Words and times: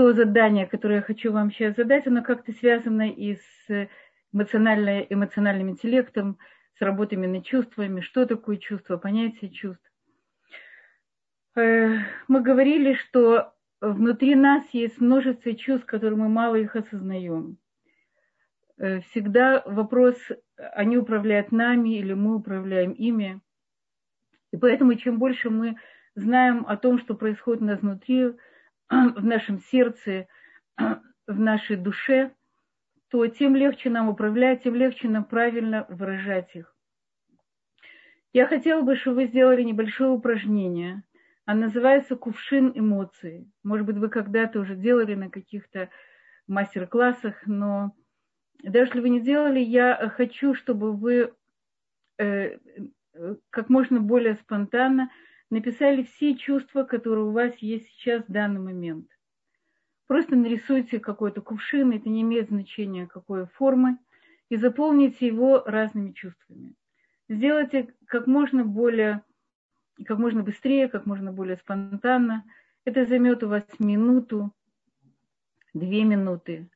то 0.00 0.14
задание, 0.14 0.66
которое 0.66 0.96
я 0.96 1.02
хочу 1.02 1.30
вам 1.30 1.52
сейчас 1.52 1.76
задать, 1.76 2.06
оно 2.06 2.22
как-то 2.22 2.52
связано 2.52 3.10
и 3.10 3.34
с 3.36 3.88
эмоциональным 4.32 5.68
интеллектом, 5.68 6.38
с 6.78 6.80
работой 6.80 7.16
именно 7.16 7.42
чувствами, 7.42 8.00
что 8.00 8.24
такое 8.24 8.56
чувство, 8.56 8.96
понятие 8.96 9.50
чувств. 9.50 9.84
Э, 11.54 11.98
мы 12.28 12.40
говорили, 12.40 12.94
что 12.94 13.52
внутри 13.82 14.36
нас 14.36 14.64
есть 14.72 15.02
множество 15.02 15.54
чувств, 15.54 15.84
которые 15.84 16.16
мы 16.16 16.30
мало 16.30 16.54
их 16.54 16.76
осознаем. 16.76 17.58
Э, 18.78 19.00
всегда 19.00 19.62
вопрос, 19.66 20.16
они 20.56 20.96
управляют 20.96 21.52
нами 21.52 21.98
или 21.98 22.14
мы 22.14 22.36
управляем 22.36 22.92
ими. 22.92 23.42
И 24.50 24.56
поэтому 24.56 24.94
чем 24.94 25.18
больше 25.18 25.50
мы 25.50 25.76
знаем 26.14 26.64
о 26.66 26.78
том, 26.78 26.98
что 26.98 27.14
происходит 27.14 27.60
у 27.60 27.66
нас 27.66 27.80
внутри, 27.80 28.32
в 29.16 29.24
нашем 29.24 29.60
сердце, 29.60 30.26
в 30.76 31.38
нашей 31.38 31.76
душе, 31.76 32.32
то 33.08 33.26
тем 33.26 33.56
легче 33.56 33.90
нам 33.90 34.08
управлять, 34.08 34.62
тем 34.62 34.74
легче 34.74 35.08
нам 35.08 35.24
правильно 35.24 35.86
выражать 35.88 36.54
их. 36.54 36.74
Я 38.32 38.46
хотела 38.46 38.82
бы, 38.82 38.96
чтобы 38.96 39.16
вы 39.16 39.26
сделали 39.26 39.62
небольшое 39.62 40.10
упражнение. 40.10 41.02
Оно 41.44 41.62
называется 41.62 42.14
«Кувшин 42.14 42.72
эмоций». 42.74 43.50
Может 43.64 43.86
быть, 43.86 43.96
вы 43.96 44.08
когда-то 44.08 44.60
уже 44.60 44.76
делали 44.76 45.14
на 45.14 45.30
каких-то 45.30 45.90
мастер-классах, 46.46 47.42
но 47.46 47.92
даже 48.62 48.90
если 48.90 49.00
вы 49.00 49.08
не 49.08 49.20
делали, 49.20 49.58
я 49.58 50.12
хочу, 50.16 50.54
чтобы 50.54 50.92
вы 50.92 51.32
э, 52.18 52.58
как 53.50 53.68
можно 53.68 54.00
более 54.00 54.36
спонтанно 54.36 55.10
написали 55.50 56.04
все 56.04 56.36
чувства, 56.36 56.84
которые 56.84 57.24
у 57.24 57.32
вас 57.32 57.54
есть 57.56 57.86
сейчас 57.88 58.24
в 58.24 58.32
данный 58.32 58.60
момент. 58.60 59.08
Просто 60.06 60.34
нарисуйте 60.34 60.98
какой-то 60.98 61.40
кувшин, 61.40 61.92
это 61.92 62.08
не 62.08 62.22
имеет 62.22 62.48
значения 62.48 63.06
какой 63.06 63.46
формы, 63.46 63.98
и 64.48 64.56
заполните 64.56 65.26
его 65.26 65.62
разными 65.64 66.12
чувствами. 66.12 66.74
Сделайте 67.28 67.94
как 68.06 68.26
можно 68.26 68.64
более, 68.64 69.22
как 70.04 70.18
можно 70.18 70.42
быстрее, 70.42 70.88
как 70.88 71.06
можно 71.06 71.32
более 71.32 71.56
спонтанно. 71.56 72.44
Это 72.84 73.06
займет 73.06 73.44
у 73.44 73.48
вас 73.48 73.62
минуту, 73.78 74.52
две 75.74 76.02
минуты. 76.02 76.68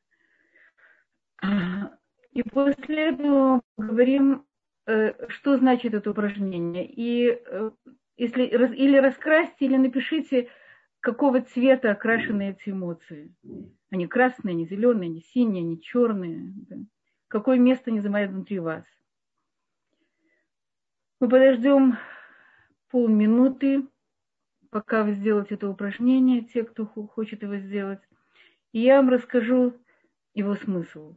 И 2.31 2.43
после 2.43 3.09
этого 3.09 3.61
говорим, 3.77 4.45
э, 4.85 5.27
что 5.29 5.57
значит 5.57 5.93
это 5.93 6.11
упражнение. 6.11 6.85
И 6.85 7.27
э, 7.29 7.71
если, 8.17 8.43
или 8.43 8.97
раскрасьте, 8.97 9.65
или 9.65 9.77
напишите, 9.77 10.49
какого 10.99 11.41
цвета 11.41 11.91
окрашены 11.91 12.51
эти 12.51 12.71
эмоции. 12.71 13.33
Они 13.91 14.07
красные, 14.07 14.53
они 14.53 14.65
зеленые, 14.65 15.09
они 15.09 15.21
синие, 15.21 15.61
они 15.61 15.81
черные. 15.81 16.53
Да? 16.55 16.77
Какое 17.27 17.59
место 17.59 17.91
они 17.91 17.99
занимают 17.99 18.31
внутри 18.31 18.59
вас. 18.59 18.85
Мы 21.19 21.29
подождем 21.29 21.97
полминуты, 22.89 23.87
пока 24.69 25.03
вы 25.03 25.13
сделаете 25.13 25.55
это 25.55 25.69
упражнение, 25.69 26.41
те, 26.41 26.63
кто 26.63 26.85
хочет 26.85 27.43
его 27.43 27.57
сделать. 27.57 28.01
И 28.71 28.79
я 28.79 28.97
вам 28.97 29.09
расскажу 29.09 29.79
его 30.33 30.55
смысл. 30.55 31.15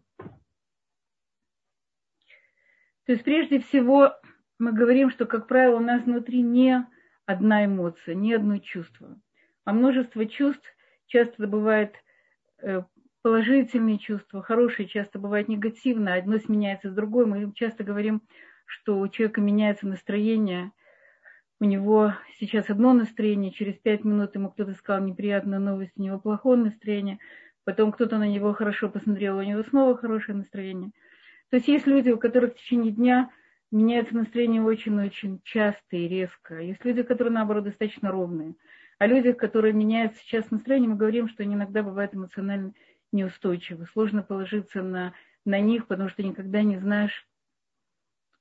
То 3.04 3.12
есть 3.12 3.24
прежде 3.24 3.58
всего 3.60 4.12
мы 4.58 4.72
говорим, 4.72 5.10
что, 5.10 5.26
как 5.26 5.46
правило, 5.46 5.76
у 5.76 5.80
нас 5.80 6.02
внутри 6.02 6.42
не 6.42 6.86
одна 7.26 7.64
эмоция, 7.64 8.14
не 8.14 8.34
одно 8.34 8.58
чувство, 8.58 9.20
а 9.64 9.72
множество 9.72 10.26
чувств. 10.26 10.66
Часто 11.06 11.46
бывает 11.46 11.94
э, 12.62 12.82
положительные 13.22 13.98
чувства, 13.98 14.42
хорошие, 14.42 14.88
часто 14.88 15.18
бывает 15.18 15.48
негативно, 15.48 16.14
одно 16.14 16.38
сменяется 16.38 16.90
с 16.90 16.94
другой. 16.94 17.26
Мы 17.26 17.52
часто 17.54 17.84
говорим, 17.84 18.22
что 18.66 18.98
у 18.98 19.08
человека 19.08 19.40
меняется 19.40 19.86
настроение, 19.86 20.72
у 21.60 21.64
него 21.64 22.14
сейчас 22.38 22.70
одно 22.70 22.92
настроение, 22.92 23.52
через 23.52 23.74
пять 23.74 24.04
минут 24.04 24.34
ему 24.34 24.50
кто-то 24.50 24.74
сказал 24.74 25.04
неприятную 25.04 25.60
новость, 25.60 25.92
у 25.96 26.02
него 26.02 26.18
плохое 26.18 26.58
настроение, 26.58 27.18
потом 27.64 27.90
кто-то 27.90 28.18
на 28.18 28.28
него 28.28 28.52
хорошо 28.52 28.88
посмотрел, 28.88 29.38
у 29.38 29.42
него 29.42 29.62
снова 29.64 29.96
хорошее 29.96 30.38
настроение. 30.38 30.90
То 31.50 31.56
есть 31.56 31.68
есть 31.68 31.86
люди, 31.86 32.10
у 32.10 32.18
которых 32.18 32.52
в 32.52 32.56
течение 32.56 32.92
дня 32.92 33.30
меняется 33.70 34.14
настроение 34.14 34.62
очень-очень 34.62 35.40
часто 35.44 35.96
и 35.96 36.08
резко. 36.08 36.58
Есть 36.60 36.84
люди, 36.84 37.02
которые, 37.02 37.32
наоборот, 37.32 37.64
достаточно 37.64 38.10
ровные. 38.10 38.54
А 38.98 39.06
люди, 39.06 39.32
которые 39.32 39.72
меняют 39.72 40.16
сейчас 40.16 40.50
настроение, 40.50 40.90
мы 40.90 40.96
говорим, 40.96 41.28
что 41.28 41.42
они 41.42 41.54
иногда 41.54 41.82
бывают 41.82 42.14
эмоционально 42.14 42.72
неустойчивы. 43.12 43.86
Сложно 43.86 44.22
положиться 44.22 44.82
на, 44.82 45.14
на 45.44 45.60
них, 45.60 45.86
потому 45.86 46.08
что 46.08 46.22
никогда 46.22 46.62
не 46.62 46.78
знаешь, 46.78 47.26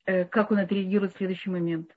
э, 0.06 0.26
как 0.26 0.52
он 0.52 0.60
отреагирует 0.60 1.14
в 1.14 1.18
следующий 1.18 1.50
момент. 1.50 1.96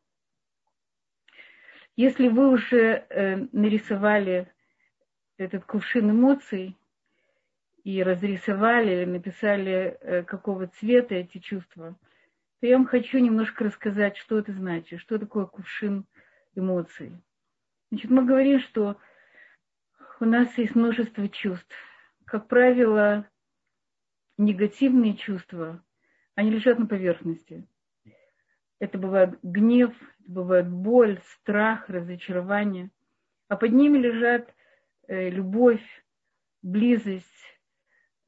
Если 1.96 2.28
вы 2.28 2.50
уже 2.50 3.06
э, 3.08 3.36
нарисовали 3.52 4.52
этот 5.36 5.64
кувшин 5.64 6.10
эмоций 6.10 6.76
и 7.82 8.02
разрисовали 8.02 8.92
или 8.92 9.04
написали, 9.06 9.98
э, 10.00 10.22
какого 10.22 10.66
цвета 10.66 11.14
эти 11.14 11.38
чувства– 11.38 11.96
то 12.60 12.66
я 12.66 12.76
вам 12.76 12.86
хочу 12.86 13.18
немножко 13.18 13.64
рассказать, 13.64 14.16
что 14.18 14.38
это 14.38 14.52
значит, 14.52 15.00
что 15.00 15.18
такое 15.18 15.46
кувшин 15.46 16.04
эмоций. 16.54 17.12
Значит, 17.90 18.10
мы 18.10 18.24
говорим, 18.24 18.60
что 18.60 18.98
у 20.20 20.26
нас 20.26 20.56
есть 20.58 20.74
множество 20.74 21.26
чувств. 21.28 21.74
Как 22.26 22.48
правило, 22.48 23.26
негативные 24.36 25.16
чувства, 25.16 25.82
они 26.34 26.50
лежат 26.50 26.78
на 26.78 26.86
поверхности. 26.86 27.66
Это 28.78 28.98
бывает 28.98 29.38
гнев, 29.42 29.94
это 30.20 30.30
бывает 30.30 30.68
боль, 30.70 31.20
страх, 31.24 31.88
разочарование. 31.88 32.90
А 33.48 33.56
под 33.56 33.72
ними 33.72 33.98
лежат 33.98 34.54
э, 35.06 35.30
любовь, 35.30 35.82
близость, 36.62 37.26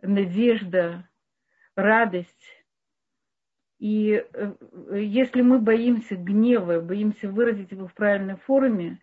надежда, 0.01 1.09
радость, 1.77 2.62
и 3.83 4.25
э, 4.33 4.53
если 4.97 5.43
мы 5.43 5.59
боимся 5.59 6.15
гнева, 6.15 6.81
боимся 6.81 7.29
выразить 7.29 7.73
его 7.73 7.89
в 7.89 7.95
правильной 7.95 8.37
форме, 8.37 9.01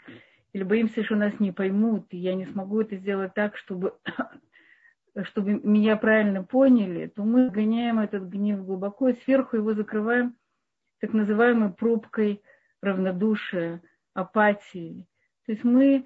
или 0.53 0.63
боимся, 0.63 1.03
что 1.03 1.17
нас 1.17 1.37
не 1.41 1.51
поймут, 1.51 2.05
и 2.11 2.17
я 2.17 2.33
не 2.33 2.45
смогу 2.45 2.79
это 2.79 2.95
сделать 2.95 3.33
так, 3.33 3.57
чтобы, 3.57 3.95
чтобы 5.23 5.59
меня 5.63 5.97
правильно 5.97 6.45
поняли, 6.45 7.07
то 7.07 7.23
мы 7.23 7.49
гоняем 7.49 7.99
этот 7.99 8.29
гнев 8.29 8.63
глубоко 8.63 9.09
и 9.09 9.15
сверху 9.25 9.57
его 9.57 9.73
закрываем 9.73 10.37
так 11.01 11.11
называемой 11.11 11.73
пробкой 11.73 12.41
равнодушия, 12.81 13.81
апатии. 14.13 15.09
То 15.45 15.51
есть 15.51 15.65
мы 15.65 16.05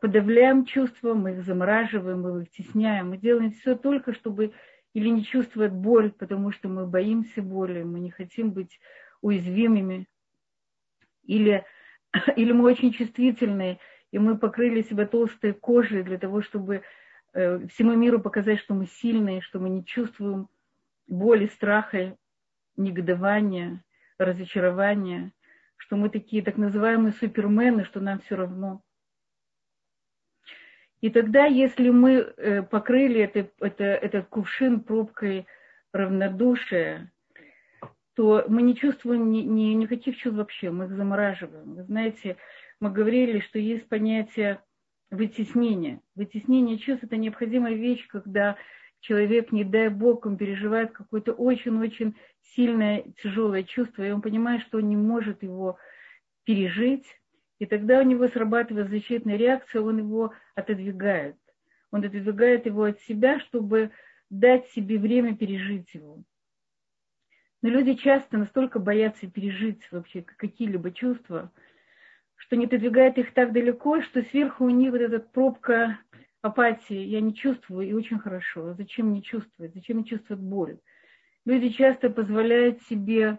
подавляем 0.00 0.66
чувства, 0.66 1.14
мы 1.14 1.32
их 1.32 1.42
замораживаем, 1.42 2.20
мы 2.20 2.42
их 2.42 2.50
тесняем, 2.52 3.10
мы 3.10 3.16
делаем 3.16 3.50
все 3.50 3.74
только, 3.74 4.12
чтобы 4.12 4.52
или 4.94 5.08
не 5.08 5.24
чувствует 5.24 5.72
боль, 5.72 6.12
потому 6.12 6.52
что 6.52 6.68
мы 6.68 6.86
боимся 6.86 7.42
боли, 7.42 7.82
мы 7.82 8.00
не 8.00 8.10
хотим 8.10 8.50
быть 8.50 8.78
уязвимыми, 9.20 10.06
или, 11.24 11.64
или 12.36 12.52
мы 12.52 12.64
очень 12.64 12.92
чувствительные, 12.92 13.78
и 14.10 14.18
мы 14.18 14.36
покрыли 14.36 14.82
себя 14.82 15.06
толстой 15.06 15.54
кожей 15.54 16.02
для 16.02 16.18
того, 16.18 16.42
чтобы 16.42 16.82
э, 17.32 17.66
всему 17.68 17.94
миру 17.94 18.20
показать, 18.20 18.58
что 18.58 18.74
мы 18.74 18.86
сильные, 18.86 19.40
что 19.40 19.58
мы 19.58 19.70
не 19.70 19.84
чувствуем 19.84 20.48
боли, 21.06 21.46
страха, 21.46 22.16
негодования, 22.76 23.82
разочарования, 24.18 25.32
что 25.76 25.96
мы 25.96 26.10
такие 26.10 26.42
так 26.42 26.56
называемые 26.56 27.12
супермены, 27.12 27.84
что 27.84 28.00
нам 28.00 28.20
все 28.20 28.36
равно. 28.36 28.82
И 31.02 31.10
тогда, 31.10 31.46
если 31.46 31.90
мы 31.90 32.12
э, 32.12 32.62
покрыли 32.62 33.20
это, 33.20 33.50
это, 33.60 33.84
этот 33.84 34.28
кувшин 34.28 34.80
пробкой 34.80 35.46
равнодушия, 35.92 37.12
то 38.14 38.44
мы 38.46 38.62
не 38.62 38.76
чувствуем 38.76 39.32
ни, 39.32 39.40
ни, 39.40 39.74
никаких 39.74 40.16
чувств 40.16 40.38
вообще, 40.38 40.70
мы 40.70 40.84
их 40.84 40.92
замораживаем. 40.92 41.74
Вы 41.74 41.82
знаете, 41.82 42.36
мы 42.78 42.90
говорили, 42.90 43.40
что 43.40 43.58
есть 43.58 43.88
понятие 43.88 44.62
вытеснения. 45.10 46.00
Вытеснение 46.14 46.78
чувств– 46.78 47.04
это 47.06 47.16
необходимая 47.16 47.74
вещь, 47.74 48.06
когда 48.06 48.56
человек, 49.00 49.50
не 49.50 49.64
дай 49.64 49.88
бог, 49.88 50.24
он 50.24 50.36
переживает 50.36 50.92
какое-то 50.92 51.32
очень-очень 51.32 52.14
сильное, 52.54 53.04
тяжелое 53.20 53.64
чувство, 53.64 54.06
и 54.06 54.12
он 54.12 54.22
понимает, 54.22 54.62
что 54.62 54.78
он 54.78 54.88
не 54.88 54.96
может 54.96 55.42
его 55.42 55.78
пережить, 56.44 57.06
и 57.62 57.66
тогда 57.66 58.00
у 58.00 58.02
него 58.02 58.26
срабатывает 58.26 58.90
защитная 58.90 59.36
реакция, 59.36 59.82
он 59.82 59.98
его 59.98 60.34
отодвигает. 60.56 61.36
Он 61.92 62.00
отодвигает 62.00 62.66
его 62.66 62.82
от 62.82 63.00
себя, 63.02 63.38
чтобы 63.38 63.92
дать 64.30 64.66
себе 64.70 64.98
время 64.98 65.36
пережить 65.36 65.94
его. 65.94 66.24
Но 67.62 67.68
люди 67.68 67.94
часто 67.94 68.36
настолько 68.36 68.80
боятся 68.80 69.30
пережить 69.30 69.86
вообще 69.92 70.22
какие-либо 70.22 70.90
чувства, 70.90 71.52
что 72.34 72.56
не 72.56 72.64
отодвигает 72.64 73.16
их 73.16 73.32
так 73.32 73.52
далеко, 73.52 74.02
что 74.02 74.22
сверху 74.22 74.64
у 74.64 74.70
них 74.70 74.90
вот 74.90 75.00
эта 75.00 75.20
пробка 75.20 76.00
апатии, 76.40 76.96
я 76.96 77.20
не 77.20 77.32
чувствую, 77.32 77.88
и 77.88 77.92
очень 77.92 78.18
хорошо. 78.18 78.74
Зачем 78.74 79.12
не 79.12 79.22
чувствовать? 79.22 79.72
Зачем 79.72 79.98
не 79.98 80.04
чувствовать 80.04 80.42
боль? 80.42 80.78
Люди 81.46 81.68
часто 81.68 82.10
позволяют 82.10 82.82
себе 82.88 83.38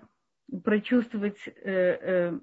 прочувствовать 0.64 1.46
э, 1.46 1.52
э, 1.66 2.40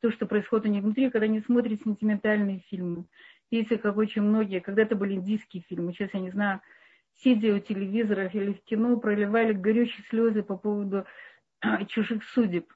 то, 0.00 0.10
что 0.10 0.26
происходит 0.26 0.66
у 0.66 0.68
них 0.68 0.82
внутри, 0.82 1.10
когда 1.10 1.26
они 1.26 1.40
смотрят 1.40 1.80
сентиментальные 1.82 2.60
фильмы. 2.70 3.06
Видите, 3.50 3.78
как 3.78 3.96
очень 3.96 4.22
многие, 4.22 4.60
когда-то 4.60 4.96
были 4.96 5.14
индийские 5.14 5.62
фильмы, 5.68 5.92
сейчас 5.92 6.10
я 6.14 6.20
не 6.20 6.30
знаю, 6.30 6.60
сидя 7.22 7.54
у 7.54 7.58
телевизоров 7.58 8.34
или 8.34 8.52
в 8.52 8.62
кино, 8.64 8.96
проливали 8.96 9.52
горючие 9.52 10.04
слезы 10.08 10.42
по 10.42 10.56
поводу 10.56 11.04
чужих 11.88 12.24
судеб. 12.24 12.72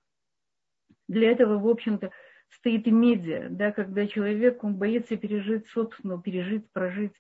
Для 1.08 1.30
этого, 1.30 1.58
в 1.58 1.68
общем-то, 1.68 2.10
стоит 2.50 2.86
и 2.86 2.90
медиа, 2.90 3.48
да, 3.50 3.72
когда 3.72 4.06
человек, 4.06 4.62
он 4.64 4.76
боится 4.76 5.16
пережить 5.16 5.66
собственную, 5.68 6.20
пережить, 6.20 6.70
прожить 6.72 7.14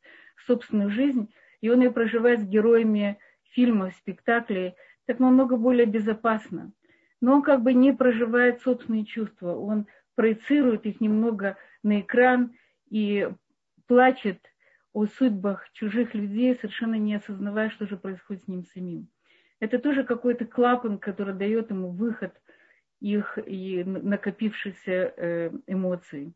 собственную 0.46 0.90
жизнь, 0.90 1.32
и 1.60 1.68
он 1.68 1.80
ее 1.80 1.90
проживает 1.90 2.40
с 2.40 2.44
героями 2.44 3.18
фильмов, 3.52 3.94
спектаклей, 3.94 4.74
так 5.06 5.18
намного 5.18 5.56
более 5.56 5.86
безопасно. 5.86 6.72
Но 7.20 7.36
он 7.36 7.42
как 7.42 7.62
бы 7.62 7.72
не 7.72 7.92
проживает 7.92 8.60
собственные 8.62 9.04
чувства, 9.04 9.54
он 9.54 9.86
проецирует 10.14 10.86
их 10.86 11.00
немного 11.00 11.56
на 11.82 12.00
экран 12.00 12.56
и 12.90 13.28
плачет 13.86 14.40
о 14.92 15.06
судьбах 15.06 15.70
чужих 15.72 16.14
людей, 16.14 16.54
совершенно 16.54 16.94
не 16.94 17.14
осознавая, 17.14 17.70
что 17.70 17.86
же 17.86 17.96
происходит 17.96 18.44
с 18.44 18.48
ним 18.48 18.64
самим. 18.64 19.08
Это 19.60 19.78
тоже 19.78 20.04
какой-то 20.04 20.44
клапан, 20.44 20.98
который 20.98 21.34
дает 21.34 21.70
ему 21.70 21.90
выход 21.90 22.34
их 23.00 23.38
и 23.46 23.84
накопившихся 23.84 25.14
э, 25.16 25.50
эмоций. 25.66 26.34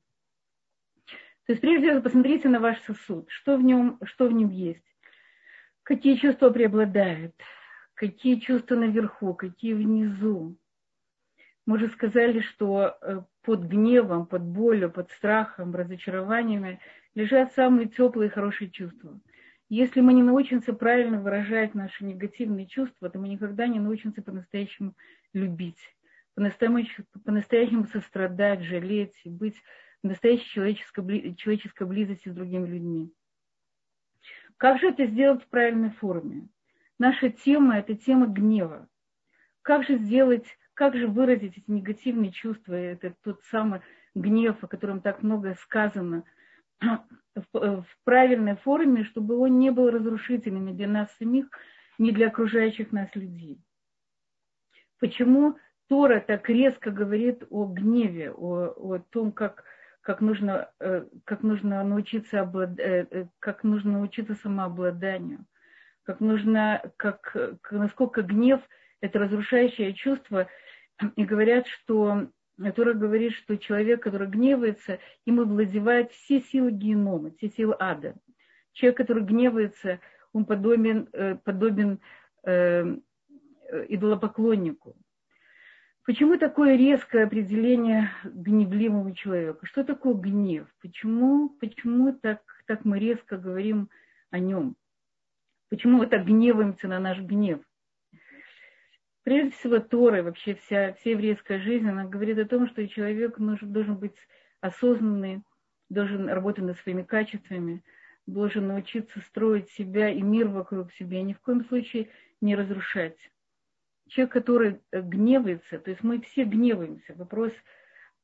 То 1.47 1.53
есть 1.53 1.63
прежде 1.63 1.89
всего 1.89 2.03
посмотрите 2.03 2.49
на 2.49 2.61
ваш 2.61 2.81
сосуд, 2.83 3.29
что 3.31 3.57
в 3.57 3.63
нем, 3.63 3.99
что 4.05 4.29
в 4.29 4.33
нем 4.33 4.51
есть, 4.51 4.85
какие 5.83 6.17
чувства 6.17 6.51
преобладают, 6.51 7.35
какие 7.95 8.39
чувства 8.39 8.77
наверху, 8.77 9.35
какие 9.35 9.73
внизу. 9.73 10.57
Мы 11.67 11.79
же 11.79 11.89
сказали, 11.89 12.41
что 12.41 12.97
э, 13.01 13.21
под 13.43 13.65
гневом, 13.65 14.27
под 14.27 14.43
болью, 14.43 14.91
под 14.91 15.11
страхом, 15.11 15.75
разочарованиями 15.75 16.81
лежат 17.15 17.53
самые 17.53 17.89
теплые 17.89 18.29
и 18.29 18.33
хорошие 18.33 18.71
чувства. 18.71 19.21
Если 19.69 20.01
мы 20.01 20.15
не 20.15 20.23
научимся 20.23 20.73
правильно 20.73 21.21
выражать 21.21 21.75
наши 21.75 22.05
негативные 22.05 22.67
чувства, 22.67 23.09
то 23.09 23.19
мы 23.19 23.29
никогда 23.29 23.67
не 23.67 23.79
научимся 23.79 24.23
по-настоящему 24.23 24.95
любить 25.33 25.79
по-настоящему, 26.35 27.87
сострадать, 27.87 28.63
жалеть 28.63 29.15
и 29.25 29.29
быть 29.29 29.57
в 30.03 30.07
настоящей 30.07 30.49
человеческой, 30.49 31.35
человеческой 31.35 31.87
близости 31.87 32.29
с 32.29 32.35
другими 32.35 32.67
людьми. 32.67 33.13
Как 34.57 34.79
же 34.79 34.89
это 34.89 35.07
сделать 35.07 35.43
в 35.43 35.49
правильной 35.49 35.91
форме? 35.91 36.49
Наша 36.99 37.31
тема– 37.31 37.79
это 37.79 37.95
тема 37.95 38.27
гнева. 38.27 38.89
Как 39.63 39.85
же 39.85 39.99
сделать, 39.99 40.47
как 40.81 40.97
же 40.97 41.09
выразить 41.09 41.59
эти 41.59 41.71
негативные 41.71 42.33
чувства, 42.33 42.73
это 42.73 43.13
тот 43.23 43.43
самый 43.51 43.83
гнев, 44.15 44.57
о 44.65 44.67
котором 44.67 45.03
так 45.03 45.23
много 45.23 45.55
сказано, 45.61 46.25
в, 46.81 47.03
в 47.53 47.87
правильной 48.05 48.57
форме, 48.57 49.05
чтобы 49.05 49.37
он 49.37 49.59
не 49.59 49.69
был 49.73 49.91
разрушительным 49.91 50.65
ни 50.65 50.73
для 50.73 50.89
нас 50.89 51.15
самих, 51.19 51.51
ни 51.99 52.13
для 52.13 52.29
окружающих 52.29 52.93
нас 52.93 53.15
людей. 53.15 53.61
Почему 55.01 55.59
Тора 55.87 56.19
так 56.19 56.49
резко 56.49 56.91
говорит 56.91 57.45
о 57.51 57.67
гневе, 57.67 58.33
о, 58.33 58.73
о 58.75 59.01
том, 59.01 59.33
как, 59.33 59.65
как, 60.01 60.23
нужно, 60.23 60.71
э, 60.81 61.05
как, 61.27 61.43
нужно 61.43 61.85
научиться 61.85 62.41
облад... 62.41 62.81
Э, 62.81 63.07
э, 63.11 63.27
как 63.39 63.65
нужно 63.65 63.93
научиться 63.99 64.35
самообладанию, 64.35 65.45
как 66.05 66.21
нужно, 66.21 66.91
как, 66.97 67.37
насколько 67.71 68.23
гнев– 68.23 68.63
это 69.01 69.19
разрушающее 69.19 69.95
чувство. 69.95 70.49
И 71.17 71.25
говорят, 71.25 71.67
что 71.67 72.29
Тора 72.75 72.95
говорит, 72.95 73.33
что 73.33 73.57
человек, 73.57 74.03
который 74.03 74.29
гневается, 74.29 74.99
им 75.25 75.41
овладевает 75.41 76.13
все 76.13 76.41
силы 76.41 76.71
генома, 76.71 77.31
все 77.37 77.49
силы 77.49 77.75
ада. 77.79 78.15
Человек, 78.73 78.99
который 78.99 79.25
гневается, 79.25 80.01
он 80.33 80.45
подобен, 80.45 81.09
подобен 81.45 82.01
э, 82.45 82.97
идолопоклоннику. 83.89 84.97
Почему 86.05 86.39
такое 86.39 86.77
резкое 86.77 87.25
определение 87.25 88.11
гневливого 88.25 89.15
человека? 89.15 89.67
Что 89.67 89.85
такое 89.85 90.15
гнев? 90.15 90.67
Почему, 90.81 91.51
почему 91.61 92.13
так, 92.13 92.43
так 92.67 92.85
мы 92.85 92.99
резко 92.99 93.37
говорим 93.37 93.91
о 94.31 94.39
нем? 94.39 94.77
Почему 95.69 95.99
мы 95.99 96.07
так 96.07 96.25
гневаемся 96.25 96.89
на 96.89 96.99
наш 96.99 97.21
гнев? 97.21 97.61
Прежде 99.31 99.53
всего, 99.53 99.79
Тора 99.79 100.19
и 100.19 100.23
вообще 100.23 100.57
вся, 100.57 100.93
вся 100.95 101.11
еврейская 101.11 101.61
жизнь, 101.61 101.89
она 101.89 102.05
говорит 102.05 102.37
о 102.39 102.47
том, 102.47 102.67
что 102.67 102.89
человек 102.89 103.39
нужен, 103.39 103.73
должен 103.73 103.95
быть 103.95 104.17
осознанный, 104.61 105.45
должен 105.89 106.29
работать 106.29 106.65
над 106.65 106.77
своими 106.81 107.05
качествами, 107.05 107.85
должен 108.27 108.67
научиться 108.67 109.21
строить 109.29 109.71
себя 109.71 110.09
и 110.09 110.21
мир 110.21 110.49
вокруг 110.49 110.93
себя, 110.95 111.23
ни 111.23 111.33
в 111.33 111.41
коем 111.43 111.65
случае 111.67 112.09
не 112.41 112.57
разрушать 112.57 113.17
человек, 114.09 114.33
который 114.33 114.81
э, 114.91 115.01
гневается, 115.01 115.79
то 115.79 115.91
есть 115.91 116.03
мы 116.03 116.21
все 116.23 116.43
гневаемся. 116.43 117.15
Вопрос, 117.15 117.53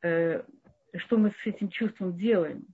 э, 0.03 0.43
что 0.97 1.19
мы 1.19 1.31
с 1.31 1.47
этим 1.47 1.69
чувством 1.69 2.17
делаем. 2.17 2.67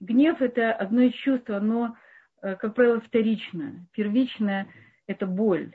Гнев– 0.00 0.40
это 0.40 0.72
одно 0.72 1.02
из 1.02 1.12
чувств, 1.12 1.50
оно, 1.50 1.98
э, 2.40 2.56
как 2.56 2.74
правило, 2.74 3.02
вторичное. 3.02 3.86
Первичное– 3.92 4.68
это 5.06 5.26
боль. 5.26 5.74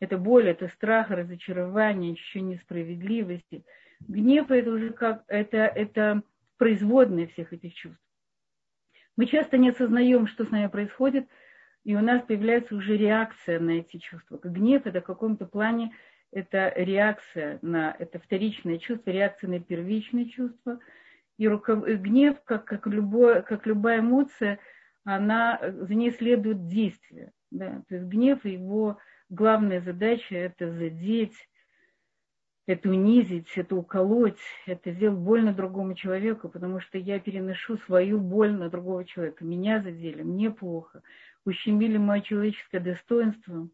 Это 0.00 0.18
боль, 0.18 0.48
это 0.48 0.68
страх, 0.68 1.10
разочарование, 1.10 2.12
ощущение 2.12 2.56
несправедливости. 2.56 3.64
Гнев– 4.00 4.50
это 4.50 4.70
уже 4.70 4.90
как, 4.90 5.24
это, 5.26 5.58
это 5.58 6.22
производные 6.56 7.26
всех 7.28 7.52
этих 7.52 7.74
чувств. 7.74 8.02
Мы 9.16 9.26
часто 9.26 9.58
не 9.58 9.70
осознаем, 9.70 10.26
что 10.28 10.44
с 10.44 10.50
нами 10.50 10.68
происходит– 10.68 11.26
и 11.88 11.94
у 11.94 12.00
нас 12.00 12.22
появляется 12.22 12.74
уже 12.74 12.98
реакция 12.98 13.58
на 13.60 13.70
эти 13.70 13.96
чувства. 13.96 14.38
Гнев 14.42 14.86
это 14.86 15.00
в 15.00 15.04
каком-то 15.04 15.46
плане 15.46 15.94
это 16.30 16.70
реакция 16.76 17.58
на 17.62 17.96
это 17.98 18.18
вторичное 18.18 18.76
чувство, 18.76 19.10
реакция 19.10 19.48
на 19.48 19.58
первичное 19.58 20.26
чувство. 20.26 20.80
И 21.38 21.48
руков... 21.48 21.86
гнев, 21.86 22.36
как, 22.44 22.66
как, 22.66 22.86
любое, 22.88 23.40
как 23.40 23.66
любая 23.66 24.00
эмоция, 24.00 24.58
она, 25.04 25.58
за 25.62 25.94
ней 25.94 26.10
следует 26.10 26.66
действие. 26.66 27.32
Да? 27.50 27.82
То 27.88 27.94
есть 27.94 28.06
гнев, 28.06 28.44
его 28.44 28.98
главная 29.28 29.80
задача– 29.80 30.34
это 30.36 30.72
задеть, 30.72 31.48
это 32.66 32.90
унизить, 32.90 33.50
это 33.56 33.76
уколоть, 33.76 34.40
это 34.66 34.92
сделать 34.92 35.18
больно 35.18 35.54
другому 35.54 35.94
человеку, 35.94 36.48
потому 36.48 36.80
что 36.80 36.98
я 36.98 37.18
переношу 37.18 37.78
свою 37.78 38.18
боль 38.20 38.52
на 38.52 38.68
другого 38.68 39.04
человека. 39.04 39.44
Меня 39.44 39.80
задели, 39.80 40.22
мне 40.22 40.50
плохо 40.50 41.02
ущемили 41.48 41.96
мое 41.96 42.20
человеческое 42.20 42.80
достоинство. 42.80 43.68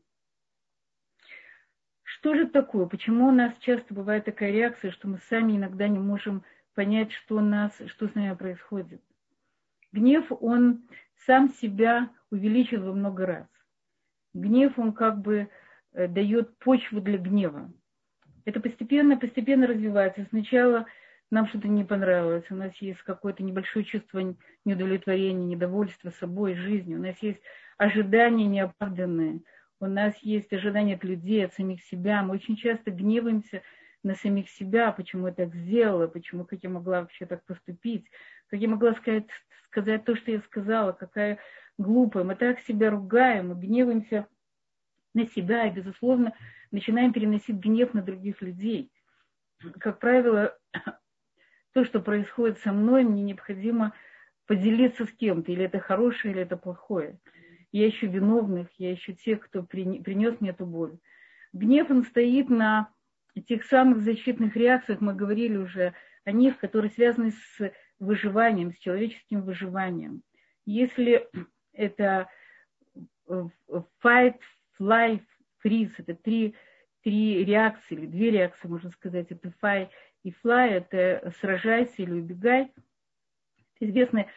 Что 2.03 2.35
же 2.35 2.47
такое? 2.47 2.87
Почему 2.87 3.29
у 3.29 3.33
нас 3.33 3.57
часто 3.59 3.93
бывает 3.93 4.25
такая 4.25 4.53
реакция, 4.53 4.93
что 4.93 5.09
мы 5.09 5.19
сами 5.29 5.57
иногда 5.57 5.89
не 5.89 5.99
можем 5.99 6.45
понять, 6.75 7.13
что, 7.13 7.41
нас, 7.41 7.73
что 7.87 8.09
с 8.09 8.15
нами 8.15 8.35
происходит? 8.35 9.03
Гнев, 9.93 10.27
он 10.41 10.89
сам 11.27 11.51
себя 11.51 12.11
увеличил 12.31 12.85
во 12.85 12.93
много 12.93 13.27
раз. 13.27 13.54
Гнев, 14.35 14.79
он 14.79 14.93
как 14.93 15.21
бы 15.21 15.49
э, 15.93 16.09
дает 16.09 16.59
почву 16.59 17.01
для 17.01 17.19
гнева. 17.19 17.73
Это 18.45 18.61
постепенно, 18.61 19.17
постепенно 19.17 19.67
развивается. 19.67 20.27
Сначала 20.29 20.87
нам 21.31 21.49
что-то 21.49 21.69
не 21.69 21.85
понравилось, 21.85 22.45
у 22.51 22.55
нас 22.55 22.75
есть 22.77 23.01
какое-то 23.03 23.43
небольшое 23.43 23.85
чувство 23.85 24.35
неудовлетворения, 24.65 25.47
недовольства 25.47 26.11
собой, 26.11 26.55
жизнью, 26.55 26.99
у 26.99 27.03
нас 27.03 27.17
есть 27.23 27.41
ожидания 27.79 28.47
неоправданные, 28.47 29.41
у 29.81 29.87
нас 29.87 30.17
есть 30.19 30.53
ожидания 30.53 30.95
от 30.95 31.05
людей, 31.05 31.45
от 31.45 31.55
самих 31.55 31.83
себя. 31.83 32.23
Мы 32.23 32.35
очень 32.35 32.57
часто 32.57 32.91
гневаемся 32.91 33.63
на 34.03 34.15
самих 34.15 34.49
себя, 34.51 34.93
почему 34.93 35.29
я 35.29 35.35
так 35.35 35.55
сделала, 35.55 36.07
почему, 36.07 36.45
как 36.45 36.61
я 36.63 36.71
могла 36.71 37.01
вообще 37.01 37.27
так 37.27 37.45
поступить, 37.45 38.07
как 38.49 38.61
я 38.61 38.69
могла 38.69 38.95
сказать, 38.95 39.27
сказать 39.67 40.05
то, 40.05 40.15
что 40.15 40.31
я 40.31 40.41
сказала, 40.43 40.93
какая 40.93 41.39
глупая. 41.79 42.25
Мы 42.25 42.35
так 42.37 42.61
себя 42.61 42.91
ругаем, 42.91 43.49
мы 43.49 43.55
гневаемся 43.55 44.27
на 45.15 45.27
себя 45.27 45.67
и, 45.67 45.71
безусловно, 45.71 46.35
начинаем 46.71 47.13
переносить 47.13 47.57
гнев 47.57 47.95
на 47.95 48.03
других 48.03 48.43
людей. 48.43 48.91
Как 49.81 49.99
правило, 49.99 50.57
то, 51.73 51.85
что 51.85 52.01
происходит 52.01 52.59
со 52.59 52.73
мной, 52.73 53.05
мне 53.05 53.23
необходимо 53.23 53.95
поделиться 54.47 55.07
с 55.07 55.13
кем-то, 55.13 55.53
или 55.53 55.65
это 55.65 55.79
хорошее, 55.79 56.35
или 56.35 56.43
это 56.43 56.57
плохое 56.57 57.19
я 57.75 57.89
ищу 57.89 58.07
виновных, 58.07 58.69
я 58.79 58.95
ищу 58.95 59.15
тех, 59.15 59.41
кто 59.41 59.65
принес 59.65 60.41
мне 60.41 60.51
эту 60.51 60.65
боль. 60.65 60.97
Гнев, 61.53 61.91
он 61.91 62.05
стоит 62.05 62.49
на 62.49 62.89
тех 63.49 63.65
самых 63.65 64.03
защитных 64.03 64.55
реакциях, 64.55 65.01
мы 65.01 65.13
говорили 65.13 65.57
уже 65.57 65.93
о 66.25 66.31
них, 66.31 66.59
которые 66.59 66.93
связаны 66.93 67.33
с 67.33 67.73
выживанием, 67.99 68.73
с 68.73 68.79
человеческим 68.79 69.43
выживанием. 69.43 70.23
Если 70.67 71.29
это 71.75 72.29
fight, 74.03 74.39
fly, 74.79 75.21
freeze. 75.65 75.93
Это 75.99 76.15
три, 76.15 76.55
три 77.03 77.45
реакции, 77.45 77.95
или 77.95 78.07
две 78.07 78.31
реакции, 78.31 78.69
можно 78.69 78.91
сказать. 78.91 79.27
Это 79.31 79.53
fight 79.63 79.91
и 80.23 80.31
fly, 80.31 80.69
это 80.71 81.33
сражайся 81.41 82.03
или 82.03 82.13
убегай. 82.13 82.73
Известные, 83.81 84.29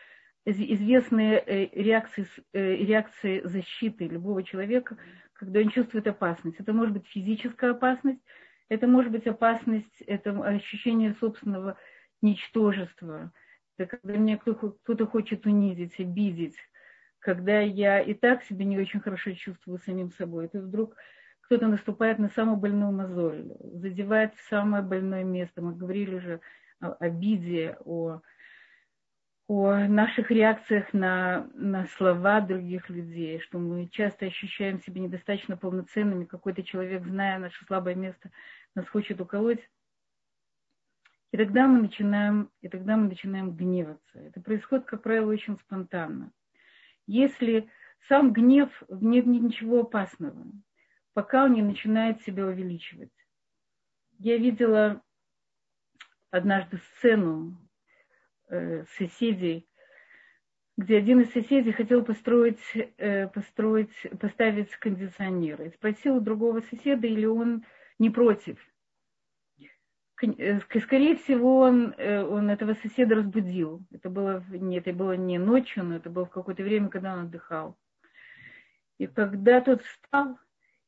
известные 0.45 1.43
э, 1.45 1.67
реакции, 1.81 2.25
э, 2.53 2.75
реакции 2.75 3.41
защиты 3.43 4.07
любого 4.07 4.43
человека, 4.43 4.97
когда 5.33 5.59
он 5.59 5.69
чувствует 5.69 6.07
опасность. 6.07 6.59
Это 6.59 6.73
может 6.73 6.93
быть 6.93 7.07
физическая 7.07 7.71
опасность, 7.71 8.21
это 8.69 8.87
может 8.87 9.11
быть 9.11 9.27
опасность, 9.27 10.01
это 10.01 10.31
ощущение 10.43 11.13
собственного 11.19 11.77
ничтожества, 12.21 13.31
это 13.77 13.97
когда 13.97 14.17
меня 14.17 14.37
кто-то 14.37 15.05
хочет 15.05 15.45
унизить, 15.45 15.99
обидеть, 15.99 16.57
когда 17.27 17.59
я 17.59 17.99
и 17.99 18.13
так 18.13 18.45
себя 18.45 18.63
не 18.63 18.79
очень 18.79 19.01
хорошо 19.01 19.33
чувствую 19.33 19.79
самим 19.79 20.13
собой, 20.13 20.45
это 20.45 20.61
вдруг 20.61 20.95
кто-то 21.41 21.67
наступает 21.67 22.19
на 22.19 22.29
самую 22.29 22.55
больную 22.55 22.93
мозоль, 22.93 23.51
задевает 23.59 24.33
в 24.35 24.47
самое 24.47 24.81
больное 24.81 25.25
место. 25.25 25.61
Мы 25.61 25.75
говорили 25.75 26.15
уже 26.15 26.39
о 26.79 26.93
обиде, 26.93 27.75
о, 27.83 28.21
о 29.49 29.75
наших 29.89 30.31
реакциях 30.31 30.93
на, 30.93 31.49
на 31.53 31.85
слова 31.97 32.39
других 32.39 32.89
людей, 32.89 33.41
что 33.41 33.59
мы 33.59 33.89
часто 33.89 34.27
ощущаем 34.27 34.81
себя 34.81 35.01
недостаточно 35.01 35.57
полноценными. 35.57 36.23
Какой-то 36.23 36.63
человек, 36.63 37.05
зная 37.05 37.39
наше 37.39 37.65
слабое 37.65 37.95
место, 37.95 38.31
нас 38.73 38.87
хочет 38.87 39.19
уколоть. 39.19 39.69
И 41.33 41.37
тогда 41.37 41.67
мы 41.67 41.81
начинаем, 41.81 42.51
и 42.61 42.69
тогда 42.69 42.95
мы 42.95 43.09
начинаем 43.09 43.51
гневаться. 43.51 44.17
Это 44.17 44.39
происходит, 44.39 44.85
как 44.85 45.01
правило, 45.01 45.29
очень 45.29 45.59
спонтанно. 45.59 46.31
Если 47.07 47.69
сам 48.07 48.33
гнев, 48.33 48.69
нет 48.89 49.25
ничего 49.25 49.81
опасного, 49.81 50.45
пока 51.13 51.45
он 51.45 51.53
не 51.53 51.61
начинает 51.61 52.21
себя 52.21 52.45
увеличивать. 52.45 53.11
Я 54.19 54.37
видела 54.37 55.01
однажды 56.31 56.77
сцену 56.77 57.57
э, 58.49 58.83
соседей, 58.97 59.67
где 60.75 60.97
один 60.97 61.21
из 61.21 61.31
соседей 61.31 61.71
хотел 61.71 62.03
построить, 62.03 62.61
э, 62.97 63.27
построить, 63.29 63.95
поставить 64.19 64.71
кондиционер. 64.75 65.61
И 65.63 65.69
спросил 65.69 66.17
у 66.17 66.21
другого 66.21 66.61
соседа, 66.61 67.07
или 67.07 67.25
он 67.25 67.65
не 67.99 68.09
против. 68.09 68.59
Э, 70.19 70.59
скорее 70.81 71.15
всего, 71.15 71.59
он, 71.59 71.93
э, 71.97 72.23
он 72.23 72.49
этого 72.49 72.73
соседа 72.75 73.15
разбудил. 73.15 73.83
Это 73.91 74.09
было, 74.09 74.43
нет, 74.49 74.87
это 74.87 74.97
было 74.97 75.13
не 75.13 75.37
ночью, 75.37 75.83
но 75.83 75.95
это 75.97 76.09
было 76.09 76.25
в 76.25 76.31
какое-то 76.31 76.63
время, 76.63 76.89
когда 76.89 77.13
он 77.13 77.25
отдыхал. 77.25 77.77
И 78.97 79.05
когда 79.05 79.61
тот 79.61 79.83
встал 79.83 80.39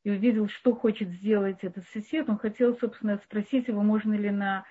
и 0.02 0.10
увидел, 0.10 0.48
что 0.48 0.74
хочет 0.74 1.10
сделать 1.10 1.62
этот 1.62 1.86
сосед, 1.90 2.28
он 2.28 2.38
хотел, 2.38 2.76
собственно, 2.76 3.18
спросить 3.18 3.68
его, 3.68 3.82
можно 3.82 4.14
ли 4.14 4.30
на, 4.30 4.64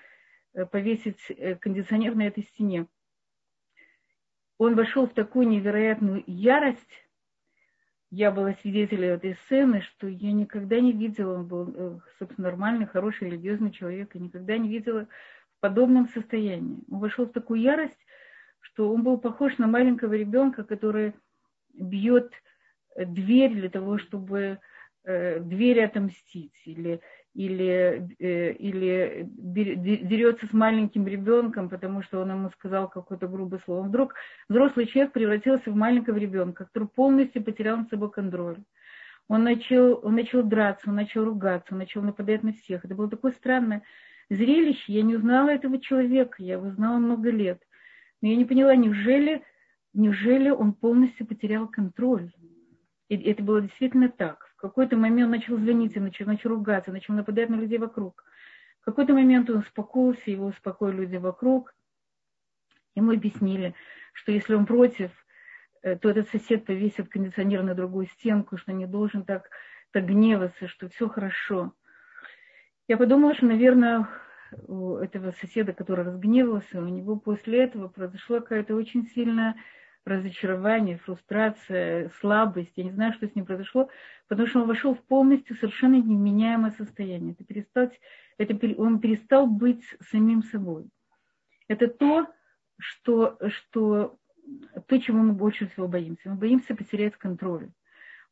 э, 0.52 0.66
повесить 0.66 1.20
кондиционер 1.60 2.14
на 2.14 2.26
этой 2.26 2.42
стене. 2.44 2.86
Он 4.58 4.74
вошел 4.74 5.06
в 5.06 5.14
такую 5.14 5.48
невероятную 5.48 6.22
ярость, 6.26 7.08
я 8.10 8.32
была 8.32 8.54
свидетелем 8.54 9.14
этой 9.14 9.36
сцены, 9.46 9.82
что 9.82 10.08
я 10.08 10.32
никогда 10.32 10.80
не 10.80 10.92
видела, 10.92 11.34
он 11.38 11.46
был, 11.46 11.72
э, 11.74 11.98
собственно, 12.18 12.48
нормальный, 12.48 12.86
хороший, 12.86 13.28
религиозный 13.28 13.70
человек, 13.70 14.14
и 14.14 14.20
никогда 14.20 14.58
не 14.58 14.68
видела 14.68 15.06
в 15.56 15.60
подобном 15.60 16.08
состоянии. 16.08 16.80
Он 16.90 16.98
вошел 16.98 17.26
в 17.26 17.32
такую 17.32 17.60
ярость, 17.60 17.98
что 18.60 18.92
он 18.92 19.02
был 19.02 19.18
похож 19.18 19.58
на 19.58 19.68
маленького 19.68 20.14
ребенка, 20.14 20.64
который 20.64 21.14
бьет 21.72 22.32
дверь 22.96 23.54
для 23.54 23.70
того, 23.70 23.98
чтобы 23.98 24.58
э, 25.04 25.38
дверь 25.38 25.84
отомстить, 25.84 26.60
или 26.64 27.00
или, 27.34 28.08
э, 28.18 28.52
или 28.54 29.28
дерется 29.34 30.46
с 30.46 30.52
маленьким 30.52 31.06
ребенком, 31.06 31.68
потому 31.68 32.02
что 32.02 32.20
он 32.20 32.30
ему 32.30 32.50
сказал 32.50 32.88
какое-то 32.88 33.28
грубое 33.28 33.60
слово. 33.64 33.86
Вдруг 33.86 34.14
взрослый 34.48 34.86
человек 34.86 35.12
превратился 35.12 35.70
в 35.70 35.76
маленького 35.76 36.16
ребенка, 36.16 36.64
который 36.64 36.88
полностью 36.88 37.44
потерял 37.44 37.76
над 37.76 37.88
собой 37.88 38.10
контроль. 38.10 38.58
Он 39.28 39.44
начал, 39.44 40.00
он 40.02 40.16
начал 40.16 40.42
драться, 40.42 40.90
он 40.90 40.96
начал 40.96 41.24
ругаться, 41.24 41.72
он 41.72 41.78
начал 41.78 42.02
нападать 42.02 42.42
на 42.42 42.52
всех. 42.52 42.84
Это 42.84 42.96
было 42.96 43.08
такое 43.08 43.30
странное 43.30 43.82
зрелище. 44.28 44.92
Я 44.92 45.02
не 45.02 45.14
узнала 45.14 45.50
этого 45.50 45.78
человека, 45.80 46.42
я 46.42 46.54
его 46.54 46.70
знала 46.70 46.98
много 46.98 47.30
лет. 47.30 47.62
Но 48.22 48.28
я 48.28 48.36
не 48.36 48.44
поняла, 48.44 48.74
неужели, 48.74 49.44
неужели 49.94 50.50
он 50.50 50.72
полностью 50.72 51.26
потерял 51.26 51.68
контроль? 51.68 52.32
И 53.08 53.16
это 53.16 53.42
было 53.44 53.60
действительно 53.60 54.08
так 54.08 54.49
какой-то 54.60 54.96
момент 54.96 55.26
он 55.26 55.30
начал 55.32 55.56
звонить, 55.56 55.96
начал, 55.96 56.26
начал 56.26 56.50
ругаться, 56.50 56.92
начал 56.92 57.14
нападать 57.14 57.48
на 57.48 57.54
людей 57.54 57.78
вокруг. 57.78 58.24
В 58.82 58.84
какой-то 58.84 59.14
момент 59.14 59.48
он 59.50 59.58
успокоился, 59.58 60.30
его 60.30 60.46
успокоили 60.46 60.96
люди 60.96 61.16
вокруг. 61.16 61.74
Ему 62.94 63.12
объяснили, 63.12 63.74
что 64.12 64.32
если 64.32 64.54
он 64.54 64.66
против, 64.66 65.10
э, 65.82 65.96
то 65.96 66.10
этот 66.10 66.28
сосед 66.28 66.66
повесит 66.66 67.08
кондиционер 67.08 67.62
на 67.62 67.74
другую 67.74 68.06
стенку, 68.06 68.56
что 68.56 68.72
не 68.72 68.86
должен 68.86 69.24
так, 69.24 69.50
так 69.92 70.06
гневаться, 70.06 70.68
что 70.68 70.88
все 70.88 71.08
хорошо. 71.08 71.72
Я 72.88 72.96
подумала, 72.96 73.34
что, 73.34 73.46
наверное, 73.46 74.08
у 74.66 74.96
этого 74.96 75.30
соседа, 75.30 75.72
который 75.72 76.04
разгневался, 76.04 76.80
у 76.80 76.88
него 76.88 77.16
после 77.16 77.64
этого 77.64 77.88
произошла 77.88 78.40
какая-то 78.40 78.74
очень 78.74 79.06
сильная 79.06 79.54
разочарование, 80.04 80.98
фрустрация, 80.98 82.10
слабость. 82.20 82.72
Я 82.76 82.84
не 82.84 82.90
знаю, 82.90 83.12
что 83.12 83.26
с 83.26 83.34
ним 83.34 83.44
произошло, 83.44 83.88
потому 84.28 84.48
что 84.48 84.60
он 84.60 84.68
вошел 84.68 84.94
в 84.94 85.02
полностью 85.04 85.56
совершенно 85.56 85.96
невменяемое 85.96 86.72
состояние. 86.72 87.32
Это 87.32 87.44
перестать, 87.44 88.00
это, 88.38 88.58
он 88.80 89.00
перестал 89.00 89.46
быть 89.46 89.84
самим 90.10 90.42
собой. 90.42 90.88
Это 91.68 91.88
то, 91.88 92.26
что, 92.78 93.38
что, 93.48 94.18
то, 94.86 94.98
чего 94.98 95.18
мы 95.18 95.32
больше 95.34 95.68
всего 95.68 95.86
боимся. 95.86 96.30
Мы 96.30 96.36
боимся 96.36 96.74
потерять 96.74 97.16
контроль. 97.16 97.70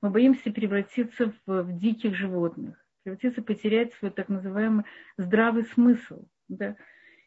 Мы 0.01 0.11
боимся 0.11 0.51
превратиться 0.51 1.33
в, 1.47 1.63
в 1.63 1.79
диких 1.79 2.15
животных, 2.15 2.77
превратиться, 3.03 3.43
потерять 3.43 3.93
свой 3.95 4.11
так 4.11 4.29
называемый 4.29 4.85
здравый 5.17 5.65
смысл. 5.65 6.25
Да? 6.49 6.77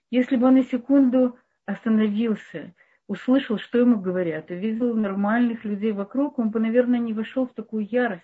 Если 0.10 0.36
бы 0.36 0.48
он 0.48 0.56
на 0.56 0.64
секунду 0.64 1.38
остановился 1.66 2.74
услышал, 3.12 3.58
что 3.58 3.78
ему 3.78 4.00
говорят, 4.00 4.52
и 4.52 4.56
видел 4.56 4.96
нормальных 4.96 5.66
людей 5.66 5.92
вокруг, 5.92 6.40
он 6.40 6.50
бы, 6.50 6.62
наверное, 6.62 6.98
не 6.98 7.12
вошел 7.12 7.46
в 7.46 7.54
такую 7.54 7.86
ярость. 7.86 8.24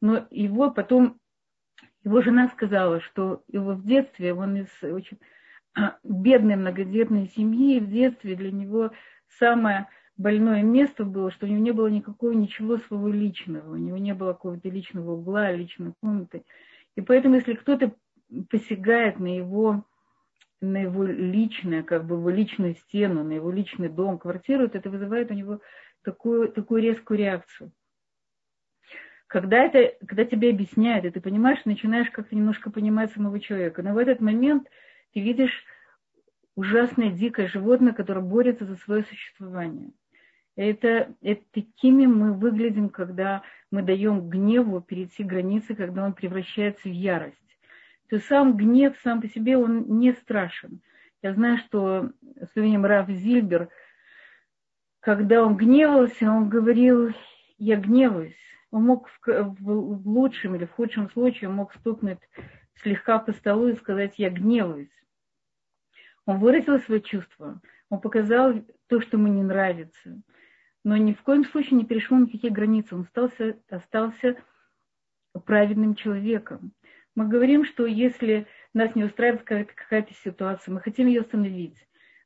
Но 0.00 0.26
его 0.30 0.70
потом, 0.70 1.20
его 2.02 2.22
жена 2.22 2.48
сказала, 2.48 3.02
что 3.02 3.42
его 3.46 3.72
в 3.72 3.84
детстве, 3.84 4.32
он 4.32 4.56
из 4.56 4.68
очень 4.82 5.18
бедной 6.02 6.56
многодетной 6.56 7.28
семьи, 7.36 7.76
и 7.76 7.80
в 7.80 7.90
детстве 7.90 8.36
для 8.36 8.50
него 8.50 8.90
самое 9.28 9.86
больное 10.16 10.62
место 10.62 11.04
было, 11.04 11.30
что 11.30 11.44
у 11.44 11.50
него 11.50 11.60
не 11.60 11.72
было 11.72 11.88
никакого 11.88 12.32
ничего 12.32 12.78
своего 12.78 13.08
личного, 13.08 13.74
у 13.74 13.76
него 13.76 13.98
не 13.98 14.14
было 14.14 14.32
какого-то 14.32 14.70
личного 14.70 15.12
угла, 15.12 15.52
личной 15.52 15.92
комнаты. 16.00 16.44
И 16.96 17.02
поэтому, 17.02 17.34
если 17.34 17.52
кто-то 17.52 17.92
посягает 18.48 19.20
на 19.20 19.36
его 19.36 19.84
на 20.60 20.78
его 20.78 21.04
личное, 21.04 21.82
как 21.82 22.04
бы 22.06 22.16
его 22.16 22.30
личную 22.30 22.74
стену, 22.74 23.24
на 23.24 23.32
его 23.32 23.50
личный 23.50 23.88
дом, 23.88 24.18
квартиру, 24.18 24.64
это 24.64 24.90
вызывает 24.90 25.30
у 25.30 25.34
него 25.34 25.60
такую, 26.02 26.52
такую 26.52 26.82
резкую 26.82 27.18
реакцию. 27.18 27.72
Когда, 29.26 29.58
это, 29.58 29.94
когда 30.06 30.24
тебе 30.24 30.50
объясняют, 30.50 31.04
и 31.04 31.10
ты 31.10 31.20
понимаешь, 31.20 31.64
начинаешь 31.64 32.10
как-то 32.10 32.34
немножко 32.34 32.70
понимать 32.70 33.12
самого 33.12 33.38
человека, 33.40 33.82
но 33.82 33.94
в 33.94 33.98
этот 33.98 34.20
момент 34.20 34.68
ты 35.14 35.20
видишь 35.20 35.64
ужасное 36.56 37.10
дикое 37.10 37.46
животное, 37.48 37.92
которое 37.92 38.22
борется 38.22 38.66
за 38.66 38.76
свое 38.76 39.04
существование. 39.04 39.92
Это, 40.56 41.14
это 41.22 41.42
такими 41.52 42.06
мы 42.06 42.34
выглядим, 42.34 42.88
когда 42.88 43.42
мы 43.70 43.82
даем 43.82 44.28
гневу 44.28 44.80
перейти 44.80 45.22
границы, 45.22 45.74
когда 45.74 46.04
он 46.04 46.12
превращается 46.12 46.88
в 46.88 46.92
ярость 46.92 47.49
то 48.10 48.18
сам 48.18 48.56
гнев 48.56 48.96
сам 49.02 49.20
по 49.20 49.28
себе, 49.28 49.56
он 49.56 49.98
не 50.00 50.12
страшен. 50.12 50.82
Я 51.22 51.32
знаю, 51.32 51.58
что 51.58 52.10
с 52.40 52.56
именем 52.56 52.84
Раф 52.84 53.08
Зильбер, 53.08 53.68
когда 54.98 55.44
он 55.44 55.56
гневался, 55.56 56.28
он 56.28 56.48
говорил, 56.48 57.14
я 57.58 57.76
гневаюсь. 57.76 58.36
Он 58.72 58.84
мог 58.84 59.08
в, 59.08 59.20
в, 59.26 60.02
в 60.02 60.08
лучшем 60.08 60.56
или 60.56 60.64
в 60.64 60.72
худшем 60.72 61.08
случае, 61.10 61.50
мог 61.50 61.72
стукнуть 61.74 62.18
слегка 62.74 63.20
по 63.20 63.32
столу 63.32 63.68
и 63.68 63.74
сказать, 63.74 64.14
я 64.18 64.30
гневаюсь. 64.30 64.90
Он 66.26 66.38
выразил 66.38 66.80
свои 66.80 67.00
чувства, 67.00 67.60
он 67.90 68.00
показал 68.00 68.54
то, 68.88 69.00
что 69.00 69.18
ему 69.18 69.28
не 69.28 69.42
нравится, 69.42 70.20
но 70.84 70.96
ни 70.96 71.12
в 71.12 71.22
коем 71.22 71.44
случае 71.44 71.78
не 71.78 71.84
перешел 71.84 72.18
никакие 72.18 72.52
границы, 72.52 72.94
он 72.94 73.02
остался, 73.02 73.56
остался 73.68 74.36
праведным 75.44 75.94
человеком. 75.94 76.72
Мы 77.20 77.28
говорим, 77.28 77.66
что 77.66 77.84
если 77.84 78.46
нас 78.72 78.94
не 78.94 79.04
устраивает 79.04 79.42
какая-то, 79.42 80.14
ситуация, 80.24 80.72
мы 80.72 80.80
хотим 80.80 81.06
ее 81.06 81.20
остановить. 81.20 81.76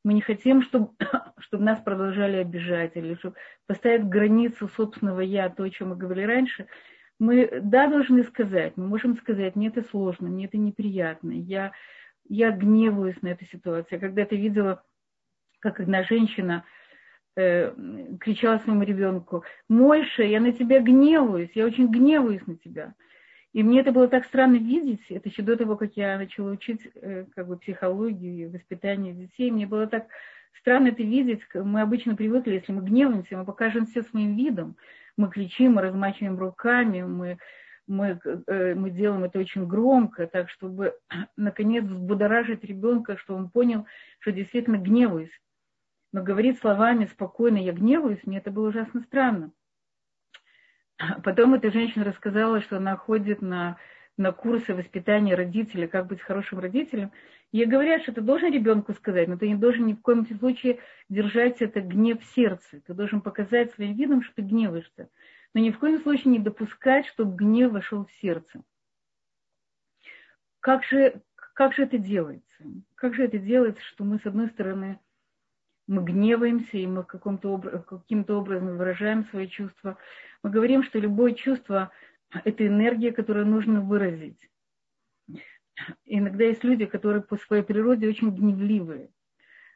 Мы 0.05 0.15
не 0.15 0.21
хотим, 0.21 0.63
чтобы, 0.63 0.91
чтобы 1.39 1.65
нас 1.65 1.81
продолжали 1.81 2.37
обижать 2.37 2.93
или 2.95 3.17
чтобы 3.17 3.35
поставить 3.67 4.05
границу 4.05 4.69
собственного 4.69 5.19
я, 5.19 5.49
то, 5.49 5.65
о 5.65 5.71
чем 5.71 5.89
мы 5.89 5.97
говорили 5.97 6.27
раньше. 6.27 6.69
Мы, 7.19 7.61
да, 7.61 7.89
должны 7.89 8.23
сказать, 8.23 8.77
мы 8.77 8.87
можем 8.87 9.17
сказать, 9.17 9.57
мне 9.57 9.67
это 9.67 9.83
сложно, 9.83 10.29
мне 10.29 10.45
это 10.45 10.59
неприятно, 10.59 11.33
я, 11.33 11.73
я 12.29 12.53
гневаюсь 12.53 13.21
на 13.21 13.29
эту 13.31 13.47
ситуацию. 13.47 13.99
Я 13.99 13.99
когда-то 13.99 14.37
видела, 14.37 14.85
как 15.59 15.81
одна 15.81 16.05
женщина 16.05 16.65
э, 17.35 17.75
кричала 18.21 18.59
своему 18.59 18.85
ребенку, 18.85 19.43
Мойша, 19.69 20.23
я 20.23 20.39
на 20.39 20.53
тебя 20.53 20.79
гневаюсь, 20.79 21.51
я 21.57 21.67
очень 21.67 21.89
гневаюсь 21.89 22.47
на 22.47 22.57
тебя. 22.57 22.95
И 23.54 23.62
мне 23.62 23.80
это 23.80 23.92
было 23.92 24.08
так 24.08 24.25
странно 24.25 24.56
видеть, 24.56 25.08
это 25.11 25.28
еще 25.28 25.42
до 25.42 25.56
того, 25.56 25.76
как 25.76 25.96
я 25.96 26.18
начала 26.18 26.50
учить 26.50 26.80
э, 26.96 27.25
как 27.37 27.46
бы, 27.46 27.56
психологию 27.56 28.34
и 28.34 28.46
воспитание 28.46 29.14
детей, 29.14 29.52
мне 29.52 29.64
было 29.64 29.87
так 29.87 30.08
странно 30.58 30.88
это 30.88 31.04
видеть. 31.04 31.40
Мы 31.54 31.80
обычно 31.80 32.16
привыкли, 32.16 32.54
если 32.54 32.73
мы 32.73 32.82
гневаемся, 32.82 33.37
мы 33.37 33.44
покажем 33.44 33.87
все 33.87 34.02
своим 34.02 34.34
видом. 34.34 34.76
Мы 35.16 35.30
кричим, 35.30 35.75
мы 35.75 35.82
размачиваем 35.82 36.37
руками, 36.37 37.02
мы, 37.02 37.38
мы, 37.87 38.18
э, 38.25 38.75
мы 38.75 38.90
делаем 38.90 39.23
это 39.23 39.38
очень 39.38 39.68
громко, 39.68 40.26
так 40.26 40.50
чтобы, 40.50 40.99
наконец, 41.37 41.84
взбудоражить 41.84 42.64
ребенка, 42.64 43.16
чтобы 43.18 43.38
он 43.38 43.50
понял, 43.50 43.87
что 44.18 44.32
действительно 44.32 44.78
гневаюсь. 44.78 45.30
Но 46.12 46.25
говорить 46.25 46.58
словами 46.58 47.04
спокойно 47.04 47.58
«я 47.58 47.73
гневаюсь», 47.73 48.26
мне 48.26 48.38
это 48.38 48.50
было 48.50 48.70
ужасно 48.70 49.00
странно. 49.02 49.52
Потом 51.23 51.55
эта 51.55 51.71
женщина 51.71 52.05
рассказала, 52.05 52.61
что 52.61 52.77
она 52.77 52.97
ходит 52.97 53.43
на, 53.43 53.79
на 54.17 54.33
курсы 54.33 54.75
воспитания 54.75 55.35
родителей, 55.35 55.89
как 55.89 56.07
быть 56.07 56.21
хорошим 56.21 56.61
родителем. 56.61 57.11
Ей 57.53 57.67
говорят, 57.67 58.03
что 58.03 58.13
ты 58.13 58.21
должен 58.21 58.53
ребенку 58.53 58.95
сказать, 58.95 59.29
но 59.29 59.37
ты 59.37 59.49
не 59.49 59.55
должен 59.55 59.87
ни 59.87 59.95
в 59.95 60.01
коем 60.01 60.27
случае 60.27 60.81
держать 61.09 61.63
это 61.63 61.81
гнев 61.81 62.21
в 62.21 62.35
сердце. 62.35 62.81
Ты 62.81 62.95
должен 62.95 63.21
показать 63.21 63.73
своим 63.73 63.97
видом, 63.97 64.23
что 64.23 64.35
ты 64.37 64.43
гневаешься. 64.43 65.09
Но 65.53 65.61
ни 65.61 65.71
в 65.71 65.79
коем 65.79 66.01
случае 66.03 66.33
не 66.33 66.39
допускать, 66.39 67.07
чтобы 67.07 67.37
гнев 67.37 67.73
вошел 67.73 68.05
в 68.05 68.13
сердце. 68.21 68.63
Как 70.61 70.83
же, 70.85 71.23
как 71.55 71.75
же 71.75 71.83
это 71.83 71.99
делается? 71.99 72.65
Как 72.95 73.15
же 73.15 73.25
это 73.25 73.39
делается, 73.39 73.83
что 73.83 74.03
мы, 74.05 74.19
с 74.19 74.27
одной 74.27 74.49
стороны, 74.49 74.99
мы 75.87 76.03
гневаемся, 76.03 76.79
и 76.79 76.87
мы 76.87 77.05
каким-то 77.05 77.59
каким 77.87 78.25
образом 78.29 78.76
выражаем 78.76 79.25
свои 79.25 79.49
чувства. 79.49 79.99
Мы 80.43 80.50
говорим, 80.50 80.83
что 80.83 80.99
любое 80.99 81.35
чувство– 81.35 81.91
это 82.45 82.67
энергия, 82.67 83.12
которую 83.12 83.47
нужно 83.47 83.81
выразить. 83.81 84.38
Иногда 86.05 86.45
есть 86.45 86.64
люди, 86.64 86.87
которые 86.87 87.23
по 87.23 87.37
своей 87.37 87.62
природе 87.62 88.09
очень 88.09 88.31
гневливые. 88.31 89.11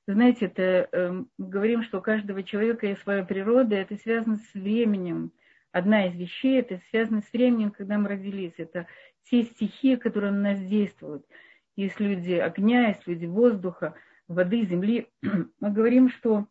Знаете, 0.07 0.47
это, 0.47 0.89
э, 0.91 1.25
говорим, 1.37 1.83
что 1.83 1.99
у 1.99 2.03
каждого 2.03 2.43
человека 2.43 2.87
есть 2.87 3.03
своя 3.03 3.25
природа, 3.25 3.77
это 3.77 3.97
связано 3.97 4.39
с 4.39 4.55
временем. 4.55 5.33
Одна 5.71 6.07
из 6.07 6.15
вещей, 6.15 6.61
это 6.61 6.81
связано 6.89 7.21
с 7.21 7.31
временем, 7.33 7.71
когда 7.71 7.99
мы 7.99 8.09
родились. 8.09 8.55
Это 8.57 8.87
те 9.25 9.43
стихии, 9.43 9.97
которые 9.97 10.33
на 10.33 10.55
нас 10.55 10.61
действуют. 10.61 11.27
Есть 11.77 12.01
люди 12.01 12.33
огня, 12.33 12.89
есть 12.89 13.07
люди 13.07 13.27
воздуха– 13.27 13.95
воды, 14.29 14.65
земли, 14.67 15.09
мы 15.23 15.71
говорим, 15.73 16.11
что 16.11 16.47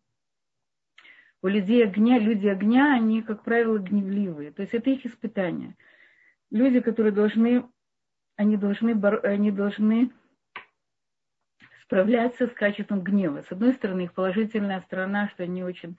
у 1.41 1.47
людей 1.47 1.83
огня, 1.83 2.17
люди 2.19 2.47
огня, 2.47 2.93
они, 2.93 3.21
как 3.21 3.43
правило, 3.43 3.77
гневливые. 3.77 4.51
То 4.51 4.63
есть 4.63 4.73
это 4.73 4.89
их 4.89 5.05
испытание. 5.05 5.75
Люди, 6.49 6.79
которые 6.79 7.13
должны, 7.13 7.65
они 8.35 8.57
должны, 8.57 8.91
они 9.23 9.51
должны 9.51 10.11
справляться 11.83 12.47
с 12.47 12.51
качеством 12.51 13.01
гнева. 13.01 13.43
С 13.47 13.51
одной 13.51 13.73
стороны, 13.73 14.01
их 14.01 14.13
положительная 14.13 14.81
сторона, 14.81 15.29
что 15.29 15.43
они 15.43 15.63
очень, 15.63 15.97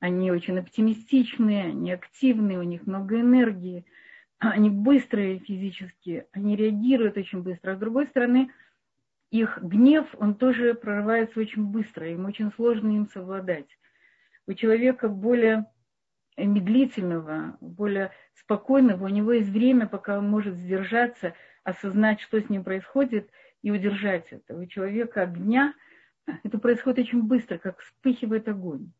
они 0.00 0.32
очень 0.32 0.58
оптимистичные, 0.58 1.66
они 1.66 1.92
активные, 1.92 2.58
у 2.58 2.64
них 2.64 2.86
много 2.86 3.20
энергии, 3.20 3.84
они 4.38 4.70
быстрые 4.70 5.38
физически, 5.40 6.26
они 6.32 6.56
реагируют 6.56 7.16
очень 7.18 7.42
быстро. 7.42 7.72
А 7.72 7.76
с 7.76 7.78
другой 7.78 8.06
стороны, 8.06 8.50
их 9.30 9.58
гнев, 9.62 10.06
он 10.18 10.34
тоже 10.34 10.74
прорывается 10.74 11.40
очень 11.40 11.64
быстро, 11.64 12.08
им 12.08 12.26
очень 12.26 12.52
сложно 12.52 12.88
им 12.88 13.08
совладать. 13.08 13.78
У 14.46 14.54
человека 14.54 15.08
более 15.08 15.66
медлительного, 16.36 17.56
более 17.60 18.10
спокойного, 18.34 19.04
у 19.04 19.08
него 19.08 19.32
есть 19.32 19.48
время, 19.48 19.86
пока 19.86 20.18
он 20.18 20.28
может 20.28 20.56
сдержаться, 20.56 21.34
осознать, 21.62 22.20
что 22.20 22.40
с 22.40 22.48
ним 22.48 22.64
происходит, 22.64 23.30
и 23.62 23.70
удержать 23.70 24.26
это. 24.30 24.56
У 24.56 24.66
человека 24.66 25.22
огня 25.22 25.74
это 26.44 26.58
происходит 26.58 27.06
очень 27.06 27.22
быстро, 27.22 27.58
как 27.58 27.78
вспыхивает 27.80 28.48
огонь. 28.48 28.90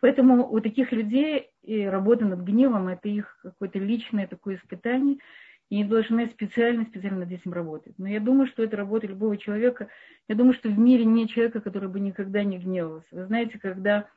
Поэтому 0.00 0.46
у 0.48 0.60
таких 0.60 0.92
людей 0.92 1.50
и 1.62 1.84
работа 1.84 2.26
над 2.26 2.40
гневом– 2.40 2.88
это 2.88 3.08
их 3.08 3.38
какое-то 3.42 3.78
личное 3.78 4.26
такое 4.26 4.56
испытание– 4.56 5.18
и 5.70 5.76
не 5.76 5.84
должны 5.84 6.26
специально, 6.26 6.84
специально 6.84 7.20
над 7.20 7.30
этим 7.30 7.52
работать. 7.52 7.94
Но 7.96 8.08
я 8.08 8.18
думаю, 8.18 8.48
что 8.48 8.64
это 8.64 8.76
работа 8.76 9.06
любого 9.06 9.36
человека. 9.36 9.88
Я 10.28 10.34
думаю, 10.34 10.52
что 10.52 10.68
в 10.68 10.78
мире 10.78 11.04
нет 11.04 11.30
человека, 11.30 11.60
который 11.60 11.88
бы 11.88 12.00
никогда 12.00 12.42
не 12.42 12.58
гневался. 12.58 13.06
Вы 13.12 13.24
знаете, 13.26 13.58
когда 13.58 14.08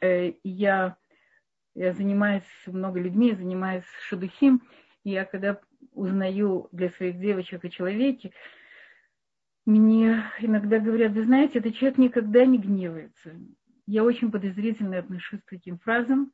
э, 0.00 0.32
я, 0.42 0.96
я 1.74 1.92
занимаюсь 1.92 2.48
много 2.66 2.98
людьми, 2.98 3.34
занимаюсь 3.34 3.84
шадухим, 4.08 4.62
я 5.04 5.26
когда 5.26 5.60
узнаю 5.92 6.68
для 6.72 6.88
своих 6.88 7.20
девочек 7.20 7.64
о 7.64 7.68
человеке, 7.68 8.32
мне 9.66 10.24
иногда 10.40 10.78
говорят, 10.78 11.12
вы 11.12 11.24
знаете, 11.24 11.58
этот 11.58 11.74
человек 11.74 11.98
никогда 11.98 12.46
не 12.46 12.56
гневается. 12.56 13.36
Я 13.86 14.04
очень 14.04 14.32
подозрительно 14.32 14.98
отношусь 14.98 15.40
к 15.42 15.50
таким 15.50 15.78
фразам, 15.78 16.32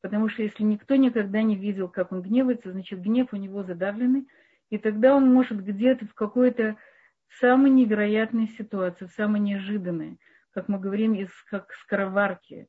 Потому 0.00 0.28
что 0.28 0.42
если 0.42 0.62
никто 0.62 0.96
никогда 0.96 1.42
не 1.42 1.56
видел, 1.56 1.88
как 1.88 2.12
он 2.12 2.22
гневается, 2.22 2.72
значит 2.72 3.00
гнев 3.00 3.28
у 3.32 3.36
него 3.36 3.62
задавленный, 3.62 4.28
и 4.70 4.78
тогда 4.78 5.14
он 5.14 5.32
может 5.32 5.64
где-то 5.64 6.06
в 6.06 6.14
какой-то 6.14 6.76
самой 7.40 7.70
невероятной 7.70 8.48
ситуации, 8.48 9.06
самой 9.06 9.40
неожиданной, 9.40 10.18
как 10.52 10.68
мы 10.68 10.78
говорим, 10.78 11.14
из 11.14 11.30
как 11.50 11.72
скороварки 11.72 12.68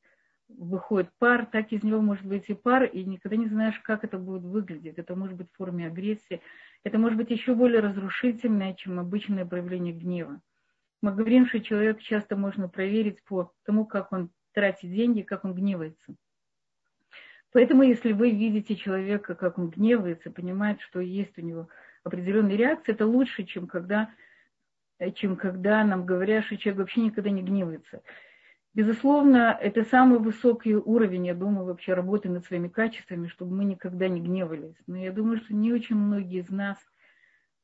выходит 0.49 1.09
пар, 1.19 1.45
так 1.45 1.71
из 1.71 1.83
него 1.83 2.01
может 2.01 2.25
быть 2.25 2.49
и 2.49 2.53
пар, 2.53 2.83
и 2.83 3.03
никогда 3.03 3.35
не 3.35 3.47
знаешь, 3.47 3.79
как 3.79 4.03
это 4.03 4.17
будет 4.17 4.43
выглядеть. 4.43 4.97
Это 4.97 5.15
может 5.15 5.35
быть 5.35 5.51
в 5.51 5.57
форме 5.57 5.87
агрессии, 5.87 6.41
это 6.83 6.97
может 6.97 7.17
быть 7.17 7.29
еще 7.29 7.53
более 7.53 7.81
разрушительное, 7.81 8.73
чем 8.73 8.99
обычное 8.99 9.45
проявление 9.45 9.93
гнева. 9.93 10.41
Мы 11.01 11.13
говорим, 11.13 11.45
что 11.47 11.59
человек 11.59 11.99
часто 11.99 12.35
можно 12.35 12.69
проверить 12.69 13.23
по 13.23 13.51
тому, 13.65 13.85
как 13.85 14.11
он 14.11 14.31
тратит 14.53 14.89
деньги, 14.89 15.21
как 15.21 15.45
он 15.45 15.53
гневается. 15.53 16.15
Поэтому, 17.53 17.83
если 17.83 18.11
вы 18.11 18.31
видите 18.31 18.75
человека, 18.75 19.35
как 19.35 19.57
он 19.57 19.69
гневается, 19.69 20.31
понимает, 20.31 20.81
что 20.81 20.99
есть 20.99 21.37
у 21.37 21.41
него 21.41 21.69
определенные 22.03 22.57
реакции, 22.57 22.91
это 22.91 23.05
лучше, 23.05 23.43
чем 23.43 23.67
когда, 23.67 24.09
чем 25.15 25.35
когда 25.37 25.83
нам 25.83 26.05
говорят, 26.05 26.45
что 26.45 26.57
человек 26.57 26.79
вообще 26.79 27.01
никогда 27.01 27.29
не 27.29 27.41
гневается. 27.41 28.01
Безусловно, 28.73 29.57
это 29.59 29.83
самый 29.83 30.19
высокий 30.19 30.75
уровень, 30.75 31.25
я 31.25 31.33
думаю, 31.33 31.65
вообще 31.65 31.95
работы 31.95 32.29
над 32.29 32.45
своими 32.45 32.67
качествами, 32.67 33.27
чтобы 33.27 33.55
мы 33.55 33.65
никогда 33.65 34.07
не 34.07 34.21
гневались. 34.21 34.75
Но 34.85 34.97
я 34.97 35.11
думаю, 35.11 35.37
что 35.37 35.55
не 35.55 35.73
очень 35.73 35.95
многие 35.95 36.41
из 36.41 36.49
нас 36.49 36.77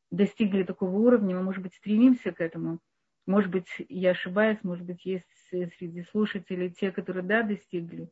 достигли 0.10 0.64
такого 0.64 0.96
уровня, 0.98 1.36
мы, 1.36 1.44
может 1.44 1.62
быть, 1.62 1.76
стремимся 1.76 2.32
к 2.32 2.42
этому. 2.42 2.80
Может 3.28 3.52
быть, 3.52 3.68
я 3.90 4.12
ошибаюсь, 4.12 4.58
может 4.64 4.86
быть, 4.86 5.06
есть 5.06 5.30
среди 5.50 6.04
слушателей 6.04 6.72
те, 6.72 6.92
которые, 6.92 7.24
да, 7.24 7.44
достигли. 7.44 8.10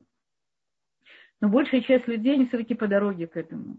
Но 1.41 1.49
большая 1.49 1.81
часть 1.81 2.07
людей, 2.07 2.35
они 2.35 2.45
все-таки 2.45 2.75
по 2.75 2.87
дороге 2.87 3.27
к 3.27 3.35
этому. 3.35 3.77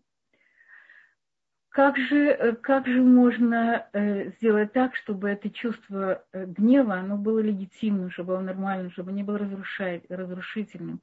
Как 1.68 1.96
же, 1.96 2.29
э, 2.29 2.53
как 2.57 2.87
же 2.87 3.01
можно 3.01 3.88
э, 3.92 4.31
сделать 4.33 4.72
так, 4.72 4.94
чтобы 4.96 5.31
это 5.31 5.48
чувство 5.48 6.22
э, 6.33 6.44
гнева, 6.44 6.96
оно 6.96 7.16
было 7.16 7.38
легитимным, 7.38 8.11
чтобы 8.11 8.37
оно 8.37 8.46
нормальным, 8.46 8.90
чтобы 8.90 9.12
не 9.12 9.22
было 9.22 9.38
разрушительным, 9.38 11.01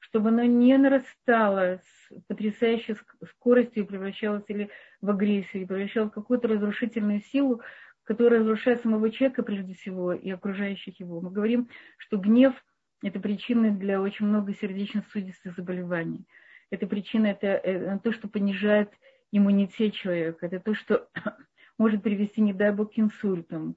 чтобы 0.00 0.28
оно 0.28 0.42
не 0.42 0.76
нарастало 0.76 1.78
с 1.78 2.20
потрясающей 2.26 2.96
скоростью 3.30 3.84
и 3.84 3.86
превращалось 3.86 4.44
или 4.48 4.68
в 5.00 5.08
агрессию, 5.08 5.62
и 5.62 5.66
превращалось 5.66 6.10
в 6.10 6.14
какую-то 6.14 6.48
разрушительную 6.48 7.20
силу, 7.20 7.62
которая 8.02 8.40
разрушает 8.40 8.82
самого 8.82 9.10
человека 9.10 9.42
прежде 9.42 9.72
всего 9.72 10.12
и 10.12 10.28
окружающих 10.28 11.00
его. 11.00 11.22
Мы 11.22 11.30
говорим, 11.30 11.68
что 11.96 12.18
гнев– 12.18 12.52
это 13.02 13.20
причина 13.20 13.70
для 13.70 14.00
очень 14.00 14.26
много 14.26 14.54
сердечно-сосудистых 14.54 15.54
заболеваний. 15.56 16.26
Это 16.70 16.86
причина, 16.86 17.26
это, 17.28 17.46
это 17.46 17.98
то, 18.02 18.12
что 18.12 18.28
понижает 18.28 18.90
иммунитет 19.32 19.94
человека. 19.94 20.46
Это 20.46 20.60
то, 20.60 20.74
что 20.74 21.08
может 21.78 22.02
привести, 22.02 22.40
не 22.40 22.52
дай 22.52 22.72
бог, 22.72 22.92
к 22.92 22.98
инсультам, 22.98 23.76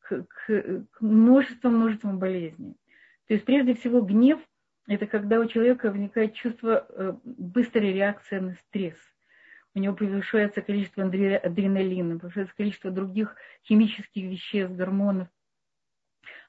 к, 0.00 0.24
к, 0.24 0.84
к 0.90 1.00
множеству, 1.00 1.70
множеству 1.70 2.10
болезней. 2.12 2.76
То 3.26 3.34
есть, 3.34 3.46
прежде 3.46 3.74
всего, 3.74 4.00
гнев– 4.02 4.40
это 4.86 5.06
когда 5.06 5.40
у 5.40 5.46
человека 5.46 5.90
возникает 5.90 6.34
чувство 6.34 6.86
э, 6.88 7.14
быстрой 7.24 7.92
реакции 7.92 8.38
на 8.38 8.54
стресс. 8.54 8.98
У 9.74 9.78
него 9.78 9.94
повышается 9.96 10.62
количество 10.62 11.04
адреналина, 11.04 12.18
повышается 12.18 12.54
количество 12.54 12.90
других 12.90 13.34
химических 13.64 14.24
веществ, 14.24 14.76
гормонов. 14.76 15.28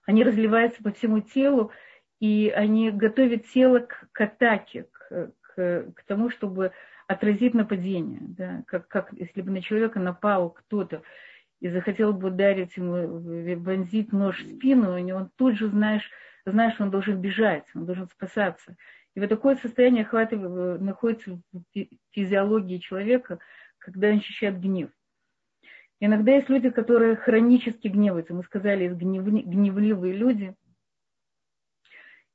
они 0.06 0.24
разливаются 0.24 0.84
по 0.84 0.92
всему 0.92 1.22
телу, 1.22 1.72
и 2.19 2.51
они 2.56 2.91
готовят 2.91 3.47
тело 3.47 3.80
к, 3.80 4.08
к 4.12 4.21
атаке, 4.21 4.88
к, 4.91 5.32
к, 5.41 5.91
к 5.93 6.04
тому, 6.06 6.30
чтобы 6.30 6.71
отразить 7.08 7.54
нападение. 7.54 8.19
Да? 8.21 8.63
Как, 8.67 8.88
как 8.88 9.13
если 9.13 9.41
бы 9.41 9.51
на 9.51 9.62
человека 9.62 9.99
напал 9.99 10.49
кто-то 10.49 11.04
и 11.60 11.69
захотел 11.69 12.13
бы 12.13 12.30
ударить 12.30 12.78
ему, 12.78 13.19
вонзить 13.62 14.12
нож 14.12 14.39
в 14.39 14.56
спину, 14.56 14.97
и 14.97 15.12
он 15.12 15.30
тут 15.36 15.58
же, 15.58 15.67
знаешь, 15.67 16.10
знаешь, 16.45 16.75
что 16.75 16.84
он 16.84 16.91
должен 16.91 17.19
бежать, 17.19 17.65
он 17.73 17.86
должен 17.86 18.08
спасаться. 18.08 18.75
И 19.15 19.19
вот 19.19 19.30
такое 19.30 19.56
состояние 19.56 20.08
находится 20.80 21.39
в 21.54 21.63
физиологии 22.12 22.78
человека, 22.80 23.39
когда 23.80 24.10
он 24.10 24.17
ощущает 24.17 24.60
гнев. 24.60 24.89
Иногда 26.01 26.34
есть 26.34 26.49
люди, 26.49 26.69
которые 26.69 27.15
хронически 27.15 27.88
гневаются. 27.88 28.34
Мы 28.34 28.43
сказали, 28.43 28.89
гнев, 28.89 29.23
гневливые 29.23 30.13
люди. 30.13 30.54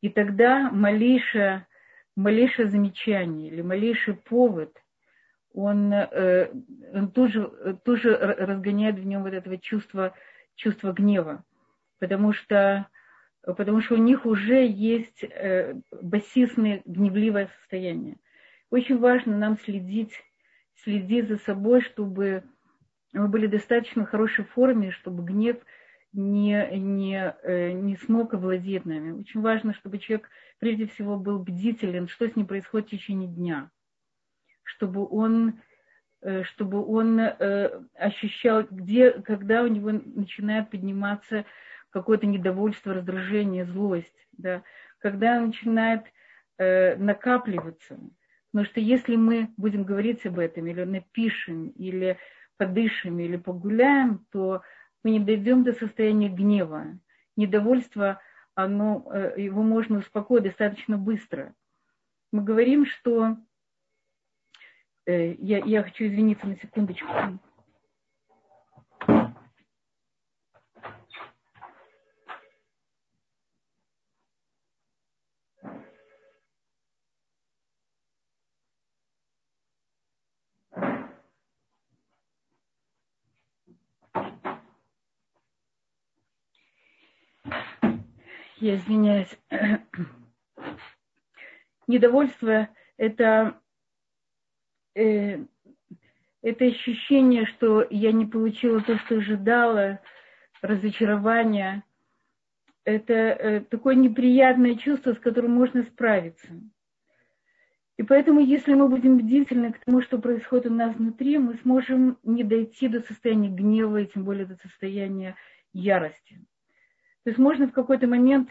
И 0.01 0.09
тогда 0.09 0.71
малейшее, 0.71 1.67
малейшее 2.17 2.69
замечание 2.69 3.49
или 3.51 3.63
малейший 3.63 4.15
повод, 4.15 4.77
он, 5.53 5.93
э, 5.93 6.51
он 6.95 7.11
тоже, 7.11 7.79
тоже 7.85 8.17
разгоняет 8.17 8.97
в 8.97 9.07
нем 9.07 9.23
вот 9.23 9.33
этого 9.33 9.59
чувства, 9.59 10.15
чувства 10.55 10.93
гнева. 10.93 11.45
Потому 11.99 12.33
что 12.33 12.87
потому 13.43 13.81
что 13.81 13.95
у 13.95 13.99
них 13.99 14.27
уже 14.27 14.67
есть 14.67 15.25
э, 15.25 15.75
басисное 16.03 16.83
гневливое 16.85 17.49
состояние. 17.59 18.17
Очень 18.71 18.99
важно 18.99 19.37
нам 19.37 19.59
следить, 19.59 20.13
следить 20.83 21.29
за 21.29 21.39
собой, 21.39 21.81
чтобы 21.81 22.45
мы 23.13 23.29
были 23.29 23.47
в 23.47 23.51
достаточно 23.51 24.05
хорошей 24.05 24.45
форме, 24.45 24.93
чтобы 24.93 25.25
гнев 25.25 25.57
не, 26.13 26.69
не, 26.77 27.35
э, 27.43 27.73
не 27.73 27.97
смог 27.97 28.35
овладеть 28.35 28.85
нами. 28.85 29.13
Очень 29.13 29.41
важно, 29.41 29.75
чтобы 29.75 29.99
человек 29.99 30.29
прежде 30.59 30.87
всего 30.87 31.17
был 31.17 31.39
бдителен, 31.39 32.09
что 32.09 32.29
с 32.29 32.35
ним 32.35 32.47
происходит 32.47 32.89
в 32.89 32.91
течение 32.91 33.29
дня, 33.29 33.71
чтобы 34.63 35.07
он, 35.07 35.61
э, 36.23 36.43
чтобы 36.45 36.85
он 36.85 37.21
э, 37.21 37.83
ощущал, 37.95 38.67
где, 38.71 39.13
когда 39.13 39.63
у 39.63 39.69
него 39.69 39.93
начинает 39.93 40.71
подниматься 40.71 41.45
какое-то 41.91 42.27
недовольство, 42.27 42.95
раздражение, 42.95 43.65
злость, 43.65 44.29
да, 44.33 44.63
когда 44.99 45.41
начинает 45.41 46.05
накапливаться. 46.59 47.99
Потому 48.53 48.67
что 48.67 48.81
если 48.81 49.17
мы 49.17 49.49
будем 49.57 49.83
говорить 49.83 50.27
об 50.27 50.39
этом, 50.39 50.67
или 50.67 50.85
напишем, 50.85 51.69
или 51.69 52.19
подышим, 52.59 53.19
или 53.19 53.39
погуляем, 53.39 54.27
то 54.31 54.61
мы 55.03 55.13
не 55.13 55.21
дойдем 55.21 55.65
до 55.65 55.73
состояния 55.73 56.29
гнева. 56.29 56.99
Недовольство, 57.37 58.21
оно, 58.55 59.07
э, 59.13 59.41
его 59.41 59.63
можно 59.63 59.99
успокоить 59.99 60.45
достаточно 60.45 60.99
быстро. 60.99 61.55
Мы 62.33 62.43
говорим, 62.43 62.87
что... 62.87 63.37
Э, 65.07 65.35
я, 65.35 65.59
я 65.59 65.83
хочу 65.83 66.07
извиниться 66.07 66.47
на 66.47 66.57
секундочку. 66.57 67.09
Я 88.61 88.77
извиняюсь, 88.77 89.39
недовольство 91.87 92.69
это, 92.97 93.59
э, 94.95 95.39
это 96.43 96.65
ощущение, 96.65 97.47
что 97.47 97.87
я 97.91 98.13
не 98.13 98.27
получила 98.27 98.81
то, 98.81 98.99
что 98.99 99.17
ожидала, 99.17 100.01
разочарование. 100.63 101.83
Это 102.85 103.15
э, 103.15 103.61
такое 103.61 103.95
неприятное 103.95 104.75
чувство, 104.77 105.15
с 105.15 105.19
которым 105.19 105.53
можно 105.53 105.83
справиться. 105.85 106.49
И 107.97 108.03
поэтому, 108.03 108.41
если 108.41 108.73
мы 108.73 108.89
будем 108.89 109.19
бдительны 109.19 109.73
к 109.73 109.85
тому, 109.85 110.01
что 110.01 110.19
происходит 110.19 110.67
у 110.67 110.75
нас 110.75 110.97
внутри, 110.97 111.39
мы 111.39 111.59
сможем 111.59 112.19
не 112.23 112.45
дойти 112.45 112.89
до 112.89 113.01
состояния 113.01 113.51
гнева 113.51 113.99
и 113.99 114.07
тем 114.07 114.25
более 114.25 114.47
до 114.47 114.57
состояния 114.57 115.37
ярости. 115.75 116.41
То 117.25 117.31
есть 117.31 117.39
можно 117.39 117.69
в 117.69 117.73
какой-то 117.73 118.07
момент, 118.07 118.49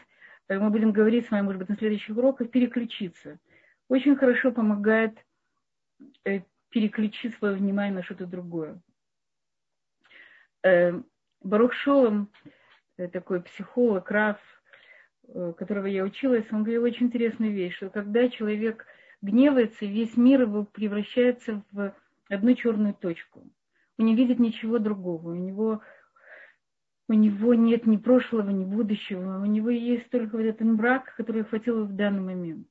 э, 0.48 0.60
мы 0.60 0.70
будем 0.70 0.92
говорить 0.92 1.28
с 1.28 1.32
вами, 1.32 1.44
может 1.44 1.60
быть, 1.60 1.70
на 1.70 1.78
следующих 1.78 2.16
уроках, 2.16 2.52
переключиться. 2.52 3.40
Очень 3.88 4.16
хорошо 4.16 4.52
помогает 4.52 5.18
э, 6.26 6.42
переключить 6.70 7.36
свое 7.38 7.56
внимание 7.56 7.94
на 7.94 8.04
что-то 8.04 8.28
другое. 8.28 8.80
Э, 10.64 11.02
Барух 11.42 11.74
Шолом, 11.74 12.30
такой 13.14 13.42
психолог, 13.42 14.12
Раф, 14.12 14.38
которого 15.58 15.86
я 15.86 16.04
училась, 16.04 16.46
он 16.52 16.64
говорил 16.64 16.84
очень 16.84 17.06
интересную 17.06 17.54
вещь, 17.54 17.78
что 17.78 17.90
когда 17.90 18.28
человек 18.28 18.86
гневается, 19.22 19.86
весь 19.86 20.18
мир 20.18 20.42
его 20.42 20.66
превращается 20.66 21.64
в 21.72 21.96
одну 22.30 22.54
черную 22.56 22.94
точку. 22.94 23.50
Он 23.98 24.06
не 24.06 24.16
видит 24.16 24.40
ничего 24.40 24.80
другого. 24.80 25.32
У 25.32 25.36
него 25.36 25.82
у 27.10 27.14
него 27.14 27.56
нет 27.56 27.88
ни 27.88 27.98
прошлого, 27.98 28.52
ни 28.52 28.64
будущего, 28.64 29.42
у 29.42 29.46
него 29.46 29.72
есть 29.72 30.08
только 30.12 30.38
вот 30.38 30.44
этот 30.44 30.62
мрак, 30.62 31.16
который 31.18 31.44
хватило 31.44 31.84
в 31.84 31.96
данный 31.96 32.22
момент. 32.22 32.68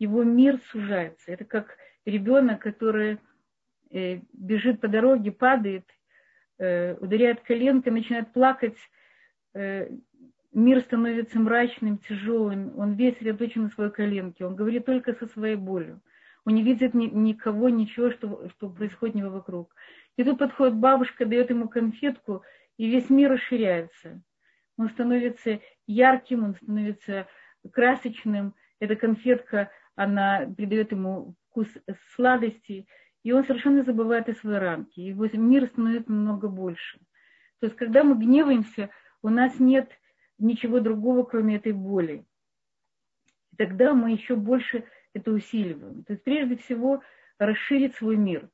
Его 0.00 0.24
мир 0.24 0.60
сужается. 0.72 1.30
Это 1.30 1.44
как 1.44 1.76
ребенок, 2.04 2.60
который 2.60 3.18
э, 3.90 4.18
бежит 4.32 4.80
по 4.80 4.88
дороге, 4.88 5.30
падает, 5.30 5.84
э, 6.58 6.96
ударяет 6.96 7.40
коленкой, 7.42 7.92
начинает 7.92 8.32
плакать, 8.32 8.76
э, 9.54 9.88
мир 10.52 10.80
становится 10.80 11.38
мрачным, 11.38 11.98
тяжелым, 11.98 12.76
он 12.76 12.94
весь 12.94 13.14
сосредоточен 13.14 13.62
на 13.64 13.70
своей 13.70 13.92
коленке, 13.92 14.44
он 14.44 14.56
говорит 14.56 14.86
только 14.86 15.14
со 15.14 15.28
своей 15.28 15.56
болью. 15.56 16.00
Он 16.44 16.54
не 16.54 16.64
видит 16.64 16.94
ни, 16.94 17.06
никого, 17.06 17.68
ничего, 17.68 18.10
что, 18.10 18.48
что 18.56 18.70
происходит 18.70 19.14
него 19.14 19.30
вокруг. 19.30 19.72
И 20.16 20.24
тут 20.24 20.38
подходит 20.38 20.74
бабушка, 20.74 21.26
дает 21.26 21.50
ему 21.50 21.68
конфетку– 21.68 22.42
и 22.78 22.88
весь 22.88 23.10
мир 23.10 23.32
расширяется. 23.32 24.22
Он 24.78 24.88
становится 24.88 25.60
ярким, 25.86 26.44
он 26.44 26.54
становится 26.54 27.26
красочным. 27.70 28.54
Эта 28.78 28.96
конфетка, 28.96 29.70
она 29.96 30.46
придает 30.56 30.92
ему 30.92 31.34
вкус 31.50 31.68
сладости, 32.14 32.86
и 33.24 33.32
он 33.32 33.44
совершенно 33.44 33.82
забывает 33.82 34.28
о 34.28 34.34
своей 34.34 34.58
рамке. 34.58 35.04
Его 35.04 35.26
мир 35.34 35.66
становится 35.66 36.10
намного 36.10 36.48
больше. 36.48 36.98
То 37.58 37.66
есть, 37.66 37.76
когда 37.76 38.04
мы 38.04 38.16
гневаемся, 38.16 38.90
у 39.22 39.28
нас 39.28 39.58
нет 39.58 39.90
ничего 40.38 40.78
другого, 40.78 41.24
кроме 41.24 41.56
этой 41.56 41.72
боли. 41.72 42.24
И 43.52 43.56
тогда 43.56 43.92
мы 43.92 44.12
еще 44.12 44.36
больше 44.36 44.84
это 45.12 45.32
усиливаем. 45.32 46.04
То 46.04 46.12
есть, 46.12 46.22
прежде 46.22 46.56
всего, 46.56 47.02
расширить 47.38 47.96
свой 47.96 48.16
мир. 48.16 48.48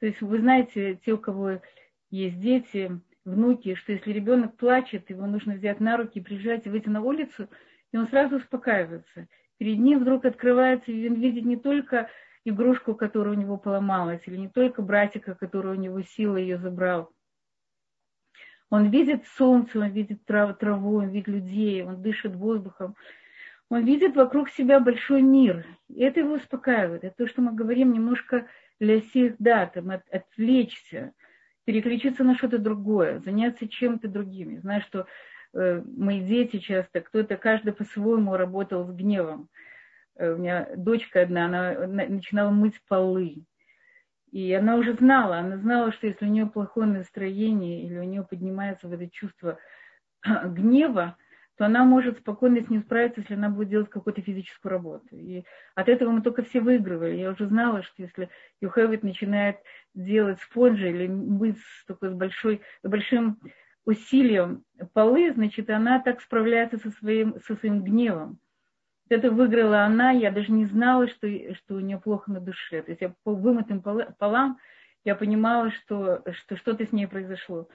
То 0.00 0.06
есть, 0.06 0.22
вы 0.22 0.38
знаете, 0.40 0.98
те, 1.04 1.12
у 1.12 1.18
кого 1.18 1.60
есть 2.08 2.40
дети, 2.40 2.98
внуки, 3.26 3.74
что 3.74 3.92
если 3.92 4.12
ребенок 4.12 4.56
плачет, 4.56 5.10
его 5.10 5.26
нужно 5.26 5.54
взять 5.54 5.80
на 5.80 5.96
руки, 5.96 6.20
прижать 6.20 6.66
и 6.66 6.70
выйти 6.70 6.88
на 6.88 7.02
улицу, 7.02 7.48
и 7.92 7.98
он 7.98 8.08
сразу 8.08 8.36
успокаивается. 8.36 9.26
Перед 9.58 9.78
ним 9.78 10.00
вдруг 10.00 10.24
открывается, 10.24 10.92
и 10.92 11.08
он 11.08 11.16
видит 11.16 11.44
не 11.44 11.56
только 11.56 12.08
игрушку, 12.44 12.94
которая 12.94 13.34
у 13.34 13.38
него 13.38 13.56
поломалась, 13.58 14.22
или 14.26 14.36
не 14.36 14.48
только 14.48 14.80
братика, 14.80 15.34
который 15.34 15.72
у 15.72 15.80
него 15.80 16.00
сила 16.02 16.36
ее 16.36 16.58
забрал. 16.58 17.10
Он 18.70 18.90
видит 18.90 19.26
солнце, 19.36 19.78
он 19.80 19.90
видит 19.90 20.24
траву, 20.24 20.54
траву, 20.54 20.96
он 20.96 21.10
видит 21.10 21.28
людей, 21.28 21.84
он 21.84 22.02
дышит 22.02 22.34
воздухом. 22.34 22.96
Он 23.68 23.84
видит 23.84 24.14
вокруг 24.14 24.48
себя 24.50 24.78
большой 24.78 25.22
мир. 25.22 25.66
И 25.88 26.00
это 26.02 26.20
его 26.20 26.34
успокаивает. 26.34 27.02
Это 27.02 27.16
то, 27.16 27.26
что 27.26 27.42
мы 27.42 27.52
говорим 27.52 27.92
немножко 27.92 28.46
для 28.78 29.00
всех 29.00 29.34
дат, 29.38 29.76
от, 29.76 30.08
отвлечься– 30.10 31.12
переключиться 31.66 32.24
на 32.24 32.36
что-то 32.36 32.58
другое, 32.58 33.18
заняться 33.18 33.68
чем-то 33.68 34.08
другим. 34.08 34.60
Знаю, 34.60 34.80
что 34.82 35.06
э, 35.52 35.82
мои 35.84 36.20
дети 36.24 36.58
часто, 36.58 37.00
кто-то, 37.00 37.36
каждый 37.36 37.74
по-своему 37.74 38.36
работал 38.36 38.86
с 38.86 38.92
гневом. 38.92 39.48
Э, 40.14 40.32
у 40.32 40.38
меня 40.38 40.68
дочка 40.76 41.22
одна, 41.22 41.46
она 41.46 41.74
начинала 41.86 42.50
мыть 42.50 42.80
полы. 42.88 43.44
И 44.30 44.52
она 44.52 44.76
уже 44.76 44.94
знала, 44.94 45.38
она 45.38 45.56
знала, 45.58 45.92
что 45.92 46.06
если 46.06 46.24
у 46.24 46.28
нее 46.28 46.46
плохое 46.46 46.86
настроение 46.86 47.82
или 47.82 47.98
у 47.98 48.04
нее 48.04 48.22
поднимается 48.22 48.86
вот 48.86 49.00
это 49.00 49.10
чувство 49.10 49.58
гнева, 50.44 51.16
то 51.56 51.64
она 51.64 51.84
может 51.84 52.18
спокойно 52.18 52.60
с 52.60 52.68
ним 52.68 52.82
справиться, 52.82 53.20
если 53.20 53.34
она 53.34 53.48
будет 53.48 53.68
делать 53.68 53.90
какую-то 53.90 54.20
физическую 54.20 54.70
работу. 54.70 55.16
И 55.16 55.44
от 55.74 55.88
этого 55.88 56.10
мы 56.10 56.20
только 56.20 56.42
все 56.42 56.60
выигрывали. 56.60 57.16
Я 57.16 57.30
уже 57.30 57.46
знала, 57.46 57.82
что 57.82 58.02
если 58.02 58.28
Юхевит 58.60 59.02
начинает 59.02 59.56
делать 59.94 60.40
спонжи 60.40 60.90
или 60.90 61.06
быть 61.06 61.58
с 61.58 61.86
такой 61.86 62.14
большой, 62.14 62.60
большим 62.82 63.40
усилием 63.86 64.64
полы, 64.92 65.32
значит, 65.32 65.70
она 65.70 66.00
так 66.00 66.20
справляется 66.20 66.76
со 66.76 66.90
своим, 66.90 67.40
со 67.40 67.54
своим 67.56 67.82
гневом. 67.82 68.38
Это 69.08 69.30
выиграла 69.30 69.84
она, 69.84 70.10
я 70.10 70.32
даже 70.32 70.50
не 70.50 70.64
знала, 70.64 71.06
что, 71.06 71.28
что 71.54 71.76
у 71.76 71.80
нее 71.80 71.98
плохо 71.98 72.30
на 72.30 72.40
душе. 72.40 72.82
То 72.82 72.90
есть 72.90 73.00
я 73.00 73.14
по 73.22 73.32
вымытым 73.32 73.80
полам 73.80 74.58
я 75.04 75.14
понимала, 75.14 75.70
что, 75.70 76.22
что 76.32 76.56
что-то 76.56 76.84
с 76.84 76.92
ней 76.92 77.06
произошло. 77.06 77.68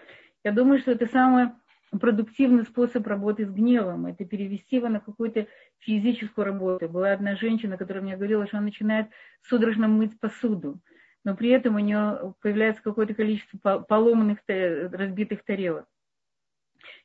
Я 0.44 0.52
думаю, 0.52 0.80
что 0.80 0.91
это 0.91 1.06
самый 1.06 1.52
продуктивный 1.99 2.63
способ 2.63 3.06
работы 3.06 3.45
с 3.45 3.49
гневом. 3.49 4.06
Это 4.06 4.25
перевести 4.25 4.77
его 4.77 4.88
на 4.88 4.99
какую-то 4.99 5.47
физическую 5.80 6.45
работу. 6.45 6.88
Была 6.88 7.12
одна 7.12 7.36
женщина, 7.36 7.77
которая 7.77 8.04
мне 8.04 8.15
говорила, 8.15 8.47
что 8.47 8.58
она 8.58 8.67
начинает 8.67 9.08
судорожно 9.41 9.88
мыть 9.88 10.19
посуду, 10.19 10.80
но 11.23 11.36
при 11.36 11.49
этом 11.49 11.75
у 11.75 11.80
нее 11.80 12.34
появляется 12.41 12.82
какое-то 12.82 13.13
количество 13.13 13.80
поломанных, 13.80 14.39
разбитых 14.47 15.43
тарелок. 15.43 15.86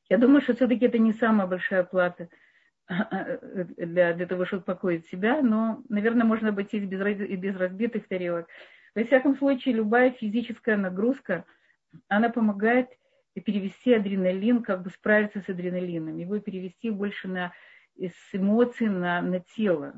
Я 0.08 0.18
думаю, 0.18 0.40
что 0.40 0.54
все-таки 0.54 0.86
это 0.86 0.98
не 0.98 1.12
самая 1.12 1.48
большая 1.48 1.82
плата 1.82 2.28
для, 2.88 4.14
для 4.14 4.26
того, 4.26 4.44
чтобы 4.44 4.60
успокоить 4.60 5.06
себя, 5.06 5.42
но, 5.42 5.82
наверное, 5.88 6.24
можно 6.24 6.50
обойтись 6.50 6.84
без, 6.84 7.00
без 7.00 7.56
разбитых 7.56 8.06
тарелок. 8.06 8.46
Во 8.94 9.02
всяком 9.02 9.36
случае, 9.36 9.74
любая 9.74 10.12
физическая 10.12 10.76
нагрузка, 10.76 11.44
она 12.08 12.28
помогает 12.28 12.88
перевести 13.40 13.94
адреналин, 13.94 14.62
как 14.62 14.82
бы 14.82 14.90
справиться 14.90 15.40
с 15.40 15.48
адреналином, 15.48 16.18
его 16.18 16.38
перевести 16.38 16.90
больше 16.90 17.28
на, 17.28 17.52
с 17.98 18.34
эмоций 18.34 18.88
на, 18.88 19.20
на 19.22 19.40
тело. 19.40 19.94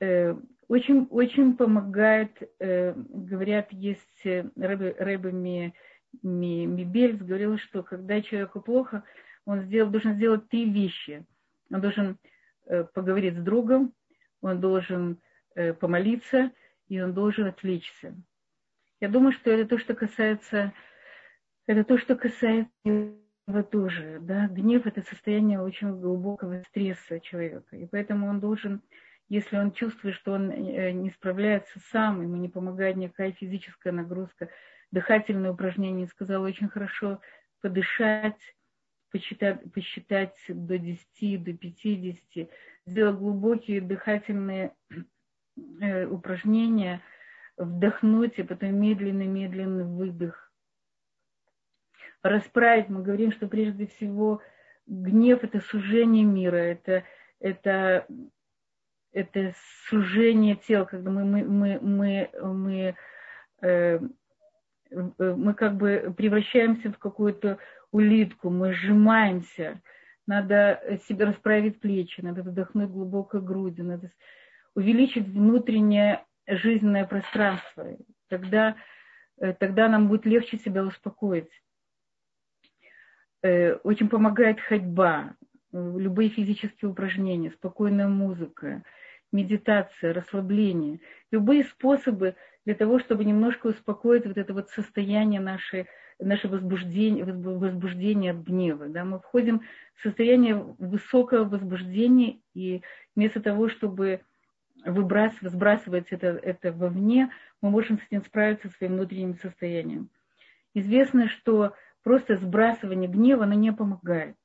Э, 0.00 0.34
очень, 0.68 1.06
очень 1.10 1.56
помогает, 1.56 2.42
э, 2.58 2.94
говорят, 2.94 3.72
есть 3.72 4.26
э, 4.26 4.48
Рэбе, 4.56 4.96
Рэбе 4.98 5.32
Ми, 5.32 5.74
Ми, 6.22 6.66
Мибельс 6.66 7.20
говорил, 7.20 7.58
что 7.58 7.82
когда 7.82 8.20
человеку 8.22 8.60
плохо, 8.60 9.04
он 9.44 9.62
сделал, 9.62 9.90
должен 9.90 10.14
сделать 10.14 10.48
три 10.48 10.70
вещи. 10.70 11.24
Он 11.70 11.80
должен 11.80 12.18
поговорить 12.94 13.36
с 13.36 13.42
другом, 13.42 13.92
он 14.40 14.60
должен 14.60 15.18
Э, 15.54 15.74
помолиться, 15.74 16.50
и 16.88 17.00
он 17.00 17.12
должен 17.12 17.46
отвлечься. 17.46 18.14
Я 19.00 19.08
думаю, 19.08 19.32
что 19.32 19.50
это 19.50 19.68
то, 19.68 19.78
что 19.78 19.94
касается, 19.94 20.72
это 21.66 21.84
то, 21.84 21.98
что 21.98 22.16
касается 22.16 22.72
гнева 22.84 23.62
тоже. 23.70 24.18
Да? 24.20 24.48
Гнев– 24.48 24.86
это 24.86 25.02
состояние 25.02 25.60
очень 25.60 26.00
глубокого 26.00 26.62
стресса 26.68 27.20
человека. 27.20 27.76
И 27.76 27.86
поэтому 27.86 28.28
он 28.28 28.40
должен, 28.40 28.82
если 29.28 29.56
он 29.56 29.72
чувствует, 29.72 30.14
что 30.16 30.32
он 30.32 30.50
э, 30.50 30.92
не 30.92 31.10
справляется 31.10 31.78
сам, 31.90 32.22
ему 32.22 32.36
не 32.36 32.48
помогает 32.48 32.96
никакая 32.96 33.32
физическая 33.32 33.92
нагрузка, 33.92 34.48
дыхательные 34.90 35.52
упражнения, 35.52 36.06
сказал 36.06 36.42
очень 36.42 36.68
хорошо 36.68 37.20
подышать, 37.60 38.54
посчитать, 39.10 39.72
посчитать 39.72 40.36
до 40.48 40.78
10, 40.78 41.44
до 41.44 41.52
50, 41.52 42.48
сделать 42.86 43.18
глубокие 43.18 43.80
дыхательные 43.80 44.74
э, 45.80 46.06
упражнение 46.06 47.00
вдохнуть 47.56 48.38
и 48.38 48.42
потом 48.42 48.74
медленный-медленный 48.80 49.84
выдох. 49.84 50.51
Расправить, 52.22 52.88
мы 52.88 53.02
говорим, 53.02 53.32
что 53.32 53.48
прежде 53.48 53.86
всего 53.86 54.40
гнев– 54.86 55.40
это 55.42 55.60
сужение 55.60 56.24
мира, 56.24 56.56
это, 56.56 57.04
это, 57.40 58.06
это 59.12 59.54
сужение 59.88 60.56
тела, 60.56 60.84
когда 60.84 61.10
мы, 61.10 61.24
мы, 61.24 61.44
мы, 61.44 61.78
мы, 61.80 62.30
мы, 62.42 62.94
э, 63.62 64.00
мы 65.18 65.54
как 65.54 65.76
бы 65.76 66.14
превращаемся 66.16 66.92
в 66.92 66.98
какую-то 66.98 67.58
улитку, 67.90 68.50
мы 68.50 68.72
сжимаемся, 68.72 69.80
надо 70.26 71.00
себе 71.08 71.24
расправить 71.24 71.80
плечи, 71.80 72.20
надо 72.20 72.42
вдохнуть 72.42 72.90
глубоко 72.90 73.40
грудью, 73.40 73.84
надо 73.84 74.12
увеличить 74.74 75.26
внутреннее 75.26 76.24
жизненное 76.46 77.04
пространство. 77.04 77.96
Тогда, 78.28 78.76
э, 79.38 79.52
тогда 79.54 79.88
нам 79.88 80.08
будет 80.08 80.24
легче 80.24 80.58
себя 80.58 80.84
успокоить. 80.84 81.50
Э, 83.42 83.74
очень 83.82 84.08
помогает 84.08 84.60
ходьба, 84.60 85.34
любые 85.72 86.28
физические 86.30 86.90
упражнения, 86.90 87.50
спокойная 87.50 88.06
музыка, 88.06 88.82
медитация, 89.32 90.12
расслабление. 90.12 91.00
Любые 91.32 91.64
способы 91.64 92.36
для 92.64 92.74
того, 92.74 93.00
чтобы 93.00 93.24
немножко 93.24 93.68
успокоить 93.68 94.26
вот 94.26 94.36
это 94.36 94.54
вот 94.54 94.70
состояние 94.70 95.40
наше, 95.40 95.86
наше 96.20 96.46
возбуждение, 96.46 97.24
возбуждение 97.24 98.30
от 98.30 98.38
гнева. 98.38 98.86
Да? 98.88 99.04
Мы 99.04 99.18
входим 99.18 99.62
в 99.96 100.02
состояние 100.02 100.54
высокого 100.78 101.44
возбуждения, 101.44 102.38
и 102.54 102.82
вместо 103.16 103.40
того, 103.40 103.68
чтобы 103.68 104.20
выбрасывать, 104.84 105.52
сбрасывать 105.52 106.06
это, 106.10 106.28
это 106.28 106.70
вовне, 106.70 107.30
мы 107.60 107.70
можем 107.70 107.98
с 107.98 108.02
этим 108.08 108.24
справиться 108.24 108.68
своим 108.68 108.94
внутренним 108.94 109.34
состоянием. 109.36 110.10
Известно, 110.74 111.28
что 111.28 111.74
просто 112.02 112.36
сбрасывание 112.36 113.08
гнева, 113.08 113.44
оно 113.44 113.54
не 113.54 113.72
помогает. 113.72 114.36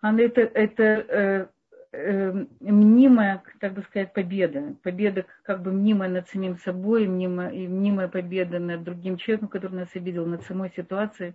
Оно 0.00 0.20
это, 0.20 0.42
это 0.42 0.82
э, 0.82 1.46
э, 1.92 2.44
мнимая, 2.60 3.42
так 3.60 3.74
бы 3.74 3.82
сказать, 3.82 4.12
победа. 4.12 4.76
Победа 4.82 5.26
как 5.42 5.62
бы 5.62 5.72
мнимая 5.72 6.08
над 6.08 6.28
самим 6.28 6.58
собой, 6.58 7.06
мнимая, 7.08 7.50
и 7.50 7.66
мнимая 7.66 8.08
победа 8.08 8.58
над 8.58 8.84
другим 8.84 9.16
человеком, 9.16 9.48
который 9.48 9.76
нас 9.76 9.88
обидел, 9.94 10.26
над 10.26 10.42
самой 10.44 10.70
ситуацией. 10.76 11.34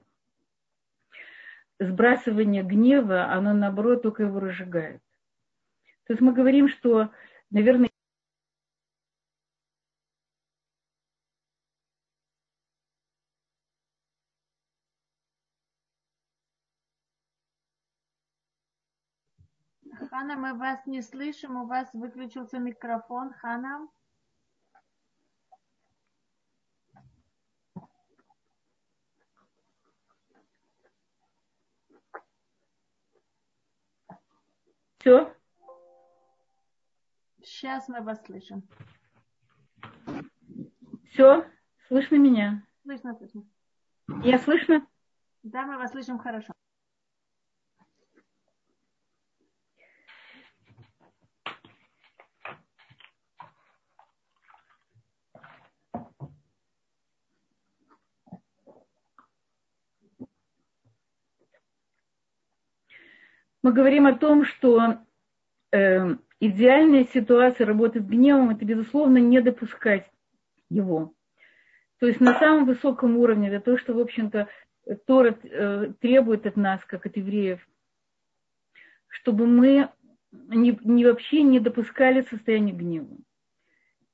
Сбрасывание 1.79 2.63
гнева, 2.63 3.31
оно 3.31 3.53
наоборот 3.53 4.03
только 4.03 4.23
его 4.23 4.39
разжигает. 4.39 5.01
То 6.05 6.13
есть 6.13 6.21
мы 6.21 6.33
говорим, 6.33 6.69
что 6.69 7.09
наверное, 7.53 7.89
Хана, 20.13 20.35
мы 20.35 20.53
вас 20.53 20.85
не 20.85 21.01
слышим, 21.01 21.57
у 21.57 21.65
вас 21.65 21.91
выключился 21.91 22.59
микрофон. 22.59 23.33
Хана? 23.33 23.87
Все? 34.99 35.35
Сейчас 37.41 37.89
мы 37.89 38.01
вас 38.01 38.23
слышим. 38.23 38.61
Все? 41.09 41.49
Слышно 41.87 42.17
меня? 42.17 42.63
Слышно, 42.83 43.15
слышно. 43.15 43.47
Я 44.23 44.37
слышно? 44.37 44.85
Да, 45.41 45.63
мы 45.65 45.77
вас 45.77 45.89
слышим 45.89 46.19
хорошо. 46.19 46.53
Мы 63.63 63.71
говорим 63.71 64.05
о 64.05 64.13
том, 64.13 64.45
что 64.45 64.97
э, 65.71 66.15
идеальная 66.39 67.05
ситуация 67.05 67.65
работы 67.65 68.01
с 68.01 68.05
гневом– 68.05 68.49
это, 68.51 68.65
безусловно, 68.65 69.17
не 69.17 69.41
допускать 69.41 70.11
его. 70.69 71.13
То 71.99 72.07
есть 72.07 72.19
на 72.19 72.37
самом 72.37 72.65
высоком 72.65 73.17
уровне, 73.17 73.47
это 73.47 73.61
то, 73.61 73.77
что, 73.77 73.93
в 73.93 73.99
общем-то, 73.99 74.49
Тора 75.05 75.37
э, 75.41 75.93
требует 76.01 76.45
от 76.45 76.57
нас, 76.57 76.83
как 76.85 77.05
от 77.05 77.15
евреев, 77.15 77.65
чтобы 79.07 79.47
мы 79.47 79.89
не, 80.31 80.77
не 80.83 81.05
вообще 81.05 81.43
не 81.43 81.61
допускали 81.61 82.21
состояние 82.21 82.75
гнева. 82.75 83.15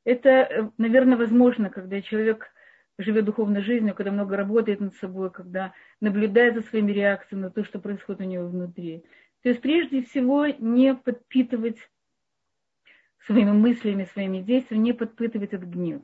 Это, 0.03 0.29
э, 0.29 0.69
наверное, 0.77 1.17
возможно, 1.17 1.71
когда 1.71 2.01
человек 2.01 2.53
живет 2.99 3.25
духовной 3.25 3.61
жизнью, 3.61 3.95
когда 3.95 4.11
много 4.11 4.37
работает 4.37 4.79
над 4.79 4.93
собой, 4.95 5.31
когда 5.31 5.73
наблюдает 6.01 6.55
за 6.55 6.61
своими 6.61 6.91
реакциями 6.91 7.43
на 7.43 7.49
то, 7.49 7.63
что 7.63 7.79
происходит 7.79 8.21
у 8.21 8.25
него 8.25 8.47
внутри. 8.47 9.03
То 9.43 9.49
есть 9.49 9.61
прежде 9.61 10.03
всего 10.03 10.47
не 10.47 10.93
подпитывать 10.93 11.77
своими 13.25 13.51
мыслями, 13.51 14.05
своими 14.05 14.39
действиями, 14.39 14.83
не 14.83 14.93
подпитывать 14.93 15.53
этот 15.53 15.69
гнев. 15.69 16.01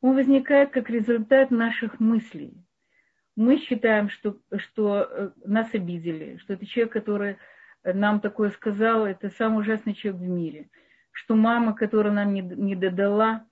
Он 0.00 0.14
возникает 0.14 0.70
как 0.70 0.88
результат 0.90 1.50
наших 1.50 2.00
мыслей. 2.00 2.54
Мы 3.36 3.58
считаем, 3.58 4.08
что, 4.10 4.38
что 4.56 5.08
э, 5.10 5.30
нас 5.44 5.72
обидели, 5.74 6.36
что 6.38 6.54
это 6.54 6.66
человек, 6.66 6.92
который 6.92 7.36
нам 7.84 8.20
такое 8.20 8.50
сказал, 8.50 9.06
это 9.06 9.30
самый 9.30 9.60
ужасный 9.60 9.94
человек 9.94 10.20
в 10.20 10.28
мире. 10.28 10.68
Что 11.12 11.34
мама, 11.34 11.74
которая 11.74 12.12
нам 12.12 12.34
не, 12.34 12.42
не 12.42 12.76
додала, 12.76 13.46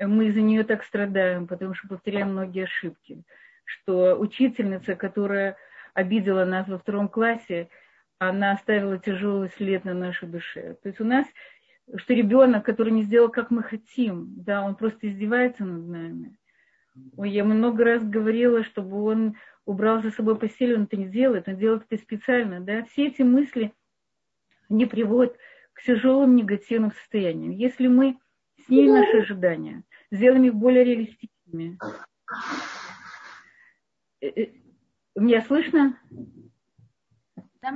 мы 0.00 0.26
из-за 0.26 0.40
нее 0.40 0.64
так 0.64 0.84
страдаем, 0.84 1.46
потому 1.46 1.74
что 1.74 1.88
повторяем 1.88 2.32
многие 2.32 2.64
ошибки. 2.64 3.22
что 3.64 4.16
учительница, 4.16 4.96
которая 4.96 5.56
обидела 5.94 6.44
нас 6.44 6.68
во 6.68 6.78
втором 6.78 7.08
классе, 7.08 7.68
она 8.18 8.52
оставила 8.52 8.98
тяжелый 8.98 9.50
след 9.50 9.84
на 9.84 9.94
нашей 9.94 10.28
душе. 10.28 10.76
То 10.82 10.88
есть 10.88 11.00
у 11.00 11.04
нас, 11.04 11.26
что 11.96 12.14
ребенок, 12.14 12.64
который 12.64 12.92
не 12.92 13.02
сделал, 13.04 13.28
как 13.28 13.50
мы 13.50 13.62
хотим, 13.62 14.34
да, 14.36 14.62
он 14.62 14.76
просто 14.76 15.08
издевается 15.08 15.64
над 15.64 15.86
нами. 15.86 16.38
Ой, 17.16 17.30
я 17.30 17.44
много 17.44 17.84
раз 17.84 18.04
говорила, 18.04 18.62
чтобы 18.62 19.02
он 19.02 19.36
убрал 19.64 20.02
за 20.02 20.10
собой 20.10 20.38
постель, 20.38 20.74
он 20.74 20.84
это 20.84 20.96
не 20.96 21.08
делает, 21.08 21.48
он 21.48 21.56
делает 21.56 21.84
это 21.88 22.00
специально, 22.00 22.60
да. 22.60 22.84
Все 22.84 23.08
эти 23.08 23.22
мысли, 23.22 23.72
они 24.70 24.86
приводят 24.86 25.36
к 25.72 25.82
тяжелым 25.82 26.36
негативным 26.36 26.92
состояниям. 26.92 27.50
Если 27.50 27.88
мы 27.88 28.18
снимем 28.66 28.94
наши 28.94 29.18
ожидания, 29.18 29.82
сделаем 30.10 30.44
их 30.44 30.54
более 30.54 30.84
реалистичными. 30.84 31.78
Э, 34.20 34.28
э, 34.28 34.52
меня 35.16 35.42
слышно? 35.42 35.98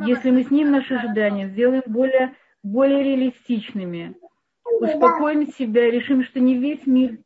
Если 0.06 0.30
мы 0.30 0.44
снимем 0.44 0.72
наши 0.72 0.94
ожидания, 0.94 1.48
сделаем 1.48 1.82
более, 1.86 2.34
более 2.62 3.02
реалистичными, 3.02 4.16
успокоим 4.64 5.46
себя, 5.46 5.90
решим, 5.90 6.24
что 6.24 6.40
не 6.40 6.58
весь 6.58 6.86
мир, 6.86 7.18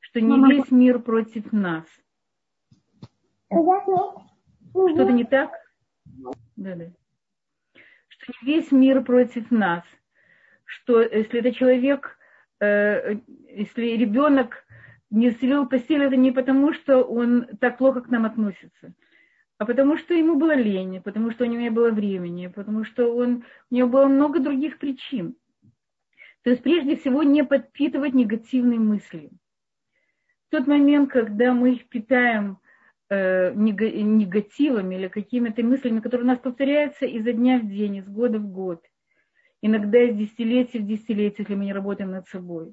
что 0.00 0.20
не 0.20 0.38
весь 0.50 0.70
мир 0.70 0.98
против 1.00 1.52
нас. 1.52 1.84
Что-то 3.50 5.12
не 5.12 5.24
так? 5.24 5.52
Да, 6.56 6.74
да. 6.76 6.84
Что 8.08 8.32
не 8.42 8.46
весь 8.46 8.70
мир 8.72 9.02
против 9.02 9.50
нас. 9.50 9.84
Что 10.64 11.02
если 11.02 11.40
это 11.40 11.52
человек, 11.52 12.18
э, 12.60 13.16
если 13.48 13.96
ребенок 13.96 14.64
не 15.10 15.30
заселил 15.30 15.66
постель, 15.66 16.02
это 16.02 16.16
не 16.16 16.32
потому, 16.32 16.72
что 16.72 17.02
он 17.02 17.46
так 17.60 17.78
плохо 17.78 18.00
к 18.00 18.08
нам 18.08 18.24
относится 18.24 18.94
а 19.62 19.64
потому 19.64 19.96
что 19.96 20.12
ему 20.12 20.34
было 20.34 20.56
лень, 20.56 21.00
потому 21.00 21.30
что 21.30 21.44
у 21.44 21.46
него 21.46 21.60
не 21.60 21.70
было 21.70 21.90
времени, 21.90 22.48
потому 22.48 22.82
что 22.82 23.14
он, 23.14 23.44
у 23.70 23.74
него 23.76 23.88
было 23.88 24.06
много 24.06 24.40
других 24.40 24.78
причин. 24.78 25.36
То 26.42 26.50
есть 26.50 26.64
прежде 26.64 26.96
всего 26.96 27.22
не 27.22 27.44
подпитывать 27.44 28.12
негативные 28.12 28.80
мысли. 28.80 29.30
В 30.48 30.50
тот 30.50 30.66
момент, 30.66 31.12
когда 31.12 31.54
мы 31.54 31.74
их 31.74 31.88
питаем 31.88 32.58
э, 33.08 33.52
негативами 33.54 34.96
или 34.96 35.06
какими-то 35.06 35.62
мыслями, 35.62 36.00
которые 36.00 36.24
у 36.24 36.30
нас 36.30 36.40
повторяются 36.40 37.06
изо 37.06 37.32
дня 37.32 37.60
в 37.60 37.68
день, 37.68 37.98
из 37.98 38.08
года 38.08 38.40
в 38.40 38.48
год, 38.48 38.82
иногда 39.60 40.02
из 40.02 40.16
десятилетия 40.16 40.80
в 40.80 40.86
десятилетие, 40.88 41.36
если 41.38 41.54
мы 41.54 41.66
не 41.66 41.72
работаем 41.72 42.10
над 42.10 42.26
собой, 42.26 42.72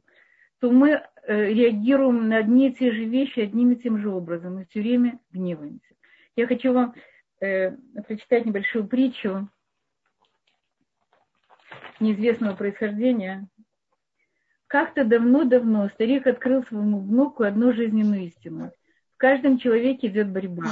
то 0.60 0.72
мы 0.72 0.90
э, 0.90 1.54
реагируем 1.54 2.30
на 2.30 2.38
одни 2.38 2.70
и 2.70 2.74
те 2.74 2.92
же 2.92 3.06
вещи 3.06 3.42
одним 3.42 3.74
и 3.74 3.76
тем 3.76 4.00
же 4.00 4.10
образом 4.10 4.60
и 4.60 4.66
все 4.66 4.82
время 4.82 5.20
гневаемся. 5.32 5.89
Я 6.40 6.48
хочу 6.48 6.72
вам 6.72 6.96
э, 7.42 7.72
прочитать 8.08 8.46
небольшую 8.46 8.88
притчу 8.88 9.50
неизвестного 12.00 12.56
происхождения. 12.56 13.50
Как-то 14.68 15.04
давно-давно 15.04 15.90
старик 15.90 16.28
открыл 16.28 16.64
своему 16.64 17.02
внуку 17.02 17.44
одну 17.44 17.74
жизненную 17.74 18.28
истину. 18.28 18.72
В 19.16 19.18
каждом 19.18 19.58
человеке 19.58 20.08
идет 20.08 20.30
борьба. 20.32 20.72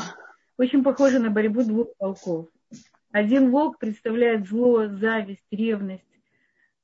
Очень 0.57 0.85
похоже 0.85 1.19
на 1.19 1.31
борьбу 1.31 1.65
двух 1.65 1.89
волков. 1.99 2.47
Один 3.11 3.51
волк 3.51 3.77
представляет 3.77 4.47
зло, 4.47 4.87
зависть, 4.87 5.43
ревность, 5.51 6.21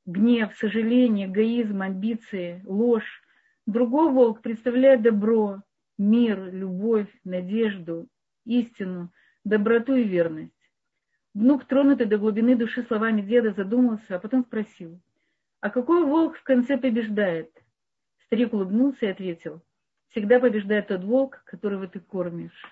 гнев, 0.05 0.53
сожаление, 0.57 1.27
эгоизм, 1.27 1.81
амбиции, 1.81 2.61
ложь. 2.65 3.23
Другой 3.65 4.11
волк 4.11 4.41
представляет 4.41 5.03
добро, 5.03 5.61
мир, 5.97 6.51
любовь, 6.51 7.07
надежду, 7.23 8.09
истину, 8.45 9.11
доброту 9.43 9.95
и 9.95 10.03
верность. 10.03 10.51
Внук, 11.33 11.65
тронутый 11.65 12.05
до 12.05 12.17
глубины 12.17 12.55
души 12.55 12.83
словами 12.83 13.21
деда, 13.21 13.53
задумался, 13.53 14.15
а 14.15 14.19
потом 14.19 14.43
спросил, 14.43 15.01
а 15.61 15.69
какой 15.69 16.05
волк 16.05 16.37
в 16.37 16.43
конце 16.43 16.77
побеждает? 16.77 17.51
Старик 18.25 18.53
улыбнулся 18.53 19.05
и 19.05 19.09
ответил, 19.09 19.61
всегда 20.09 20.39
побеждает 20.39 20.87
тот 20.87 21.03
волк, 21.03 21.41
которого 21.45 21.87
ты 21.87 21.99
кормишь. 21.99 22.63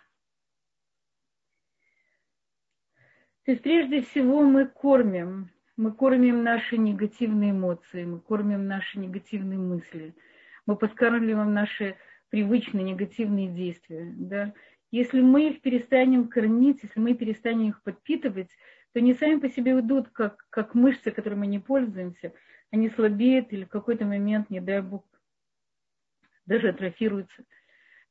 То 3.45 3.51
есть 3.51 3.63
прежде 3.63 4.01
всего 4.01 4.43
мы 4.43 4.67
кормим, 4.67 5.49
мы 5.75 5.91
кормим 5.91 6.43
наши 6.43 6.77
негативные 6.77 7.51
эмоции, 7.51 8.05
мы 8.05 8.19
кормим 8.19 8.67
наши 8.67 8.99
негативные 8.99 9.57
мысли, 9.57 10.15
мы 10.67 10.75
подкармливаем 10.75 11.51
наши 11.53 11.95
привычные 12.29 12.83
негативные 12.83 13.47
действия. 13.47 14.13
Да? 14.15 14.53
Если 14.91 15.21
мы 15.21 15.49
их 15.49 15.61
перестанем 15.61 16.27
кормить, 16.27 16.79
если 16.83 16.99
мы 16.99 17.13
перестанем 17.13 17.69
их 17.69 17.81
подпитывать, 17.81 18.49
то 18.91 18.99
они 18.99 19.13
сами 19.13 19.39
по 19.39 19.49
себе 19.49 19.73
уйдут, 19.73 20.09
как, 20.09 20.45
как 20.49 20.75
мышцы, 20.75 21.11
которыми 21.11 21.39
мы 21.39 21.47
не 21.47 21.59
пользуемся. 21.59 22.33
Они 22.71 22.89
слабеют 22.89 23.53
или 23.53 23.63
в 23.63 23.69
какой-то 23.69 24.05
момент, 24.05 24.49
не 24.49 24.59
дай 24.59 24.81
бог, 24.81 25.05
даже 26.45 26.69
атрофируются. 26.69 27.45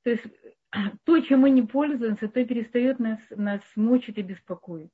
То 0.05 0.11
есть 0.11 0.25
то, 1.05 1.21
чем 1.21 1.40
мы 1.40 1.51
не 1.51 1.62
пользуемся, 1.62 2.29
то 2.29 2.45
перестает 2.45 2.99
нас, 2.99 3.21
нас 3.31 3.61
мучить 3.77 4.16
и 4.16 4.23
беспокоить. 4.23 4.90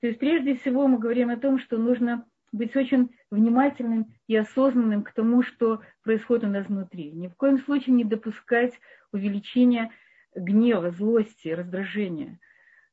То 0.00 0.06
есть 0.06 0.18
прежде 0.18 0.56
всего 0.56 0.86
мы 0.86 0.98
говорим 0.98 1.30
о 1.30 1.36
том, 1.36 1.58
что 1.58 1.76
нужно 1.76 2.26
быть 2.52 2.76
очень 2.76 3.10
внимательным 3.30 4.14
и 4.26 4.36
осознанным 4.36 5.02
к 5.02 5.12
тому, 5.12 5.42
что 5.42 5.82
происходит 6.02 6.44
у 6.44 6.48
нас 6.48 6.66
внутри. 6.66 7.10
Ни 7.10 7.28
в 7.28 7.34
коем 7.34 7.58
случае 7.58 7.94
не 7.94 8.04
допускать 8.04 8.78
увеличения 9.12 9.90
гнева, 10.34 10.90
злости, 10.90 11.48
раздражения. 11.48 12.38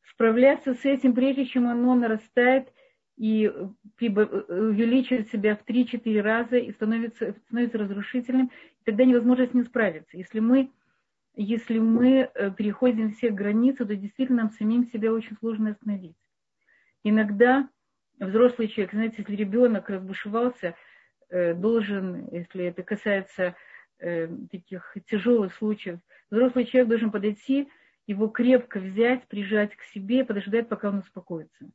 Справляться 0.03 0.73
с 0.73 0.85
этим, 0.85 1.13
прежде 1.13 1.45
чем 1.45 1.67
оно 1.67 1.95
нарастает 1.95 2.71
и 3.17 3.51
увеличивает 3.99 5.29
себя 5.29 5.55
в 5.55 5.63
3-4 5.63 6.21
раза 6.21 6.57
и 6.57 6.71
становится, 6.71 7.33
становится 7.47 7.77
разрушительным, 7.77 8.51
тогда 8.83 9.05
невозможно 9.05 9.47
с 9.47 9.53
ним 9.53 9.65
справиться. 9.65 10.17
Если 10.17 10.39
мы, 10.39 10.71
если 11.35 11.79
мы 11.79 12.29
э, 12.33 12.51
переходим 12.51 13.11
все 13.11 13.29
границы, 13.29 13.85
то 13.85 13.95
действительно 13.95 14.43
нам 14.43 14.51
самим 14.51 14.85
себя 14.87 15.13
очень 15.13 15.37
сложно 15.37 15.71
остановить. 15.71 16.17
Иногда 17.03 17.69
взрослый 18.19 18.67
человек, 18.67 18.93
знаете, 18.93 19.15
если 19.19 19.35
ребенок 19.35 19.89
разбушевался, 19.89 20.75
э, 21.29 21.53
должен, 21.53 22.27
если 22.31 22.65
это 22.65 22.83
касается 22.83 23.55
э, 24.01 24.27
таких 24.51 24.97
тяжелых 25.07 25.53
случаев, 25.53 25.99
Взрослый 26.31 26.65
человек 26.65 26.87
должен 26.87 27.11
подойти, 27.11 27.69
его 28.07 28.29
крепко 28.29 28.79
взять, 28.79 29.27
прижать 29.27 29.75
к 29.75 29.83
себе, 29.83 30.23
подождать, 30.23 30.69
пока 30.69 30.89
он 30.89 30.99
успокоится. 30.99 31.69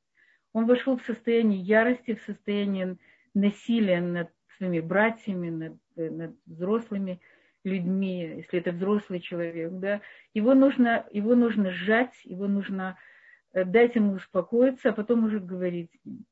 Он 0.54 0.66
вошел 0.66 0.96
в 0.96 1.04
состояние 1.04 1.60
ярости, 1.60 2.14
в 2.14 2.22
состояние 2.22 2.96
насилия 3.34 4.00
над 4.00 4.30
своими 4.56 4.80
братьями, 4.80 5.50
над, 5.50 5.74
над 5.94 6.34
взрослыми 6.46 7.20
людьми, 7.64 8.36
если 8.38 8.60
это 8.60 8.72
взрослый 8.72 9.20
человек, 9.20 9.72
да, 9.72 10.00
его 10.32 10.54
нужно, 10.54 11.04
его 11.10 11.34
нужно 11.34 11.72
сжать, 11.72 12.14
его 12.24 12.46
нужно 12.46 12.96
э, 13.52 13.64
дать 13.64 13.96
ему 13.96 14.12
успокоиться, 14.14 14.90
а 14.90 14.92
потом 14.92 15.24
уже 15.24 15.40
говорить 15.40 15.90
с 15.92 16.04
ним. 16.06 16.24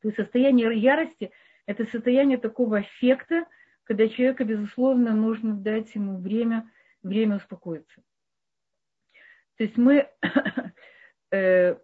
То 0.00 0.08
есть 0.08 0.16
состояние 0.16 0.76
ярости– 0.76 1.30
это 1.66 1.84
состояние 1.84 2.38
такого 2.38 2.80
эффекта, 2.80 3.46
когда 3.84 4.08
человеку, 4.08 4.44
безусловно, 4.44 5.14
нужно 5.14 5.54
дать 5.54 5.94
ему 5.94 6.18
время– 6.18 6.70
время 7.02 7.36
успокоиться. 7.36 8.02
То 9.56 9.64
есть 9.64 9.76
мы, 9.76 10.08
э, 11.30 11.76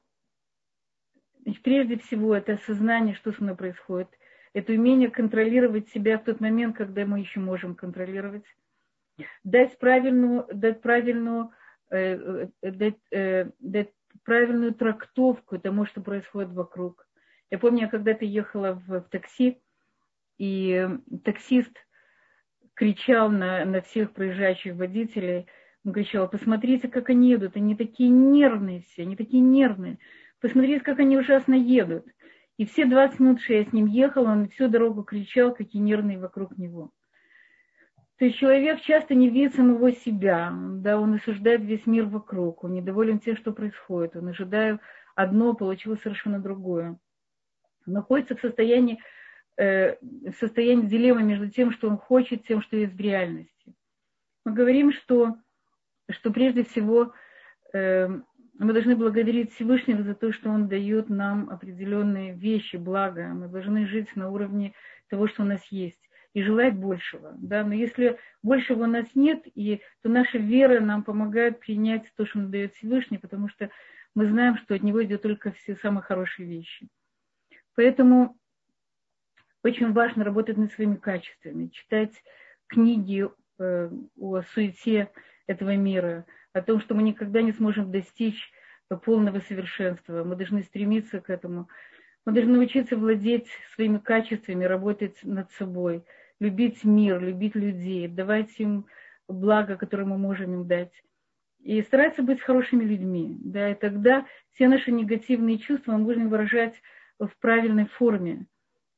прежде 1.62 1.98
всего, 1.98 2.34
это 2.34 2.54
осознание, 2.54 3.14
что 3.14 3.32
со 3.32 3.42
мной 3.42 3.56
происходит, 3.56 4.08
это 4.52 4.72
умение 4.72 5.11
контролировать 5.11 5.88
себя 5.90 6.18
в 6.18 6.24
тот 6.24 6.40
момент, 6.40 6.76
когда 6.76 7.04
мы 7.04 7.20
еще 7.20 7.40
можем 7.40 7.74
контролировать, 7.74 8.44
дать 9.44 9.78
правильную, 9.78 10.46
дать 10.52 10.80
правильную, 10.80 11.50
э, 11.90 12.48
э 12.62 12.70
дать, 12.70 13.54
дать 13.58 13.92
правильную 14.24 14.74
трактовку 14.74 15.59
тому, 15.59 15.86
что 15.86 16.01
происходит 16.01 16.51
вокруг. 16.51 17.07
Я 17.51 17.59
помню, 17.59 17.82
я 17.82 17.88
когда-то 17.88 18.24
ехала 18.24 18.74
в, 18.74 19.01
в 19.01 19.09
такси, 19.09 19.61
и 20.38 20.88
таксист 21.24 21.76
кричал 22.79 23.29
на, 23.29 23.64
на 23.64 23.81
всех 23.81 24.12
проезжающих 24.12 24.76
водителей. 24.76 25.49
Он 25.85 25.93
кричал, 25.93 26.29
посмотрите, 26.29 26.87
как 26.87 27.11
они 27.11 27.31
едут, 27.31 27.57
они 27.57 27.74
такие 27.74 28.09
нервные 28.09 28.83
все, 28.83 29.03
они 29.03 29.16
такие 29.16 29.43
нервные. 29.43 29.99
Посмотрите, 30.41 30.85
как 30.85 31.01
они 31.01 31.18
ужасно 31.18 31.55
едут. 31.55 32.07
И 32.57 32.64
все 32.66 32.85
20 32.85 33.18
минут, 33.18 33.41
что 33.41 33.55
я 33.55 33.64
с 33.64 33.72
ним 33.72 33.87
ехала, 33.87 34.29
он 34.29 34.49
всю 34.49 34.68
дорогу 34.68 35.03
кричал, 35.03 35.53
какие 35.53 35.83
нервные 35.83 36.20
вокруг 36.20 36.57
него. 36.57 36.93
То 38.18 38.24
есть 38.24 38.39
человек 38.39 38.81
часто 38.83 39.16
не 39.16 39.29
видит 39.29 39.57
самого 39.57 39.91
себя, 39.93 40.53
да, 40.53 41.01
он 41.01 41.14
осуждает 41.14 41.62
весь 41.62 41.87
мир 41.87 42.05
вокруг, 42.05 42.62
он 42.62 42.74
недоволен 42.74 43.18
тем, 43.18 43.37
что 43.37 43.53
происходит, 43.53 44.14
он 44.14 44.29
ожидает 44.29 44.81
одно, 45.16 45.55
получилось 45.55 46.03
совершенно 46.03 46.41
другое. 46.41 46.99
Он 47.87 47.93
находится 47.93 48.37
в 48.37 48.41
состоянии 48.41 49.01
состояние 50.38 50.86
дилеммы 50.86 51.22
между 51.22 51.50
тем, 51.50 51.72
что 51.72 51.88
он 51.88 51.98
хочет, 51.98 52.46
тем, 52.46 52.62
что 52.62 52.76
есть 52.76 52.94
в 52.94 53.00
реальности. 53.00 53.74
Мы 54.44 54.52
говорим, 54.52 54.92
что, 54.92 55.36
что 56.11 56.30
прежде 56.30 56.62
всего 56.64 57.12
эм, 57.72 58.24
мы 58.59 58.72
должны 58.72 58.96
благодарить 58.96 59.52
Всевышнего 59.52 60.02
за 60.02 60.14
то, 60.14 60.32
что 60.32 60.50
Он 60.50 60.68
дает 60.68 61.09
нам 61.09 61.48
определенные 61.48 62.34
вещи, 62.34 62.76
блага. 62.76 63.28
Мы 63.28 63.48
должны 63.48 63.86
жить 63.86 64.14
на 64.16 64.30
уровне 64.30 64.74
того, 65.09 65.28
что 65.28 65.42
у 65.42 65.46
нас 65.46 65.64
есть, 65.70 66.00
и 66.34 66.42
желать 66.42 66.74
большего. 66.74 67.34
Да? 67.38 67.64
Но 67.64 67.72
если 67.72 68.18
большего 68.42 68.84
у 68.84 68.86
нас 68.86 69.06
нет, 69.14 69.42
и, 69.54 69.80
то 70.02 70.09
наша 70.09 70.38
вера 70.38 70.80
нам 70.80 71.04
помогает 71.04 71.61
принять 71.61 72.12
то, 72.16 72.26
что 72.26 72.40
Он 72.40 72.50
дает 72.50 72.74
Всевышний, 72.74 73.18
потому 73.18 73.48
что 73.48 73.70
мы 74.14 74.26
знаем, 74.26 74.56
что 74.56 74.74
от 74.74 74.82
Него 74.82 75.04
идет 75.04 75.22
только 75.22 75.52
все 75.52 75.76
самые 75.76 76.02
хорошие 76.02 76.48
вещи. 76.48 76.88
Поэтому 77.76 78.36
очень 79.62 79.92
важно 79.92 80.24
работать 80.24 80.56
над 80.56 80.72
своими 80.72 80.96
качествами, 80.96 81.68
читать 81.68 82.22
книги 82.68 83.28
э, 83.59 83.90
о 84.16 84.42
суете 84.54 85.11
этого 85.46 85.76
мира, 85.76 86.26
о 86.52 86.62
том, 86.62 86.80
что 86.80 86.94
мы 86.94 87.02
никогда 87.02 87.42
не 87.42 87.52
сможем 87.52 87.90
достичь 87.90 88.52
полного 88.96 89.40
совершенства. 89.40 90.24
Мы 90.24 90.36
должны 90.36 90.62
стремиться 90.62 91.20
к 91.20 91.30
этому. 91.30 91.68
Мы 92.24 92.32
должны 92.32 92.54
научиться 92.54 92.96
владеть 92.96 93.48
своими 93.74 93.98
качествами, 93.98 94.64
работать 94.64 95.18
над 95.22 95.50
собой, 95.52 96.04
любить 96.40 96.84
мир, 96.84 97.20
любить 97.20 97.54
людей, 97.54 98.09
давать 98.09 98.59
им 98.59 98.86
благо, 99.28 99.76
которое 99.76 100.04
мы 100.04 100.18
можем 100.18 100.54
им 100.54 100.66
дать. 100.66 100.92
И 101.61 101.82
стараться 101.82 102.22
быть 102.22 102.40
хорошими 102.40 102.84
людьми. 102.84 103.36
Да, 103.40 103.70
и 103.70 103.74
тогда 103.74 104.26
все 104.54 104.68
наши 104.68 104.90
негативные 104.92 105.59
чувства 105.59 105.92
мы 105.92 105.98
можем 105.98 106.28
выражать 106.28 106.80
в 107.18 107.30
правильной 107.40 107.86
форме. 107.86 108.46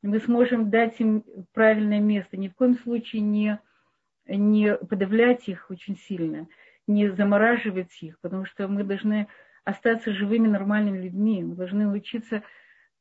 Мы 0.02 0.18
сможем 0.20 0.70
дать 0.70 0.98
им 1.00 1.24
правильное 1.52 2.00
место. 2.00 2.36
Ни 2.36 2.48
в 2.48 2.54
коем 2.54 2.78
случае 2.78 3.22
не, 3.22 3.58
не 4.26 4.76
подавлять 4.76 5.48
их 5.48 5.70
очень 5.70 5.96
сильно 5.96 6.48
не 6.90 7.08
замораживать 7.08 8.02
их, 8.02 8.18
потому 8.20 8.44
что 8.44 8.68
мы 8.68 8.84
должны 8.84 9.28
остаться 9.64 10.12
живыми, 10.12 10.48
нормальными 10.48 11.02
людьми. 11.02 11.42
Мы 11.42 11.54
должны 11.54 11.88
учиться 11.88 12.42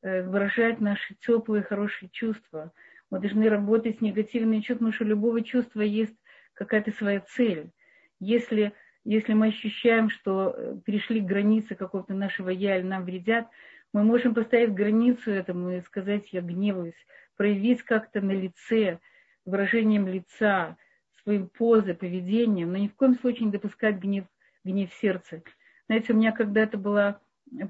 э, 0.01 0.23
выражать 0.23 0.79
наши 0.79 1.15
теплые, 1.15 1.63
хорошие 1.63 2.09
чувства. 2.09 2.71
Мы 3.09 3.19
должны 3.19 3.49
работать 3.49 3.97
с 3.97 4.01
негативными 4.01 4.59
чувствами, 4.59 4.91
потому 4.91 4.93
что 4.93 5.03
у 5.05 5.07
любого 5.07 5.41
чувства 5.41 5.81
есть 5.81 6.15
какая-то 6.53 6.91
своя 6.91 7.21
цель. 7.21 7.71
Если, 8.19 8.73
если 9.03 9.33
мы 9.33 9.47
ощущаем, 9.47 10.09
что 10.09 10.53
э, 10.55 10.77
перешли 10.85 11.19
границы 11.21 11.75
какого-то 11.75 12.13
нашего 12.13 12.49
«я» 12.49 12.77
или 12.77 12.85
нам 12.85 13.05
вредят, 13.05 13.47
мы 13.93 14.03
можем 14.03 14.33
поставить 14.33 14.73
границу 14.73 15.31
этому 15.31 15.71
и 15.71 15.81
сказать 15.81 16.31
«я 16.31 16.41
гневаюсь», 16.41 17.05
проявить 17.35 17.83
как-то 17.83 18.21
на 18.21 18.31
лице, 18.31 18.99
выражением 19.45 20.07
лица, 20.07 20.77
своим 21.23 21.47
позой, 21.47 21.95
поведением, 21.95 22.71
но 22.71 22.77
ни 22.77 22.87
в 22.87 22.95
коем 22.95 23.15
случае 23.15 23.45
не 23.45 23.51
допускать 23.51 23.97
гнев, 23.97 24.25
гнев 24.63 24.91
в 24.91 24.99
сердце. 24.99 25.43
Знаете, 25.87 26.13
у 26.13 26.15
меня 26.15 26.31
когда-то 26.31 26.77
была 26.77 27.19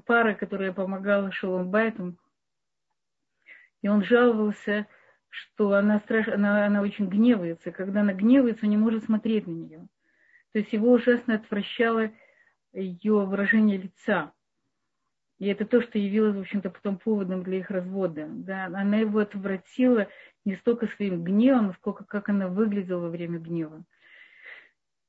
пара, 0.06 0.34
которая 0.34 0.72
помогала 0.72 1.32
Шолом 1.32 1.70
Байту, 1.70 2.16
и 3.82 3.88
он 3.88 4.04
жаловался, 4.04 4.86
что 5.28 5.72
она, 5.72 6.00
страш... 6.00 6.28
она, 6.28 6.66
она 6.66 6.82
очень 6.82 7.08
гневается. 7.08 7.70
Когда 7.70 8.00
она 8.02 8.12
гневается, 8.12 8.66
он 8.66 8.70
не 8.70 8.76
может 8.76 9.04
смотреть 9.04 9.46
на 9.46 9.52
нее. 9.52 9.88
То 10.52 10.58
есть 10.58 10.72
его 10.72 10.90
ужасно 10.90 11.36
отвращало 11.36 12.10
ее 12.72 13.24
выражение 13.24 13.78
лица. 13.78 14.32
И 15.40 15.46
это 15.46 15.64
то, 15.64 15.80
что 15.80 15.98
явилось, 15.98 16.36
в 16.36 16.40
общем-то, 16.40 16.68
потом 16.68 16.98
поводом 16.98 17.42
для 17.42 17.58
их 17.58 17.70
развода. 17.70 18.28
Да? 18.28 18.66
Она 18.66 18.98
его 18.98 19.20
отвратила 19.20 20.06
не 20.44 20.54
столько 20.54 20.86
своим 20.86 21.24
гневом, 21.24 21.72
сколько 21.72 22.04
как 22.04 22.28
она 22.28 22.46
выглядела 22.48 23.00
во 23.00 23.08
время 23.08 23.38
гнева. 23.38 23.82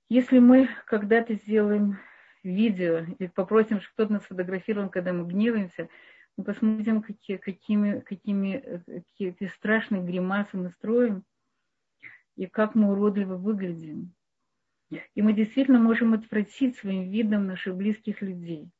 Если 0.08 0.40
мы 0.40 0.70
когда-то 0.86 1.36
сделаем 1.36 2.00
видео 2.44 3.06
и 3.20 3.28
попросим, 3.28 3.82
чтобы 3.82 3.94
кто-то 3.94 4.14
нас 4.14 4.24
сфотографировал, 4.24 4.90
когда 4.90 5.12
мы 5.12 5.28
гневаемся, 5.28 5.90
мы 6.38 6.46
посмотрим, 6.46 7.02
какие, 7.02 7.36
какими, 7.36 8.00
какими 8.00 8.82
какие 9.18 9.48
страшные 9.50 10.02
гримасы 10.02 10.56
мы 10.56 10.70
строим 10.70 11.26
и 12.38 12.48
как 12.48 12.74
мы 12.74 12.94
уродливо 12.94 13.36
выглядим. 13.36 14.14
И 15.14 15.22
мы 15.22 15.34
действительно 15.34 15.80
можем 15.80 16.14
отвратить 16.14 16.78
своим 16.78 17.10
видом 17.10 17.48
наших 17.48 17.76
близких 17.76 18.22
людей. 18.22 18.72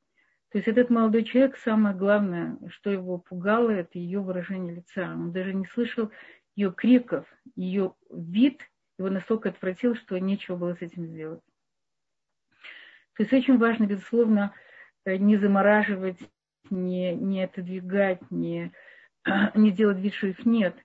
То 0.52 0.58
есть 0.58 0.68
этот 0.68 0.90
молодой 0.90 1.24
человек, 1.24 1.58
самое 1.58 1.96
главное, 1.96 2.58
что 2.70 2.90
его 2.90 3.18
пугало, 3.18 3.70
это 3.70 3.98
ее 3.98 4.20
выражение 4.20 4.76
лица. 4.76 5.04
Он 5.14 5.32
даже 5.32 5.54
не 5.54 5.66
слышал 5.66 6.12
ее 6.56 6.74
криков, 6.74 7.26
ее 7.56 7.94
вид 8.12 8.62
его 8.98 9.10
настолько 9.10 9.50
отвратил, 9.50 9.96
что 9.96 10.20
нечего 10.20 10.58
было 10.58 10.76
с 10.76 10.82
этим 10.82 11.06
сделать. 11.06 11.42
То 13.16 13.24
есть 13.24 13.34
очень 13.34 13.58
важно, 13.58 13.86
безусловно, 13.86 14.54
э, 15.06 15.16
не 15.16 15.38
замораживать, 15.38 16.20
не, 16.70 17.16
не 17.16 17.44
отодвигать, 17.44 18.20
не, 18.30 18.74
не 19.56 19.72
делать 19.72 20.00
вид, 20.00 20.14
что 20.14 20.28
их 20.28 20.46
нет, 20.46 20.76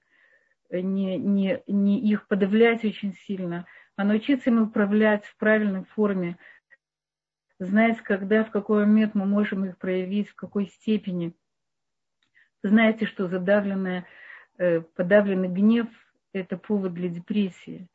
э, 0.70 0.80
не, 0.80 1.18
не, 1.18 1.62
не 1.66 2.00
их 2.00 2.28
подавлять 2.28 2.84
очень 2.84 3.14
сильно, 3.14 3.66
а 3.96 4.04
научиться 4.04 4.50
им 4.50 4.62
управлять 4.62 5.24
в 5.24 5.36
правильной 5.36 5.84
форме, 5.84 6.38
знать, 7.58 8.00
когда, 8.02 8.44
в 8.44 8.50
какой 8.50 8.86
момент 8.86 9.14
мы 9.14 9.26
можем 9.26 9.64
их 9.64 9.78
проявить, 9.78 10.28
в 10.28 10.34
какой 10.34 10.66
степени. 10.66 11.32
Знаете, 12.62 13.06
что 13.06 13.28
задавленная 13.28 14.06
Э, 14.58 14.80
подавленный 14.80 15.48
гнев– 15.48 15.86
это 16.32 16.56
повод 16.56 16.94
для 16.94 17.08
депрессии. 17.08 17.88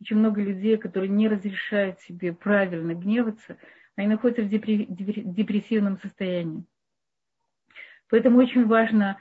Очень 0.00 0.16
много 0.16 0.42
людей, 0.42 0.76
которые 0.78 1.10
не 1.10 1.28
разрешают 1.28 2.00
себе 2.00 2.32
правильно 2.32 2.94
гневаться, 2.94 3.56
они 3.96 4.08
находятся 4.08 4.42
в 4.42 4.48
депрессивном 4.48 5.98
состоянии. 5.98 6.64
Поэтому 8.08 8.38
очень 8.38 8.66
важно 8.66 9.18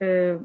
э, 0.00 0.40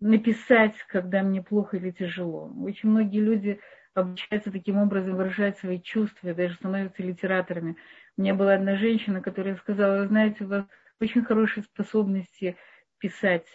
написать, 0.00 0.76
когда 0.88 1.22
мне 1.22 1.42
плохо 1.42 1.76
или 1.76 1.90
тяжело. 1.90 2.52
Очень 2.60 2.90
многие 2.90 3.20
люди 3.20 3.60
обучаются 3.94 4.50
таким 4.50 4.78
образом 4.78 5.16
выражать 5.16 5.58
свои 5.58 5.80
чувства, 5.80 6.34
даже 6.34 6.54
становятся 6.54 7.02
литераторами. 7.02 7.76
У 8.16 8.22
меня 8.22 8.34
была 8.34 8.54
одна 8.54 8.76
женщина, 8.76 9.20
которая 9.20 9.56
сказала, 9.56 10.00
вы 10.00 10.08
знаете, 10.08 10.44
у 10.44 10.48
вас 10.48 10.64
очень 11.00 11.24
хорошие 11.24 11.64
способности 11.64 12.56
писать. 12.98 13.46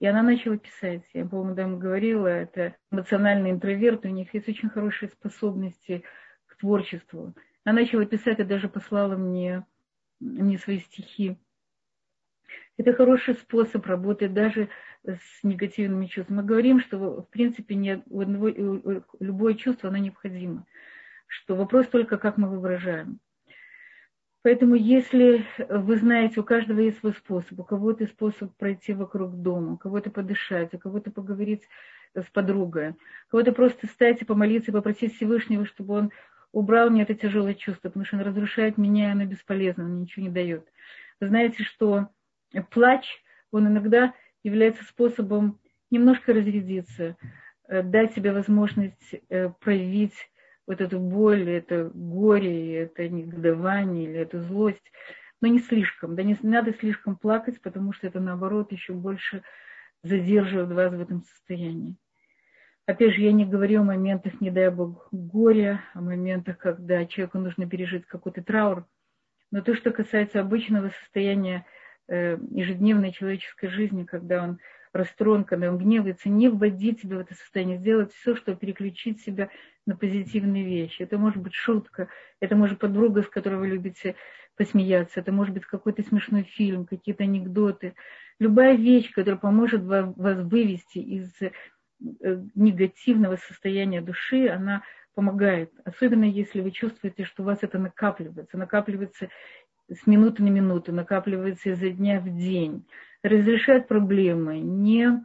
И 0.00 0.06
она 0.06 0.22
начала 0.22 0.56
писать. 0.56 1.02
Я, 1.12 1.26
по-моему, 1.26 1.54
там 1.54 1.78
говорила, 1.78 2.26
это 2.26 2.74
эмоциональный 2.90 3.50
интроверт, 3.50 4.04
у 4.04 4.08
них 4.08 4.32
есть 4.34 4.48
очень 4.48 4.70
хорошие 4.70 5.10
способности 5.10 6.04
к 6.46 6.56
творчеству. 6.56 7.34
Она 7.64 7.80
начала 7.80 8.04
писать 8.06 8.38
и 8.40 8.44
даже 8.44 8.68
послала 8.68 9.16
мне, 9.16 9.66
мне 10.18 10.58
свои 10.58 10.80
стихи. 10.80 11.38
Это 12.80 12.94
хороший 12.94 13.34
способ 13.34 13.84
работать 13.84 14.32
даже 14.32 14.70
с 15.04 15.44
негативными 15.44 16.06
чувствами. 16.06 16.38
Мы 16.38 16.44
говорим, 16.44 16.80
что 16.80 17.20
в 17.20 17.28
принципе 17.28 17.74
не, 17.74 18.02
у 18.08 18.22
одного, 18.22 18.48
любое 19.20 19.52
чувство 19.52 19.90
оно 19.90 19.98
необходимо. 19.98 20.64
Что 21.26 21.56
вопрос 21.56 21.88
только, 21.88 22.16
как 22.16 22.38
мы 22.38 22.48
выражаем. 22.48 23.20
Поэтому 24.40 24.76
если 24.76 25.44
вы 25.68 25.98
знаете, 25.98 26.40
у 26.40 26.42
каждого 26.42 26.80
есть 26.80 27.00
свой 27.00 27.12
способ, 27.12 27.60
у 27.60 27.64
кого-то 27.64 28.06
способ 28.06 28.56
пройти 28.56 28.94
вокруг 28.94 29.42
дома, 29.42 29.74
у 29.74 29.76
кого-то 29.76 30.10
подышать, 30.10 30.72
у 30.72 30.78
кого-то 30.78 31.10
поговорить 31.10 31.68
с 32.14 32.30
подругой, 32.32 32.92
у 32.92 33.30
кого-то 33.32 33.52
просто 33.52 33.88
встать 33.88 34.22
и 34.22 34.24
помолиться 34.24 34.72
попросить 34.72 35.14
Всевышнего, 35.16 35.66
чтобы 35.66 35.94
он 35.94 36.12
убрал 36.52 36.88
мне 36.88 37.02
это 37.02 37.14
тяжелое 37.14 37.52
чувство, 37.52 37.90
потому 37.90 38.06
что 38.06 38.16
он 38.16 38.22
разрушает 38.22 38.78
меня, 38.78 39.08
и 39.08 39.12
оно 39.12 39.26
бесполезно, 39.26 39.84
он 39.84 40.00
ничего 40.00 40.24
не 40.24 40.32
дает. 40.32 40.66
Вы 41.20 41.28
знаете, 41.28 41.62
что 41.62 42.08
плач, 42.70 43.06
он 43.50 43.68
иногда 43.68 44.14
является 44.42 44.84
способом 44.84 45.58
немножко 45.90 46.32
разрядиться, 46.32 47.16
э, 47.68 47.82
дать 47.82 48.14
себе 48.14 48.32
возможность 48.32 49.14
э, 49.28 49.50
проявить 49.60 50.14
вот 50.66 50.80
эту 50.80 51.00
боль, 51.00 51.48
это 51.50 51.90
горе, 51.92 52.76
это 52.82 53.08
негодование 53.08 54.04
или 54.04 54.18
эту 54.20 54.40
злость, 54.40 54.92
но 55.40 55.48
не 55.48 55.58
слишком, 55.58 56.14
да 56.14 56.22
не 56.22 56.36
надо 56.42 56.72
слишком 56.74 57.16
плакать, 57.16 57.60
потому 57.60 57.92
что 57.92 58.06
это 58.06 58.20
наоборот 58.20 58.72
еще 58.72 58.92
больше 58.92 59.42
задерживает 60.02 60.70
вас 60.70 60.92
в 60.92 61.00
этом 61.00 61.22
состоянии. 61.22 61.96
Опять 62.86 63.14
же, 63.14 63.20
я 63.22 63.32
не 63.32 63.44
говорю 63.44 63.82
о 63.82 63.84
моментах, 63.84 64.40
не 64.40 64.50
дай 64.50 64.70
бог, 64.70 65.08
горя, 65.12 65.80
о 65.94 66.00
моментах, 66.00 66.58
когда 66.58 67.06
человеку 67.06 67.38
нужно 67.38 67.68
пережить 67.68 68.06
какой-то 68.06 68.42
траур. 68.42 68.86
Но 69.52 69.62
то, 69.62 69.74
что 69.74 69.90
касается 69.90 70.40
обычного 70.40 70.90
состояния 71.02 71.66
ежедневной 72.10 73.12
человеческой 73.12 73.68
жизни, 73.68 74.04
когда 74.04 74.42
он 74.42 74.58
расстроен, 74.92 75.44
когда 75.44 75.70
он 75.70 75.78
гневается, 75.78 76.28
не 76.28 76.48
вводить 76.48 77.00
себя 77.00 77.18
в 77.18 77.20
это 77.20 77.34
состояние, 77.34 77.78
сделать 77.78 78.12
все, 78.12 78.34
чтобы 78.34 78.58
переключить 78.58 79.20
себя 79.20 79.48
на 79.86 79.96
позитивные 79.96 80.64
вещи. 80.64 81.02
Это 81.02 81.18
может 81.18 81.40
быть 81.40 81.54
шутка, 81.54 82.08
это 82.40 82.56
может 82.56 82.74
быть 82.74 82.80
подруга, 82.80 83.22
с 83.22 83.28
которой 83.28 83.58
вы 83.58 83.68
любите 83.68 84.16
посмеяться, 84.56 85.20
это 85.20 85.32
может 85.32 85.54
быть 85.54 85.64
какой-то 85.64 86.02
смешной 86.02 86.42
фильм, 86.42 86.86
какие-то 86.86 87.24
анекдоты. 87.24 87.94
Любая 88.38 88.76
вещь, 88.76 89.12
которая 89.12 89.38
поможет 89.38 89.82
вас 89.84 90.12
вывести 90.16 90.98
из 90.98 91.30
э, 91.40 91.50
негативного 92.54 93.36
состояния 93.36 94.00
души, 94.00 94.48
она 94.48 94.82
помогает. 95.14 95.72
Особенно 95.84 96.24
если 96.24 96.60
вы 96.60 96.70
чувствуете, 96.70 97.24
что 97.24 97.42
у 97.42 97.46
вас 97.46 97.58
это 97.62 97.78
накапливается. 97.78 98.56
Накапливается 98.56 99.28
с 99.90 100.06
минуты 100.06 100.42
на 100.42 100.48
минуту, 100.48 100.92
накапливается 100.92 101.70
изо 101.70 101.90
дня 101.90 102.20
в 102.20 102.28
день. 102.36 102.86
Разрешать 103.22 103.88
проблемы, 103.88 104.60
не, 104.60 105.24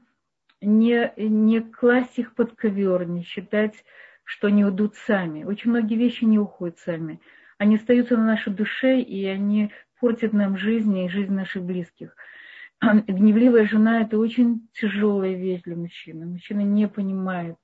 не, 0.61 1.13
не 1.17 1.61
класть 1.61 2.17
их 2.17 2.33
под 2.33 2.55
ковер, 2.55 3.07
не 3.07 3.23
считать, 3.23 3.85
что 4.23 4.47
они 4.47 4.65
уйдут 4.65 4.95
сами. 4.95 5.43
Очень 5.43 5.69
многие 5.71 5.95
вещи 5.95 6.25
не 6.25 6.39
уходят 6.39 6.79
сами. 6.79 7.21
Они 7.57 7.75
остаются 7.75 8.17
на 8.17 8.25
нашей 8.25 8.53
душе, 8.53 8.99
и 8.99 9.25
они 9.25 9.71
портят 9.99 10.33
нам 10.33 10.57
жизнь 10.57 10.97
и 10.97 11.09
жизнь 11.09 11.33
наших 11.33 11.63
близких. 11.63 12.15
Гневливая 12.81 13.65
жена– 13.65 14.01
это 14.01 14.17
очень 14.17 14.67
тяжелая 14.73 15.35
вещь 15.35 15.61
для 15.61 15.75
мужчины. 15.75 16.25
Мужчина 16.25 16.61
не 16.61 16.87
понимает, 16.87 17.57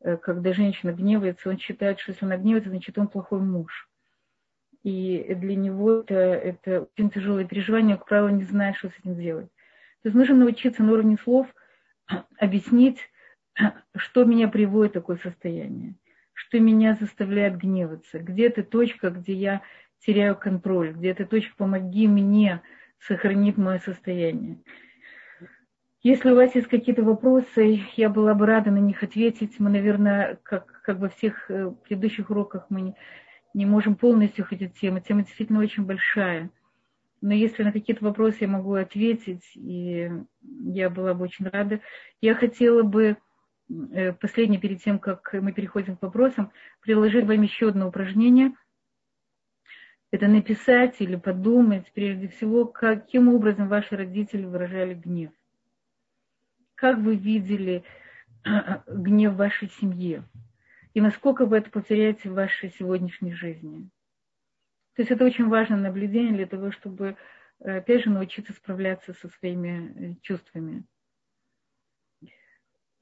э, 0.00 0.16
когда 0.16 0.52
женщина 0.52 0.92
гневается, 0.92 1.50
он 1.50 1.58
считает, 1.58 2.00
что 2.00 2.12
если 2.12 2.24
она 2.24 2.36
гневается, 2.36 2.70
значит, 2.70 2.98
он 2.98 3.06
плохой 3.06 3.40
муж. 3.40 3.88
И 4.82 5.34
для 5.34 5.54
него 5.54 6.00
это, 6.00 6.14
это 6.14 6.88
очень 6.96 7.10
тяжелое 7.10 7.44
переживание, 7.44 7.96
как 7.96 8.08
правило, 8.08 8.28
не 8.28 8.44
знает, 8.44 8.76
что 8.76 8.88
с 8.88 8.98
этим 8.98 9.14
делать. 9.16 9.48
То 10.02 10.08
есть 10.08 10.16
нужно 10.16 10.34
научиться 10.36 10.82
на 10.82 10.92
уровне 10.92 11.16
слов 11.22 11.46
объяснить, 12.38 12.98
что 13.96 14.24
меня 14.24 14.48
приводит 14.48 14.92
в 14.92 14.94
такое 14.94 15.18
состояние, 15.18 15.94
что 16.32 16.58
меня 16.58 16.96
заставляет 16.98 17.58
гневаться, 17.58 18.18
где 18.18 18.46
эта 18.46 18.64
точка, 18.64 19.10
где 19.10 19.34
я 19.34 19.62
теряю 20.04 20.36
контроль, 20.36 20.92
где 20.92 21.10
эта 21.10 21.26
точка, 21.26 21.54
помоги 21.56 22.08
мне 22.08 22.60
сохранить 22.98 23.56
мое 23.56 23.78
состояние. 23.78 24.58
Если 26.02 26.32
у 26.32 26.34
вас 26.34 26.52
есть 26.56 26.66
какие-то 26.66 27.04
вопросы, 27.04 27.80
я 27.96 28.08
была 28.08 28.34
бы 28.34 28.46
рада 28.46 28.72
на 28.72 28.78
них 28.78 29.04
ответить. 29.04 29.60
Мы, 29.60 29.70
наверное, 29.70 30.40
как, 30.42 30.82
как 30.82 30.98
во 30.98 31.08
всех 31.08 31.48
э, 31.48 31.72
предыдущих 31.84 32.28
уроках, 32.30 32.66
мы 32.70 32.96
не 33.54 33.66
можем 33.66 33.96
полностью 33.96 34.44
ходить 34.44 34.78
тему. 34.78 35.00
Тема 35.00 35.22
действительно 35.22 35.60
очень 35.60 35.84
большая. 35.84 36.50
Но 37.20 37.32
если 37.32 37.62
на 37.62 37.72
какие-то 37.72 38.04
вопросы 38.04 38.38
я 38.40 38.48
могу 38.48 38.74
ответить, 38.74 39.44
и 39.54 40.10
я 40.64 40.90
была 40.90 41.14
бы 41.14 41.24
очень 41.24 41.46
рада. 41.48 41.80
Я 42.20 42.34
хотела 42.34 42.82
бы, 42.82 43.16
э, 43.68 44.12
последнее 44.12 44.60
перед 44.60 44.82
тем, 44.82 44.98
как 44.98 45.32
мы 45.34 45.52
переходим 45.52 45.96
к 45.96 46.02
вопросам, 46.02 46.50
приложить 46.80 47.24
вам 47.24 47.42
еще 47.42 47.68
одно 47.68 47.88
упражнение. 47.88 48.52
Это 50.10 50.26
написать 50.26 50.96
или 50.98 51.16
подумать, 51.16 51.90
прежде 51.94 52.28
всего, 52.28 52.66
каким 52.66 53.28
образом 53.28 53.68
ваши 53.68 53.96
родители 53.96 54.44
выражали 54.44 54.94
гнев. 54.94 55.30
Как 56.74 56.98
вы 56.98 57.14
видели 57.14 57.84
гнев 58.44 59.34
в 59.34 59.36
вашей 59.36 59.70
семье? 59.70 60.24
И 60.94 61.00
насколько 61.00 61.46
вы 61.46 61.58
это 61.58 61.70
повторяете 61.70 62.28
в 62.28 62.34
вашей 62.34 62.70
сегодняшней 62.70 63.32
жизни? 63.32 63.88
То 64.94 65.02
есть 65.02 65.10
это 65.10 65.24
очень 65.24 65.48
важное 65.48 65.78
наблюдение 65.78 66.34
для 66.34 66.46
того, 66.46 66.70
чтобы, 66.70 67.16
э, 67.60 67.78
опять 67.78 68.04
же, 68.04 68.10
научиться 68.10 68.52
справляться 68.52 69.14
со 69.14 69.28
своими 69.28 70.12
э, 70.12 70.14
чувствами. 70.20 70.84